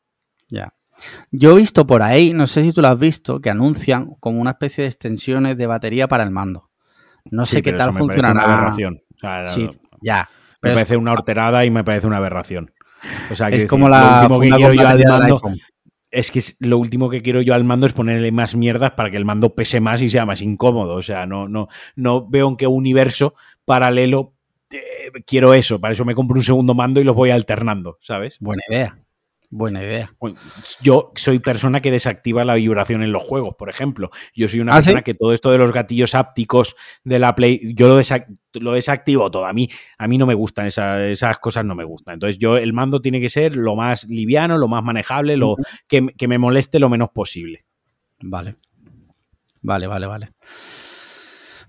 [0.49, 0.73] Ya.
[1.31, 4.39] Yo he visto por ahí, no sé si tú lo has visto, que anuncian como
[4.39, 6.69] una especie de extensiones de batería para el mando.
[7.31, 8.73] No sé qué tal funcionará.
[9.45, 9.69] sí,
[10.03, 10.29] ya.
[10.61, 12.71] Me parece una horterada y me parece una aberración.
[13.31, 15.41] O sea, es como la lo último que quiero yo al mando.
[16.09, 19.17] Es que lo último que quiero yo al mando es ponerle más mierdas para que
[19.17, 20.95] el mando pese más y sea más incómodo.
[20.95, 23.33] O sea, no, no, no veo en qué universo
[23.65, 24.33] paralelo
[24.71, 25.81] eh, quiero eso.
[25.81, 28.37] Para eso me compro un segundo mando y los voy alternando, ¿sabes?
[28.39, 29.02] Buena idea.
[29.55, 30.11] Buena idea.
[30.81, 34.09] Yo soy persona que desactiva la vibración en los juegos, por ejemplo.
[34.33, 37.61] Yo soy una ¿Ah, persona que todo esto de los gatillos ápticos de la Play,
[37.75, 38.01] yo lo,
[38.53, 39.45] lo desactivo todo.
[39.45, 39.69] A mí,
[39.99, 42.15] a mí no me gustan esas, cosas, no me gustan.
[42.15, 45.55] Entonces, yo el mando tiene que ser lo más liviano, lo más manejable, lo
[45.87, 47.63] que, me moleste lo menos posible.
[48.23, 48.55] Vale.
[49.61, 50.29] Vale, vale, vale.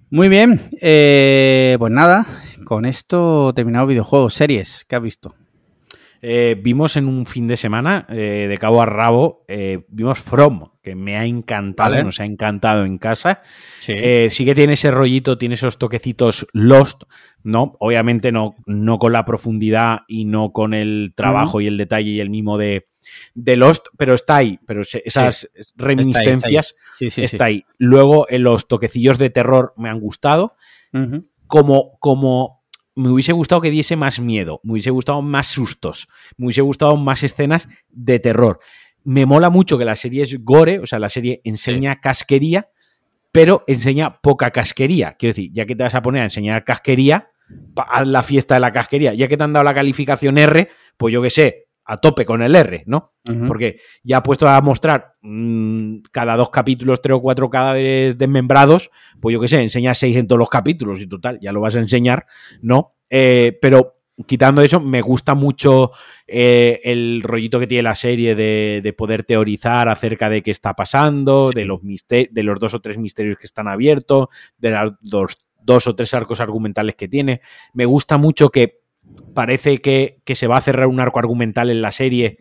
[0.09, 0.71] Muy bien.
[0.81, 2.25] Eh, pues nada,
[2.65, 4.87] con esto terminado videojuegos, series.
[4.89, 5.35] ¿Qué has visto?
[6.27, 10.71] Eh, vimos en un fin de semana, eh, de cabo a rabo, eh, vimos From,
[10.83, 13.43] que me ha encantado, nos ha encantado en casa.
[13.81, 13.93] Sí.
[13.93, 17.03] que tiene ese rollito, tiene esos toquecitos Lost,
[17.43, 17.77] ¿no?
[17.79, 22.21] Obviamente no, no con la profundidad y no con el trabajo y el detalle y
[22.21, 22.87] el mimo de,
[23.35, 29.75] Lost, pero está ahí, pero esas reminiscencias está ahí, Luego, en los toquecillos de terror
[29.77, 30.57] me han gustado.
[31.47, 32.64] Como, como
[32.95, 36.97] me hubiese gustado que diese más miedo, me hubiese gustado más sustos, me hubiese gustado
[36.97, 38.61] más escenas de terror.
[39.03, 42.71] Me mola mucho que la serie es gore, o sea, la serie enseña casquería,
[43.33, 45.17] pero enseña poca casquería.
[45.19, 47.31] Quiero decir, ya que te vas a poner a enseñar casquería,
[47.77, 49.13] haz la fiesta de la casquería.
[49.13, 52.43] Ya que te han dado la calificación R, pues yo qué sé, a tope con
[52.43, 53.13] el R, ¿no?
[53.47, 58.91] Porque ya ha puesto a mostrar mm, cada dos capítulos, tres o cuatro cadáveres desmembrados,
[59.21, 61.75] pues yo qué sé, enseña seis en todos los capítulos y total, ya lo vas
[61.77, 62.27] a enseñar,
[62.61, 62.95] ¿no?
[63.11, 65.91] Eh, pero quitando eso, me gusta mucho
[66.27, 71.51] eh, el rollito que tiene la serie de, poder teorizar acerca de qué está pasando,
[71.51, 74.29] de, los de los dos o tres misterios que están abiertos,
[74.59, 74.71] de
[75.03, 77.41] los dos o tres arcos argumentales que tiene.
[77.73, 78.84] Me gusta mucho que
[79.35, 82.39] parece que, se va a cerrar un arco argumental en la serie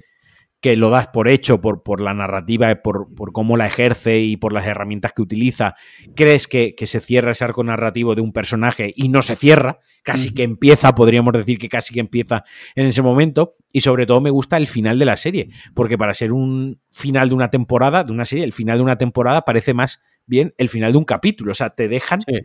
[0.61, 4.37] que lo das por hecho por, por la narrativa, por, por, cómo la ejerce y
[4.37, 5.75] por las herramientas que utiliza,
[6.15, 9.79] crees que, que, se cierra ese arco narrativo de un personaje y no se cierra,
[10.03, 12.45] casi que empieza, podríamos decir que casi que empieza
[12.75, 16.13] en ese momento, y sobre todo me gusta el final de la serie, porque para
[16.13, 19.73] ser un final de una temporada, de una serie, el final de una temporada parece
[19.73, 22.21] más bien el final de un capítulo, o sea, te dejan...
[22.21, 22.39] Sí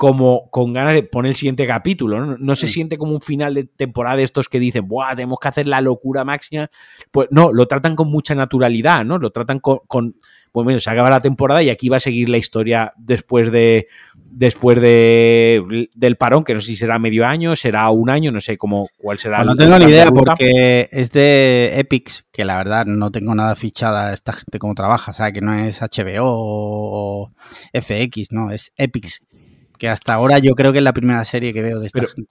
[0.00, 2.38] como con ganas de poner el siguiente capítulo, ¿no?
[2.38, 2.68] No se mm.
[2.70, 5.14] siente como un final de temporada de estos que dicen, ¡buah!
[5.14, 6.70] Tenemos que hacer la locura máxima.
[7.10, 9.18] Pues no, lo tratan con mucha naturalidad, ¿no?
[9.18, 9.80] Lo tratan con.
[9.86, 10.16] con
[10.52, 13.88] pues bueno, se acaba la temporada y aquí va a seguir la historia después de.
[14.14, 18.40] Después de, del parón, que no sé si será medio año, será un año, no
[18.40, 19.38] sé cómo cuál será.
[19.38, 23.54] Pues no tengo ni idea porque es de Epics, que la verdad no tengo nada
[23.54, 27.32] fichada esta gente como trabaja, o sea, que no es HBO o
[27.74, 29.20] FX, no, es Epics
[29.80, 32.30] que hasta ahora yo creo que es la primera serie que veo de esta gente.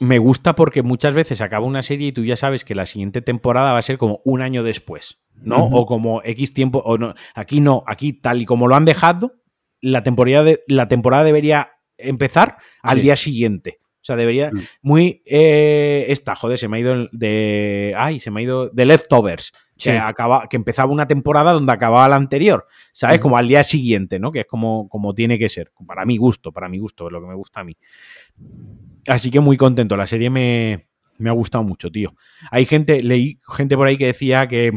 [0.00, 3.20] Me gusta porque muchas veces acaba una serie y tú ya sabes que la siguiente
[3.20, 5.66] temporada va a ser como un año después, ¿no?
[5.66, 7.14] O como X tiempo, o no.
[7.34, 9.34] Aquí no, aquí tal y como lo han dejado,
[9.80, 13.80] la temporada, de, la temporada debería empezar al día siguiente.
[14.08, 14.50] O sea, debería.
[14.50, 14.58] Mm.
[14.80, 15.22] Muy.
[15.26, 17.94] Eh, esta, joder, se me ha ido de.
[17.96, 18.70] Ay, se me ha ido.
[18.70, 19.52] De Leftovers.
[19.76, 22.66] Que, acaba, que empezaba una temporada donde acababa la anterior.
[22.92, 23.20] ¿Sabes?
[23.20, 24.32] Como al día siguiente, ¿no?
[24.32, 25.70] Que es como, como tiene que ser.
[25.86, 27.76] Para mi gusto, para mi gusto, es lo que me gusta a mí.
[29.06, 29.96] Así que muy contento.
[29.96, 32.14] La serie me, me ha gustado mucho, tío.
[32.50, 34.72] Hay gente, leí gente por ahí que decía que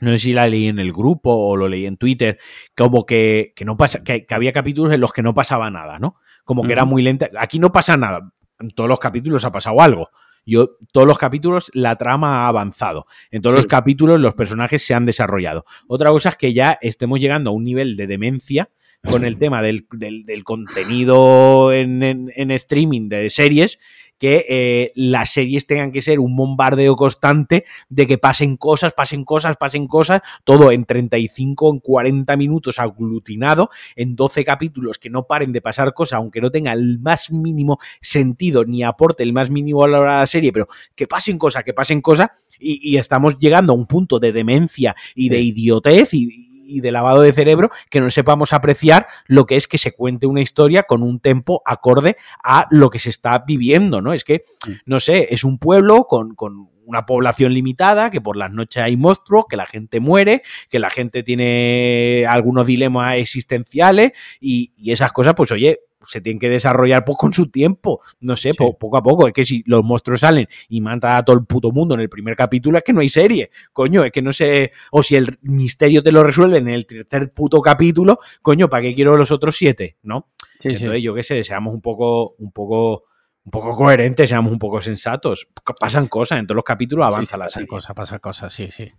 [0.00, 2.38] no sé si la leí en el grupo o lo leí en Twitter,
[2.76, 6.16] como que, que no pasa, que, había capítulos en los que no pasaba nada, ¿no?
[6.44, 7.28] Como que era muy lenta.
[7.38, 8.32] Aquí no pasa nada.
[8.58, 10.10] En todos los capítulos ha pasado algo.
[10.44, 13.06] Yo, todos los capítulos, la trama ha avanzado.
[13.32, 15.64] En todos los capítulos, los personajes se han desarrollado.
[15.88, 18.70] Otra cosa es que ya estemos llegando a un nivel de demencia
[19.06, 23.78] con el tema del, del, contenido en, en, streaming de series
[24.18, 29.24] que eh, las series tengan que ser un bombardeo constante de que pasen cosas, pasen
[29.24, 35.26] cosas, pasen cosas, todo en 35, en 40 minutos aglutinado, en 12 capítulos que no
[35.26, 39.50] paren de pasar cosas, aunque no tenga el más mínimo sentido ni aporte el más
[39.50, 43.72] mínimo a la serie, pero que pasen cosas, que pasen cosas, y, y estamos llegando
[43.72, 48.00] a un punto de demencia y de idiotez y, y de lavado de cerebro que
[48.00, 52.16] no sepamos apreciar lo que es que se cuente una historia con un tempo acorde
[52.42, 54.12] a lo que se está viviendo, ¿no?
[54.12, 54.42] Es que,
[54.84, 58.96] no sé, es un pueblo con, con una población limitada, que por las noches hay
[58.96, 65.12] monstruos, que la gente muere, que la gente tiene algunos dilemas existenciales y, y esas
[65.12, 68.00] cosas, pues oye, se tienen que desarrollar pues, con su tiempo.
[68.20, 69.26] No sé, poco a poco.
[69.26, 72.08] Es que si los monstruos salen y matan a todo el puto mundo en el
[72.08, 73.50] primer capítulo, es que no hay serie.
[73.72, 74.72] Coño, es que no sé.
[74.90, 78.94] O si el misterio te lo resuelven en el tercer puto capítulo, coño, ¿para qué
[78.94, 79.96] quiero los otros siete?
[80.02, 80.28] ¿No?
[80.62, 83.04] Entonces, yo qué sé, seamos un poco, un poco
[83.46, 85.46] un poco coherentes, seamos un poco sensatos.
[85.78, 88.92] Pasan cosas, en todos los capítulos avanza la pasan cosas, pasan cosas, sí, sí.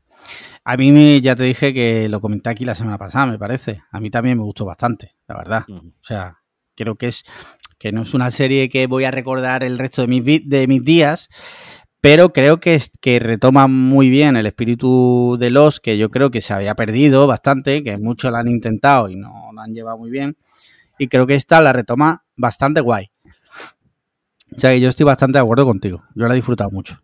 [0.63, 3.83] A mí ya te dije que lo comenté aquí la semana pasada, me parece.
[3.91, 5.65] A mí también me gustó bastante, la verdad.
[5.69, 6.37] O sea,
[6.75, 7.25] creo que es
[7.77, 10.83] que no es una serie que voy a recordar el resto de mis, de mis
[10.83, 11.27] días,
[11.99, 16.31] pero creo que, es, que retoma muy bien el espíritu de los que yo creo
[16.31, 19.97] que se había perdido bastante, que muchos la han intentado y no lo han llevado
[19.97, 20.37] muy bien,
[20.97, 23.11] y creo que esta la retoma bastante guay.
[24.57, 26.99] O sea que yo estoy bastante de acuerdo contigo, yo la he disfrutado mucho.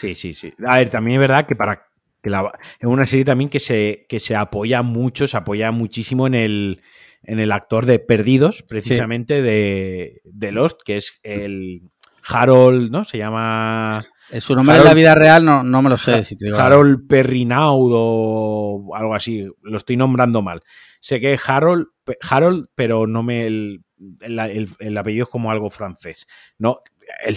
[0.00, 0.52] Sí, sí, sí.
[0.66, 1.86] A ver, también es verdad que para
[2.22, 6.26] que la, es una serie también que se, que se apoya mucho, se apoya muchísimo
[6.26, 6.82] en el,
[7.24, 11.82] en el actor de Perdidos, precisamente de, de, Lost, que es el
[12.26, 13.04] Harold, ¿no?
[13.04, 14.02] Se llama...
[14.38, 16.24] Su nombre en la vida real no, no me lo sé.
[16.24, 20.62] Si te Harold Perrinaud o algo así, lo estoy nombrando mal.
[21.02, 21.88] Sé que es Harold,
[22.20, 23.44] Harold pero no me...
[23.46, 23.84] El,
[24.20, 26.28] el, apellido es como algo francés.
[26.58, 26.80] No,
[27.24, 27.36] el,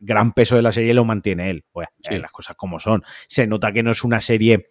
[0.00, 1.64] gran peso de la serie lo mantiene él.
[1.70, 3.04] Pues, Las cosas como son.
[3.28, 4.66] Se nota que no es una serie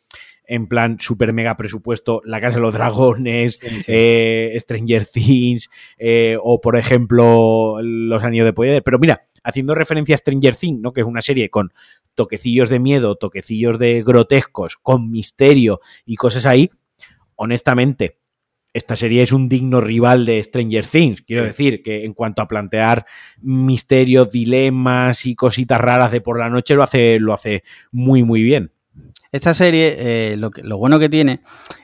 [0.46, 6.60] en plan super mega presupuesto La Casa de los Dragones, eh, Stranger Things eh, o
[6.60, 8.84] por ejemplo Los Anillos de Poder.
[8.84, 10.92] Pero mira, haciendo referencia a Stranger Things, ¿no?
[10.92, 11.72] que es una serie con
[12.14, 16.70] toquecillos de miedo, toquecillos de grotescos, con misterio y cosas ahí,
[17.36, 18.18] honestamente,
[18.74, 21.22] esta serie es un digno rival de Stranger Things.
[21.22, 23.06] Quiero decir que en cuanto a plantear
[23.40, 28.42] misterios, dilemas y cositas raras de por la noche, lo hace, lo hace muy, muy
[28.42, 28.74] bien.
[29.32, 31.42] Esta serie, eh, lo, lo, bueno que tiene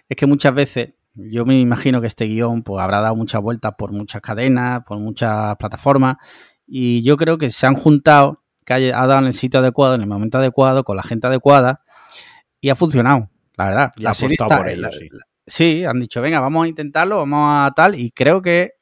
[0.08, 3.74] es que muchas veces, yo me imagino que este guion pues, habrá dado muchas vueltas
[3.78, 6.18] por muchas cadenas, por muchas plataformas,
[6.66, 10.02] y yo creo que se han juntado, que ha, dado en el sitio adecuado, en
[10.02, 11.84] el momento adecuado, con la gente adecuada,
[12.62, 13.92] y ha funcionado, la verdad.
[13.98, 15.10] La serie está, sí.
[15.50, 18.74] Sí, han dicho, venga, vamos a intentarlo, vamos a tal, y creo que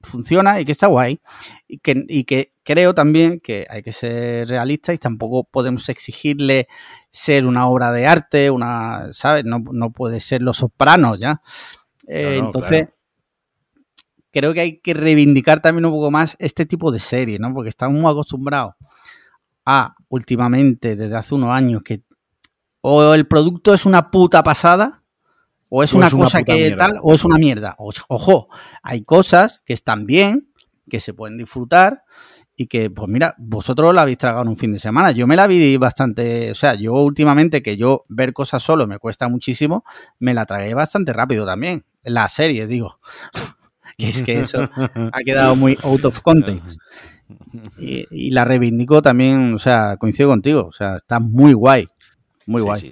[0.00, 1.20] funciona y que está guay.
[1.66, 6.68] Y que, y que creo también que hay que ser realistas y tampoco podemos exigirle
[7.10, 9.44] ser una obra de arte, una, ¿sabes?
[9.44, 11.40] No, puede ser Los Sopranos ya.
[12.06, 12.88] Eh, entonces,
[14.30, 17.54] creo que hay que reivindicar también un poco más este tipo de series, ¿no?
[17.54, 18.74] Porque estamos muy acostumbrados
[19.64, 22.02] a, últimamente, desde hace unos años, que
[22.82, 25.02] o el producto es una puta pasada,
[25.68, 27.76] o es una cosa que tal, o es una mierda.
[27.78, 28.48] ojo,
[28.82, 30.50] hay cosas que están bien,
[30.88, 32.04] que se pueden disfrutar,
[32.56, 35.10] y que, pues mira, vosotros la habéis tragado en un fin de semana.
[35.10, 38.98] Yo me la vi bastante, o sea, yo últimamente que yo ver cosas solo me
[38.98, 39.84] cuesta muchísimo,
[40.18, 41.84] me la tragué bastante rápido también.
[42.02, 42.98] La serie, digo.
[43.98, 46.80] y es que eso ha quedado muy out of context.
[47.78, 51.88] Y, la reivindico también, o sea, coincido contigo, o sea, está muy guay,
[52.46, 52.90] muy guay.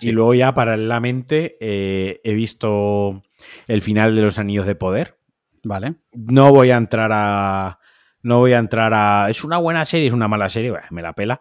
[0.00, 3.22] Y luego ya paralelamente eh, he visto
[3.66, 5.18] el final de los Anillos de Poder.
[5.64, 5.94] Vale.
[6.12, 7.78] No voy a entrar a,
[8.22, 9.28] no voy a entrar a.
[9.30, 10.08] ¿Es una buena serie?
[10.08, 10.72] ¿Es una mala serie?
[10.90, 11.40] me la pela.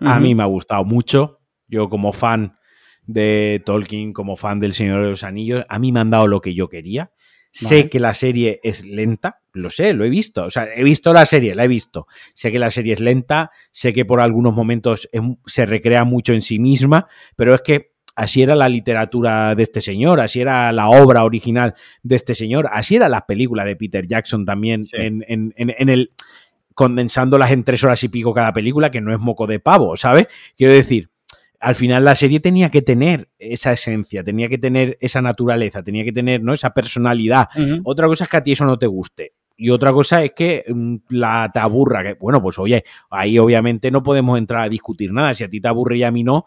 [0.00, 1.40] A mí me ha gustado mucho.
[1.68, 2.58] Yo, como fan
[3.06, 6.40] de Tolkien, como fan del Señor de los Anillos, a mí me han dado lo
[6.40, 7.12] que yo quería.
[7.52, 10.44] Sé que la serie es lenta, lo sé, lo he visto.
[10.44, 12.06] O sea, he visto la serie, la he visto.
[12.34, 15.08] Sé que la serie es lenta, sé que por algunos momentos
[15.46, 19.80] se recrea mucho en sí misma, pero es que así era la literatura de este
[19.80, 24.06] señor, así era la obra original de este señor, así era la película de Peter
[24.06, 26.10] Jackson también en, el
[26.74, 30.26] condensándolas en tres horas y pico cada película, que no es moco de pavo, ¿sabes?
[30.56, 31.10] Quiero decir,
[31.60, 36.04] al final la serie tenía que tener esa esencia, tenía que tener esa naturaleza, tenía
[36.04, 36.52] que tener ¿no?
[36.52, 37.48] esa personalidad.
[37.84, 39.32] Otra cosa es que a ti eso no te guste.
[39.58, 43.90] Y otra cosa es que mm, la te aburra, que bueno, pues oye, ahí obviamente
[43.90, 45.34] no podemos entrar a discutir nada.
[45.34, 46.44] Si a ti te aburre y a mí no,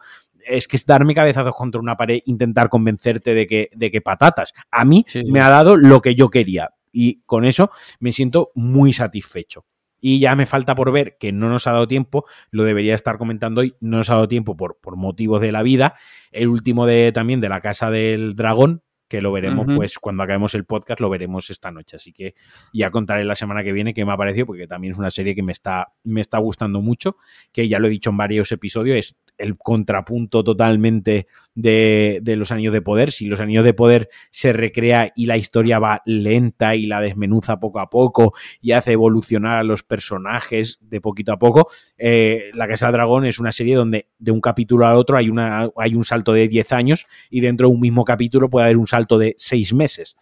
[0.49, 4.53] es que es darme cabezazos contra una pared, intentar convencerte de que, de que patatas.
[4.71, 8.93] A mí me ha dado lo que yo quería y con eso me siento muy
[8.93, 9.65] satisfecho.
[10.01, 13.17] Y ya me falta por ver que no nos ha dado tiempo, lo debería estar
[13.17, 15.95] comentando hoy, no nos ha dado tiempo por, por motivos de la vida.
[16.31, 20.53] El último de también de la Casa del Dragón, que lo veremos pues cuando acabemos
[20.53, 21.97] el podcast, lo veremos esta noche.
[21.97, 22.35] Así que
[22.71, 25.35] ya contaré la semana que viene qué me ha parecido, porque también es una serie
[25.35, 27.17] que me está, me está gustando mucho,
[27.51, 32.73] que ya lo he dicho en varios episodios, es el contrapunto totalmente de, los Anillos
[32.73, 33.11] de Poder.
[33.11, 37.59] Si los Anillos de Poder se recrea y la historia va lenta y la desmenuza
[37.59, 42.67] poco a poco y hace evolucionar a los personajes de poquito a poco, eh, La
[42.67, 45.95] Casa del Dragón es una serie donde de un capítulo al otro hay, una, hay
[45.95, 49.17] un salto de 10 años y dentro de un mismo capítulo puede haber un salto
[49.17, 50.17] de 6 meses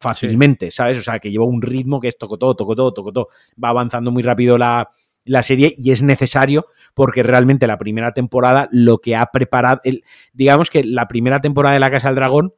[0.00, 0.98] fácilmente, ¿sabes?
[0.98, 3.28] O sea, que lleva un ritmo que es toco todo, toco todo, toco todo.
[3.62, 4.90] Va avanzando muy rápido la,
[5.24, 10.04] la serie y es necesario porque realmente la primera temporada lo que ha preparado, el,
[10.32, 12.54] digamos que la primera temporada de La Casa del Dragón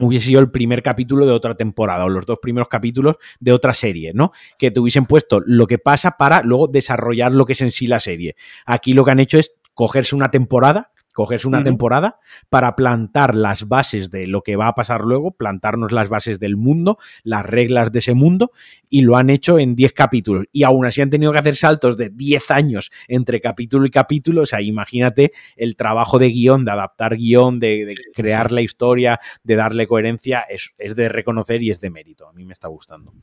[0.00, 3.74] hubiese sido el primer capítulo de otra temporada o los dos primeros capítulos de otra
[3.74, 4.32] serie, ¿no?
[4.58, 7.86] Que te hubiesen puesto lo que pasa para luego desarrollar lo que es en sí
[7.86, 8.36] la serie.
[8.66, 12.18] Aquí lo que han hecho es cogerse una temporada cogerse una temporada
[12.50, 16.56] para plantar las bases de lo que va a pasar luego, plantarnos las bases del
[16.56, 18.50] mundo, las reglas de ese mundo,
[18.90, 20.44] y lo han hecho en 10 capítulos.
[20.52, 24.42] Y aún así han tenido que hacer saltos de 10 años entre capítulo y capítulo.
[24.42, 29.54] O sea, imagínate el trabajo de guion, de adaptar guion, de, crear la historia, de
[29.54, 32.28] darle coherencia, es, es de reconocer y es de mérito.
[32.28, 33.14] A mí me está gustando.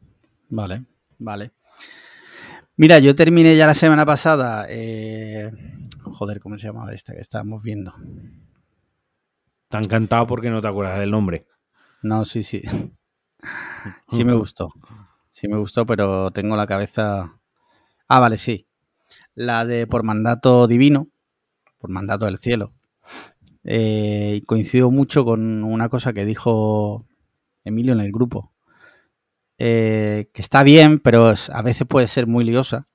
[0.49, 0.85] Vale,
[1.19, 1.51] vale.
[2.77, 4.65] Mira, yo terminé ya la semana pasada.
[4.69, 5.52] Eh,
[6.02, 7.93] joder, ¿cómo se llamaba esta que estábamos viendo?
[9.69, 11.48] Te ha encantado porque no te acuerdas del nombre.
[12.02, 12.61] No, sí, sí.
[14.10, 14.73] Sí me gustó.
[15.31, 17.39] Sí me gustó, pero tengo la cabeza.
[18.07, 18.68] Ah, vale, sí.
[19.34, 21.07] La de por mandato divino,
[21.80, 22.73] por mandato del cielo.
[23.64, 27.06] Eh, coincido mucho con una cosa que dijo
[27.64, 28.51] Emilio en el grupo.
[29.63, 32.88] Eh, que está bien, pero a veces puede ser muy liosa.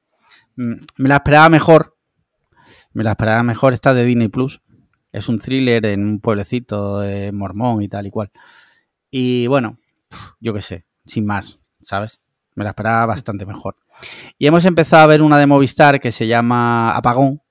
[0.56, 1.96] Mm, me la esperaba mejor.
[2.92, 4.60] Me la esperaba mejor esta de Disney Plus.
[5.12, 8.32] Es un thriller en un pueblecito de mormón y tal y cual.
[9.12, 9.76] Y bueno,
[10.40, 12.20] yo qué sé, sin más, ¿sabes?
[12.56, 13.76] Me la esperaba bastante mejor.
[14.36, 17.42] Y hemos empezado a ver una de Movistar que se llama Apagón.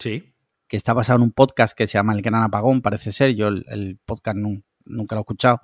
[0.00, 0.34] Sí.
[0.66, 3.36] Que está basado en un podcast que se llama El Gran Apagón, parece ser.
[3.36, 5.60] Yo el, podcast nunca lo he escuchado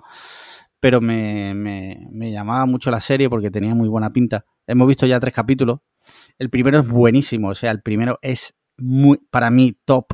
[0.81, 4.45] pero me, me, llamaba mucho la serie porque tenía muy buena pinta.
[4.65, 5.79] Hemos visto ya tres capítulos.
[6.39, 10.07] El primero es buenísimo, o sea, el primero es muy, para mí, top,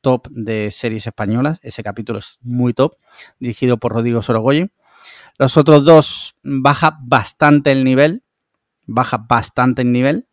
[0.00, 1.60] top de series españolas.
[1.62, 2.96] Ese capítulo es muy top,
[3.38, 4.72] dirigido por Rodrigo Sorogoyen.
[5.38, 8.24] Los otros dos baja bastante el nivel,
[8.86, 10.26] baja bastante el nivel,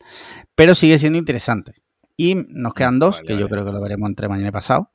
[0.56, 1.76] pero sigue siendo interesante.
[2.18, 4.92] Y nos quedan dos, que yo creo que lo veremos entre mañana y pasado.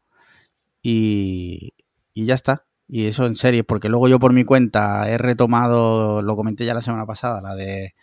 [0.83, 1.75] Y,
[2.12, 2.67] y ya está.
[2.93, 6.75] Y eso en serie, porque luego yo por mi cuenta he retomado, lo comenté ya
[6.75, 7.95] la semana pasada, la de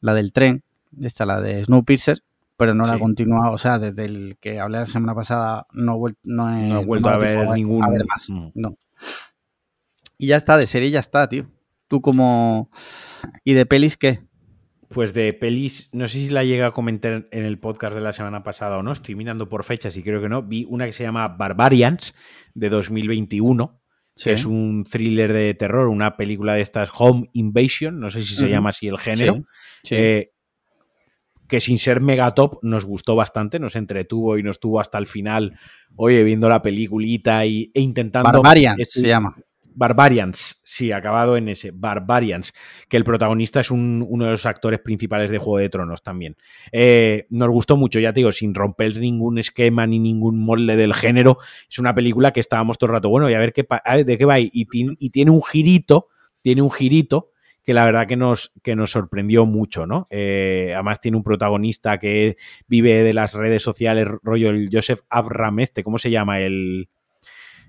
[0.00, 0.62] la del tren,
[1.02, 2.22] esta, la de Snowpiercer,
[2.56, 3.52] pero no la he continuado.
[3.52, 7.08] O sea, desde el que hablé la semana pasada no, no he, No he vuelto
[7.10, 8.30] a ver tiempo ningún- a ver más.
[8.30, 8.48] Mm.
[8.54, 8.78] No.
[10.16, 11.46] Y ya está, de serie ya está, tío.
[11.88, 12.70] Tú como...
[13.44, 14.20] ¿Y de pelis qué?
[14.88, 18.12] Pues de pelis, no sé si la llega a comentar en el podcast de la
[18.14, 20.42] semana pasada o no, estoy mirando por fechas y creo que no.
[20.42, 22.14] Vi una que se llama Barbarians
[22.54, 23.85] de 2021, Sí.
[24.22, 28.34] Que es un thriller de terror, una película de estas Home Invasion, no sé si
[28.34, 29.44] se llama así el género,
[29.90, 30.32] eh,
[31.46, 35.06] que sin ser mega top nos gustó bastante, nos entretuvo y nos tuvo hasta el
[35.06, 35.58] final,
[35.96, 38.30] oye, viendo la peliculita y, e intentando...
[38.30, 39.36] Barbarian se llama.
[39.76, 42.52] Barbarians, sí, acabado en ese, Barbarians,
[42.88, 46.36] que el protagonista es un- uno de los actores principales de Juego de Tronos también.
[46.72, 50.94] Eh, nos gustó mucho, ya te digo, sin romper ningún esquema ni ningún molde del
[50.94, 51.38] género.
[51.70, 53.66] Es una película que estábamos todo el rato, bueno, y a ver qué
[54.04, 54.40] de qué va.
[54.40, 56.08] Y, y tiene un girito,
[56.42, 57.30] tiene un girito
[57.62, 60.06] que la verdad que nos, que nos sorprendió mucho, ¿no?
[60.08, 62.36] Eh, además tiene un protagonista que
[62.68, 66.40] vive de las redes sociales, rollo el Joseph Abram este, ¿cómo se llama?
[66.40, 66.88] El,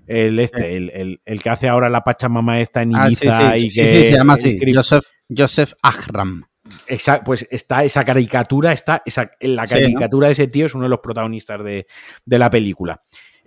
[0.08, 3.50] el este, el, el- el que hace ahora la Pachamama esta en Ah, sí, Ibiza
[3.58, 4.58] sí, y sí, que sí, se llama así.
[4.74, 5.04] Joseph,
[5.36, 6.44] Joseph Ahram.
[6.86, 10.90] Exa- pues está esa caricatura, está esa, la caricatura de ese tío es uno de
[10.90, 11.86] los protagonistas de,
[12.26, 13.00] de la película.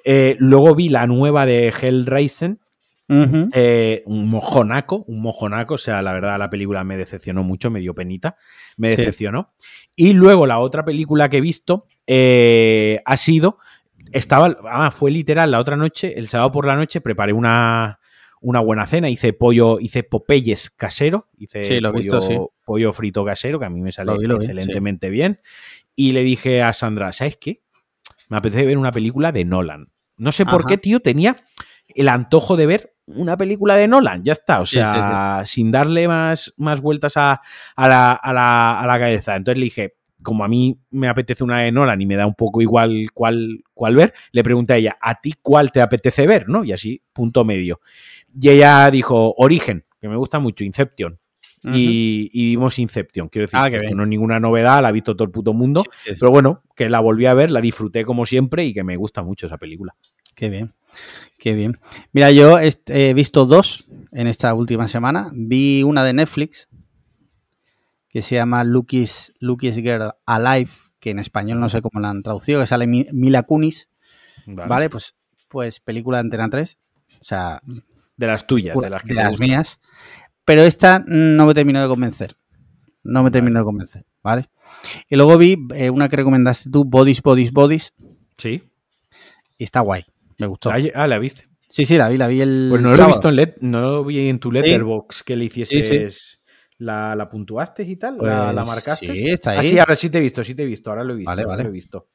[0.03, 2.57] Eh, luego vi la nueva de Hellraiser,
[3.53, 7.81] eh, un mojonaco, un mojonaco, o sea, la verdad la película me decepcionó mucho, me
[7.81, 8.37] dio penita,
[8.77, 9.53] me decepcionó.
[9.95, 13.57] Y luego la otra película que he visto eh, ha sido,
[14.11, 17.99] estaba, ah, fue literal la otra noche, el sábado por la noche preparé una,
[18.41, 22.37] una buena cena, hice pollo, hice Popeyes casero, hice Sí, lo pollo, visto, sí.
[22.65, 25.39] pollo frito casero, que a mí me sale vi, vi, excelentemente bien.
[25.95, 27.61] Y le dije a Sandra, ¿sabes qué?
[28.29, 29.91] Me apetece ver una película de Nolan.
[30.17, 31.37] No sé por qué, tío, tenía
[31.95, 34.23] el antojo de ver una película de Nolan.
[34.23, 34.61] Ya está.
[34.61, 37.41] O sea, sin darle más, más vueltas a,
[37.75, 39.35] a la, a la- a la cabeza.
[39.35, 42.35] Entonces le dije, como a mí me apetece una de Nolan y me da un
[42.35, 46.47] poco igual cuál, cuál ver, le pregunté a ella, ¿a ti cuál te apetece ver?
[46.47, 46.63] ¿No?
[46.63, 47.81] Y así, punto medio.
[48.39, 51.17] Y ella dijo, Origen, que me gusta mucho, Inception.
[51.63, 53.29] Y, y vimos Inception.
[53.29, 55.53] Quiero decir, Ah, que esto no es ninguna novedad, la ha visto todo el puto
[55.53, 55.83] mundo.
[55.83, 56.15] Sí, sí, sí.
[56.19, 59.21] Pero bueno, que la volví a ver, la disfruté como siempre y que me gusta
[59.21, 59.95] mucho esa película.
[60.33, 60.73] Qué bien,
[61.37, 61.77] qué bien.
[62.13, 65.29] Mira, yo he visto dos en esta última semana.
[65.33, 66.67] Vi una de Netflix
[68.11, 70.69] que se llama Lucky's, Lucky's Girl Alive,
[70.99, 73.89] que en español no sé cómo la han traducido, que sale Mi- Mila Kunis,
[74.45, 74.89] ¿vale?
[74.89, 75.15] Pues,
[75.47, 76.77] pues película de Antena 3,
[77.19, 77.61] o sea,
[78.17, 79.79] De las tuyas, de las que de te las mías.
[80.45, 82.35] Pero esta no me terminó de convencer.
[83.03, 84.49] No me terminó de convencer, ¿vale?
[85.09, 87.93] Y luego vi eh, una que recomendaste tú, Bodies, Bodies, Bodies,
[88.37, 88.63] Sí.
[89.57, 90.03] y está guay.
[90.37, 90.69] Me gustó.
[90.71, 91.43] Ah, la viste.
[91.69, 92.67] Sí, sí, la vi, la vi el.
[92.69, 95.45] Pues no lo he visto en let, no lo vi en tu letterbox que le
[95.45, 95.87] hicieses.
[95.87, 96.37] Sí, sí.
[96.81, 98.17] La, la puntuaste y tal?
[98.17, 99.15] ¿La, Pues la marcaste?
[99.15, 99.69] sí, está Ah, ahí.
[99.69, 101.29] sí, ahora sí te he visto, sí te he visto, ahora lo he visto.
[101.31, 101.63] Vale, vale.
[101.63, 102.07] lo he visto.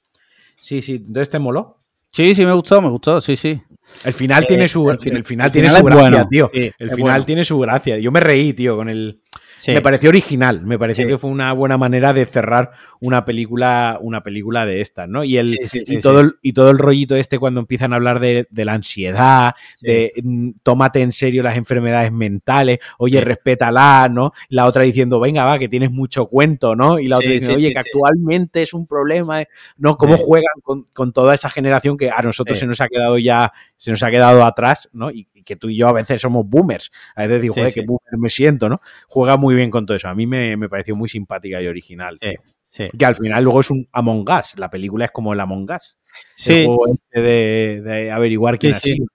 [0.60, 1.84] Sí, sí, entonces te moló.
[2.10, 3.62] Sí, sí, me gustó, me gustó, sí, sí.
[4.04, 6.28] El final Eh, tiene su, el el fin- final el tiene final su gracia, bueno,
[6.28, 6.50] tío.
[6.52, 7.24] sí, el final bueno.
[7.24, 7.98] tiene su gracia.
[7.98, 9.20] Yo me reí, tío, con el.
[9.66, 9.72] Sí.
[9.72, 11.08] Me pareció original, me pareció Sí.
[11.10, 12.70] que fue una buena manera de cerrar
[13.00, 15.24] una película, una película de estas, ¿no?
[15.24, 18.20] Y el Sí, y todo el, y todo el rollito este cuando empiezan a hablar
[18.20, 24.30] de, de la ansiedad, de mm, tómate en serio las enfermedades mentales, oye, respétala, ¿no?
[24.50, 27.00] La otra diciendo, venga, va, que tienes mucho cuento, ¿no?
[27.00, 29.48] Y la otra diciendo, oye, que actualmente es un problema, eh,
[29.78, 29.96] ¿no?
[29.96, 33.52] Cómo juegan con, con toda esa generación que a nosotros se nos ha quedado ya,
[33.76, 35.10] se nos ha quedado atrás, ¿no?
[35.10, 36.90] Y que tú y yo a veces somos boomers.
[37.14, 37.80] A veces digo, Sí, joder, sí.
[37.80, 38.80] qué boomer me siento, ¿no?
[39.08, 40.08] Juega muy bien con todo eso.
[40.08, 42.18] A mí me, me pareció muy simpática y original.
[42.20, 42.34] Sí,
[42.70, 42.90] tío.
[42.98, 44.58] Que al final luego es un Among Us.
[44.58, 45.96] La película es como el Among Us.
[46.38, 48.94] El Sí, juego este de, de averiguar quién ha sí.
[48.94, 49.06] sido.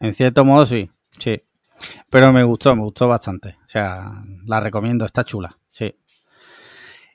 [0.00, 1.40] en cierto modo sí, sí.
[2.10, 3.56] Pero me gustó, me gustó bastante.
[3.64, 4.10] O sea,
[4.46, 5.94] la recomiendo, está chula, sí.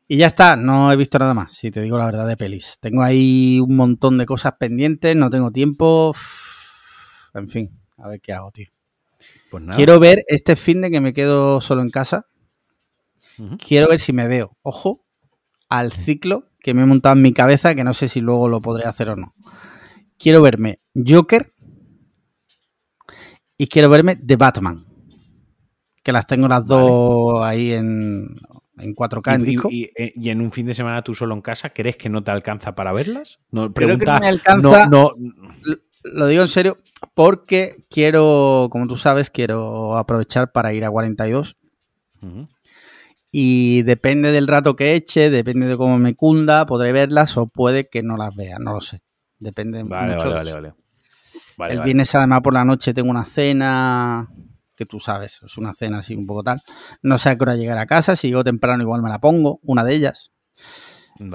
[0.07, 2.77] Y ya está, no he visto nada más, si te digo la verdad de pelis.
[2.79, 6.13] Tengo ahí un montón de cosas pendientes, no tengo tiempo.
[7.33, 8.67] En fin, a ver qué hago, tío.
[9.49, 9.75] Pues nada.
[9.77, 12.27] Quiero ver este fin de que me quedo solo en casa.
[13.65, 15.05] Quiero ver si me veo, ojo,
[15.69, 18.61] al ciclo que me he montado en mi cabeza, que no sé si luego lo
[18.61, 19.33] podré hacer o no.
[20.19, 21.51] Quiero verme Joker
[23.57, 24.85] y quiero verme The Batman.
[26.03, 28.35] Que las tengo las dos ahí en,
[28.77, 29.69] en 4K en Y, disco.
[29.71, 32.23] y- y- y en un fin de semana tú solo en casa, ¿crees que no
[32.23, 33.39] te alcanza para verlas?
[33.51, 34.85] No, Creo que no me alcanza.
[34.87, 36.77] no, no- Lo digo en serio
[37.13, 41.55] porque quiero, como tú sabes, quiero aprovechar para ir a 42
[42.21, 42.45] Ujú.
[43.31, 47.87] y depende del rato que eche, depende de cómo me cunda, podré verlas o puede
[47.87, 49.01] que no las vea, no lo sé.
[49.39, 50.83] Depende Vale, mucho vale, de vale, vale.
[51.57, 54.27] Vale, el viernes además por la noche tengo una cena
[54.75, 56.61] que tú sabes, es una cena así un poco tal.
[57.01, 59.59] No sé a qué hora llegar a casa, si llego temprano igual me la pongo,
[59.63, 60.31] una de ellas.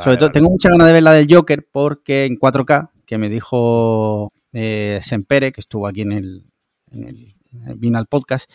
[0.02, 3.28] Sobre todo, tengo mucha ganas de ver la del Joker porque en 4K, que me
[3.28, 6.44] dijo eh, Sempere, que estuvo aquí en el,
[6.90, 7.34] en el,
[7.76, 8.50] vino al podcast,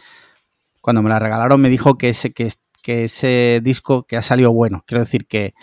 [0.81, 2.51] cuando me la regalaron me dijo que ese, que,
[2.81, 4.83] que ese disco que ha salido bueno.
[4.85, 5.53] Quiero decir que,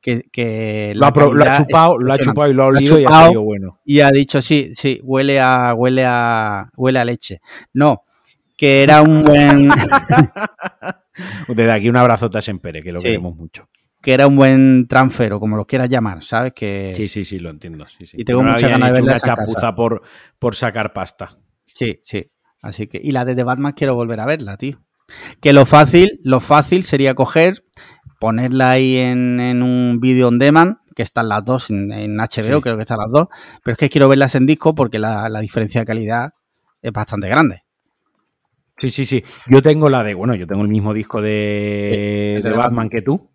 [0.00, 3.04] que, que lo, ha, lo, ha, chupado, lo ha chupado y lo ha olido y
[3.04, 3.80] ha salido bueno.
[3.84, 7.40] Y ha dicho, sí, sí, huele a, huele a, huele a leche.
[7.72, 8.02] No,
[8.56, 9.70] que era un buen...
[11.48, 13.06] Desde aquí un abrazote a Sempere, que lo sí.
[13.06, 13.68] queremos mucho
[14.08, 16.54] que era un buen transfer o como lo quieras llamar, ¿sabes?
[16.54, 16.94] Que...
[16.96, 17.84] Sí, sí, sí, lo entiendo.
[17.84, 18.16] Sí, sí.
[18.18, 19.12] Y tengo no mucha ganas de verla.
[19.12, 20.00] Una chapuza por,
[20.38, 21.36] por sacar pasta.
[21.66, 22.30] Sí, sí.
[22.62, 24.80] Así que, y la de The Batman quiero volver a verla, tío.
[25.42, 27.62] Que lo fácil, lo fácil sería coger,
[28.18, 32.56] ponerla ahí en, en un vídeo on demand, que están las dos en, en HBO,
[32.56, 32.60] sí.
[32.62, 33.28] creo que están las dos,
[33.62, 36.30] pero es que quiero verlas en disco porque la, la diferencia de calidad
[36.80, 37.64] es bastante grande.
[38.78, 39.22] Sí, sí, sí.
[39.48, 42.56] Yo tengo la de, bueno, yo tengo el mismo disco de, sí, de, de Batman,
[42.58, 43.30] Batman que tú.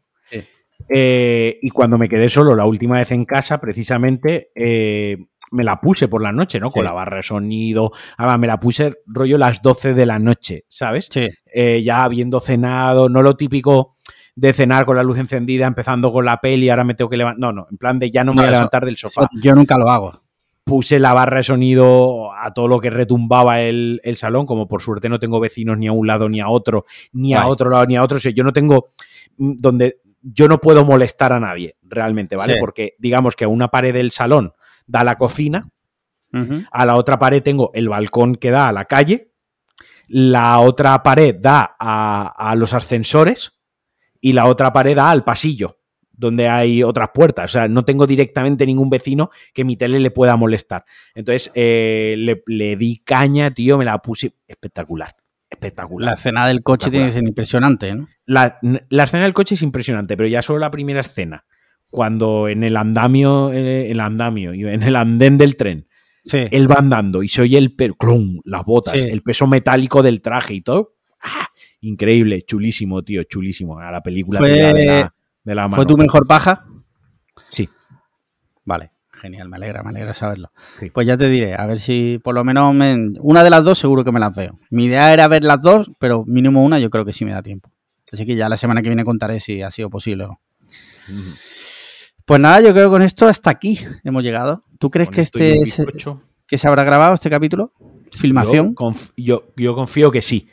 [0.90, 5.18] Eh, y cuando me quedé solo la última vez en casa, precisamente, eh,
[5.52, 6.70] me la puse por la noche, ¿no?
[6.70, 6.74] Sí.
[6.74, 7.92] Con la barra de sonido.
[8.18, 11.08] Además, me la puse rollo las 12 de la noche, ¿sabes?
[11.12, 11.30] Sí.
[11.54, 13.94] Eh, ya habiendo cenado, no lo típico
[14.36, 17.40] de cenar con la luz encendida, empezando con la peli, ahora me tengo que levantar.
[17.40, 19.28] No, no, en plan de ya no me no, voy a levantar del sofá.
[19.42, 20.24] Yo nunca lo hago.
[20.64, 24.82] Puse la barra de sonido a todo lo que retumbaba el, el, salón, como por
[24.82, 27.86] suerte no tengo vecinos ni a un lado ni a otro, ni a otro lado
[27.86, 28.18] ni a otro.
[28.18, 28.88] O sea, yo no tengo
[29.38, 32.54] mm, donde yo no puedo molestar a nadie, realmente, ¿vale?
[32.54, 32.60] Sí.
[32.60, 34.54] Porque digamos que a una pared del salón
[34.88, 35.70] da la cocina,
[36.32, 36.68] uh -huh.
[36.72, 39.32] a la otra pared tengo el balcón que da a la calle,
[40.08, 43.54] la otra pared da a, a los ascensores
[44.20, 45.78] y la otra pared da al pasillo
[46.16, 47.46] donde hay otras puertas.
[47.46, 50.86] O sea, no tengo directamente ningún vecino que mi tele le pueda molestar.
[51.16, 55.16] Entonces, eh, le, le, di caña, tío, me la puse espectacular.
[55.54, 56.08] Espectacular.
[56.08, 58.08] La escena del coche tiene que ser impresionante, ¿no?
[58.26, 58.58] La,
[58.90, 61.46] la, escena del coche es impresionante, pero ya solo la primera escena,
[61.90, 65.88] cuando en el andamio, el andamio, en el andén del tren,
[66.24, 66.48] sí.
[66.50, 69.08] él va andando y se oye el clon, las botas, sí.
[69.08, 70.96] el peso metálico del traje y todo.
[71.22, 71.48] ¡Ah!
[71.82, 73.78] Increíble, chulísimo, tío, chulísimo.
[73.78, 74.50] A la película Fue...
[74.50, 75.14] de la,
[75.44, 75.76] de la mano.
[75.76, 76.66] ¿Fue tu mejor paja?
[77.54, 77.70] Sí.
[78.66, 78.93] Vale,
[79.24, 80.52] genial, me alegra, me alegra saberlo.
[80.80, 80.90] Sí.
[80.90, 83.14] Pues ya te diré, a ver si por lo menos me...
[83.22, 84.60] una de las dos seguro que me las veo.
[84.70, 87.42] Mi idea era ver las dos, pero mínimo una yo creo que sí me da
[87.42, 87.72] tiempo.
[88.12, 90.42] Así que ya la semana que viene contaré si ha sido posible o no.
[92.26, 94.66] Pues nada, yo creo que con esto hasta aquí hemos llegado.
[94.78, 95.82] ¿Tú crees con que este es,
[96.46, 97.74] que se habrá grabado este capítulo?
[98.12, 98.70] ¿Filmación?
[98.70, 100.50] Yo, conf yo, yo confío que sí.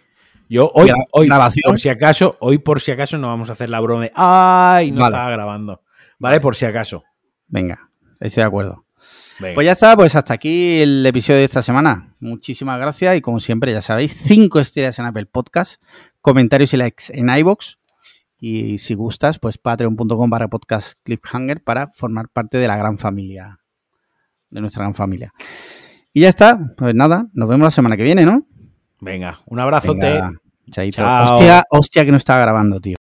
[0.48, 1.28] Yo hoy, hoy
[1.64, 4.90] por si acaso, hoy por si acaso no vamos a hacer la broma de ¡ay!
[4.90, 5.14] No vale.
[5.14, 5.82] estaba grabando.
[6.18, 6.40] ¿Vale?
[6.40, 7.04] Por si acaso.
[7.46, 7.89] Venga,
[8.20, 8.84] estoy de acuerdo.
[9.40, 9.54] Venga.
[9.54, 12.14] Pues ya está, pues hasta aquí el episodio de esta semana.
[12.20, 15.82] Muchísimas gracias y como siempre, ya sabéis, cinco estrellas en Apple Podcast,
[16.20, 17.78] comentarios y likes en iBox
[18.40, 23.60] y si gustas, pues patreon.com barra podcast cliffhanger para formar parte de la gran familia,
[24.48, 25.32] de nuestra gran familia.
[26.12, 28.46] Y ya está, pues nada, nos vemos la semana que viene, ¿no?
[29.00, 30.06] Venga, un abrazote.
[30.06, 30.32] Venga,
[30.70, 30.96] chaito.
[30.96, 31.34] Chao.
[31.34, 32.96] Hostia, hostia que no estaba grabando, tío.